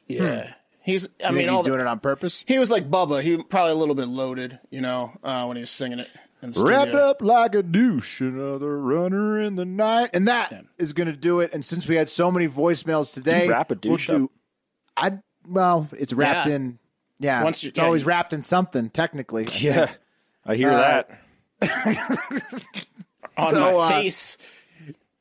Yeah, 0.09 0.55
he's. 0.83 1.09
I 1.23 1.29
You 1.29 1.35
mean, 1.35 1.37
think 1.37 1.51
all 1.51 1.57
he's 1.59 1.65
the- 1.65 1.71
doing 1.71 1.81
it 1.81 1.87
on 1.87 2.01
purpose. 2.01 2.43
he 2.47 2.59
was 2.59 2.71
like 2.71 2.91
Bubba. 2.91 3.23
He 3.23 3.43
probably 3.43 3.73
a 3.73 3.77
little 3.77 3.95
bit 3.95 4.09
loaded, 4.09 4.59
you 4.71 4.81
know, 4.81 5.13
uh, 5.23 5.45
when 5.45 5.57
he 5.57 5.63
was 5.63 5.71
singing 5.71 6.01
it 6.01 6.09
in 6.43 6.53
the 6.53 6.63
Wrapped 6.65 6.95
up 6.95 7.21
like 7.23 7.55
a 7.55 7.63
douche, 7.63 8.21
another 8.23 8.81
runner 8.81 9.39
in 9.39 9.57
the 9.57 9.65
night, 9.67 10.11
and 10.15 10.27
that 10.27 10.65
is 10.79 10.93
going 10.95 11.07
to 11.09 11.15
do 11.17 11.41
it. 11.41 11.53
And 11.53 11.65
since 11.65 11.87
we 11.87 11.97
had 11.97 12.09
so 12.09 12.33
many 12.33 12.49
voicemails 12.49 13.13
today, 13.15 13.47
wrap 13.47 13.71
a 13.71 13.75
douche 13.77 14.09
we'll 14.09 14.19
do, 14.19 14.25
up? 14.25 14.31
I 15.01 15.19
well, 15.49 15.89
it's 15.93 16.13
wrapped 16.13 16.49
Yeah. 16.49 16.55
in. 16.57 16.79
Yeah, 17.19 17.45
Once 17.45 17.65
it's 17.65 17.77
yeah, 17.79 17.85
always 17.85 18.03
you- 18.03 18.09
wrapped 18.09 18.33
in 18.33 18.43
something. 18.43 18.89
Technically, 18.91 19.47
I 19.47 19.51
Yeah, 19.59 19.87
think. 19.87 19.99
I 20.47 20.55
hear 20.57 20.71
Uh, 20.71 20.77
that. 20.77 21.11
on 23.37 23.55
So, 23.55 23.61
my 23.61 23.71
uh, 23.73 23.89
face. 23.89 24.39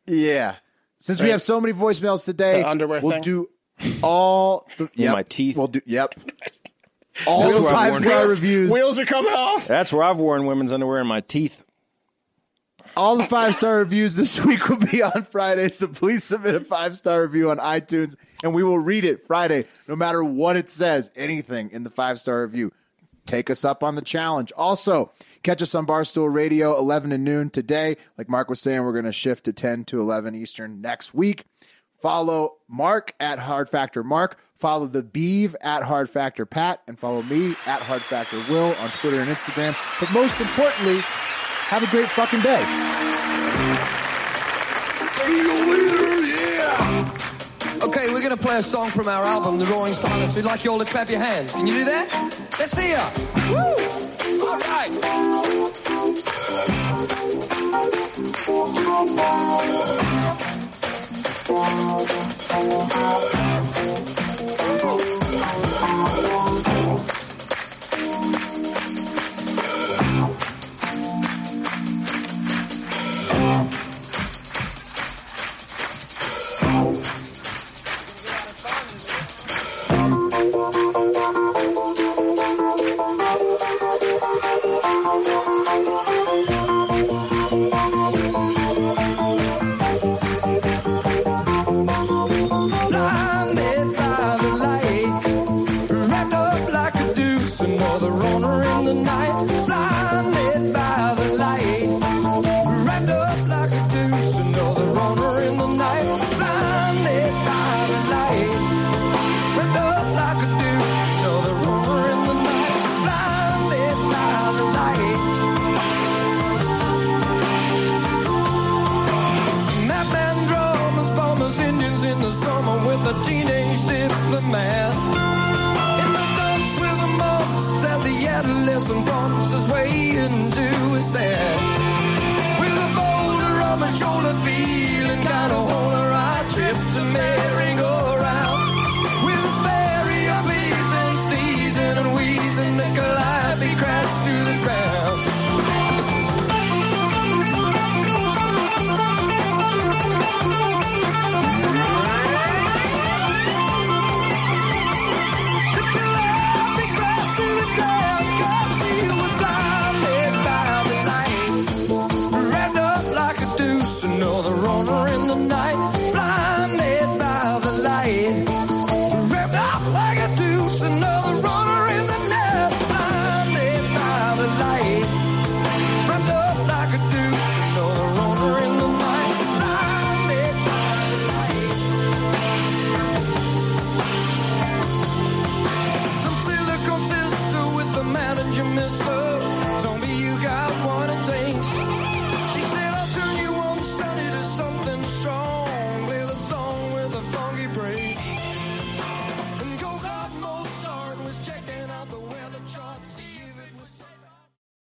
yeah. 0.07 0.55
Since 0.99 1.21
we 1.21 1.29
have 1.29 1.41
so 1.41 1.59
many 1.61 1.73
voicemails 1.73 2.25
today, 2.25 2.61
The 2.61 2.69
underwear 2.69 2.99
we'll 3.01 3.11
thing? 3.11 3.21
do 3.21 3.49
all. 4.01 4.67
The, 4.77 4.83
In 4.85 4.89
yep, 5.03 5.13
my 5.13 5.23
teeth. 5.23 5.55
We'll 5.57 5.67
do. 5.67 5.81
Yep. 5.85 6.15
All 7.27 7.41
That's 7.43 7.55
the 7.55 7.63
five 7.71 7.97
star 7.99 8.09
Wheels, 8.25 8.29
reviews. 8.31 8.71
wheels 8.71 8.99
are 8.99 9.05
coming 9.05 9.33
off. 9.33 9.67
That's 9.67 9.91
where 9.91 10.03
I've 10.03 10.17
worn 10.17 10.45
women's 10.45 10.71
underwear 10.71 11.01
in 11.01 11.07
my 11.07 11.21
teeth. 11.21 11.65
All 12.97 13.17
the 13.17 13.25
five 13.25 13.55
star 13.55 13.77
reviews 13.77 14.15
this 14.15 14.43
week 14.45 14.67
will 14.67 14.77
be 14.77 15.01
on 15.01 15.23
Friday, 15.23 15.69
so 15.69 15.87
please 15.87 16.23
submit 16.23 16.55
a 16.55 16.59
five 16.59 16.97
star 16.97 17.21
review 17.21 17.49
on 17.49 17.57
iTunes 17.57 18.15
and 18.43 18.53
we 18.53 18.63
will 18.63 18.79
read 18.79 19.05
it 19.05 19.25
Friday, 19.25 19.65
no 19.87 19.95
matter 19.95 20.23
what 20.23 20.55
it 20.55 20.69
says, 20.69 21.11
anything 21.15 21.71
in 21.71 21.83
the 21.83 21.89
five 21.89 22.19
star 22.19 22.41
review. 22.41 22.71
Take 23.25 23.49
us 23.49 23.63
up 23.63 23.83
on 23.83 23.95
the 23.95 24.01
challenge. 24.01 24.51
Also, 24.57 25.11
catch 25.43 25.61
us 25.61 25.75
on 25.75 25.85
Barstool 25.85 26.33
Radio 26.33 26.75
11 26.77 27.11
to 27.11 27.17
noon 27.17 27.49
today. 27.51 27.95
Like 28.17 28.27
Mark 28.27 28.49
was 28.49 28.59
saying, 28.59 28.83
we're 28.83 28.91
going 28.91 29.05
to 29.05 29.13
shift 29.13 29.45
to 29.45 29.53
10 29.53 29.85
to 29.85 30.01
11 30.01 30.33
Eastern 30.33 30.81
next 30.81 31.13
week. 31.13 31.43
Follow 32.01 32.55
Mark 32.67 33.13
at 33.19 33.39
Hard 33.39 33.69
Factor 33.69 34.03
Mark. 34.03 34.39
Follow 34.55 34.87
the 34.87 35.03
Beeve 35.03 35.55
at 35.61 35.83
Hard 35.83 36.09
Factor 36.09 36.45
Pat, 36.45 36.81
and 36.87 36.97
follow 36.97 37.21
me 37.23 37.51
at 37.65 37.81
Hard 37.81 38.01
Factor 38.01 38.37
Will 38.51 38.73
on 38.81 38.89
Twitter 38.99 39.21
and 39.21 39.29
Instagram. 39.29 39.73
But 39.99 40.11
most 40.11 40.41
importantly, 40.41 40.99
have 41.69 41.83
a 41.83 41.87
great 41.91 42.09
fucking 42.09 42.41
day. 42.41 42.63
Okay, 47.83 48.11
we're 48.11 48.23
gonna 48.23 48.35
play 48.35 48.57
a 48.57 48.61
song 48.63 48.89
from 48.89 49.07
our 49.07 49.23
album, 49.23 49.59
The 49.59 49.65
Roaring 49.65 49.93
Silence. 49.93 50.35
We'd 50.35 50.45
like 50.45 50.63
you 50.63 50.71
all 50.71 50.79
to 50.79 50.85
clap 50.85 51.11
your 51.11 51.19
hands. 51.19 51.53
Can 51.53 51.67
you 51.67 51.73
do 51.73 51.85
that? 51.85 52.11
Let's 52.57 52.71
see 52.71 52.89
ya. 52.89 53.11
Woo! 53.51 53.57
All 54.47 54.57
right. 54.57 54.89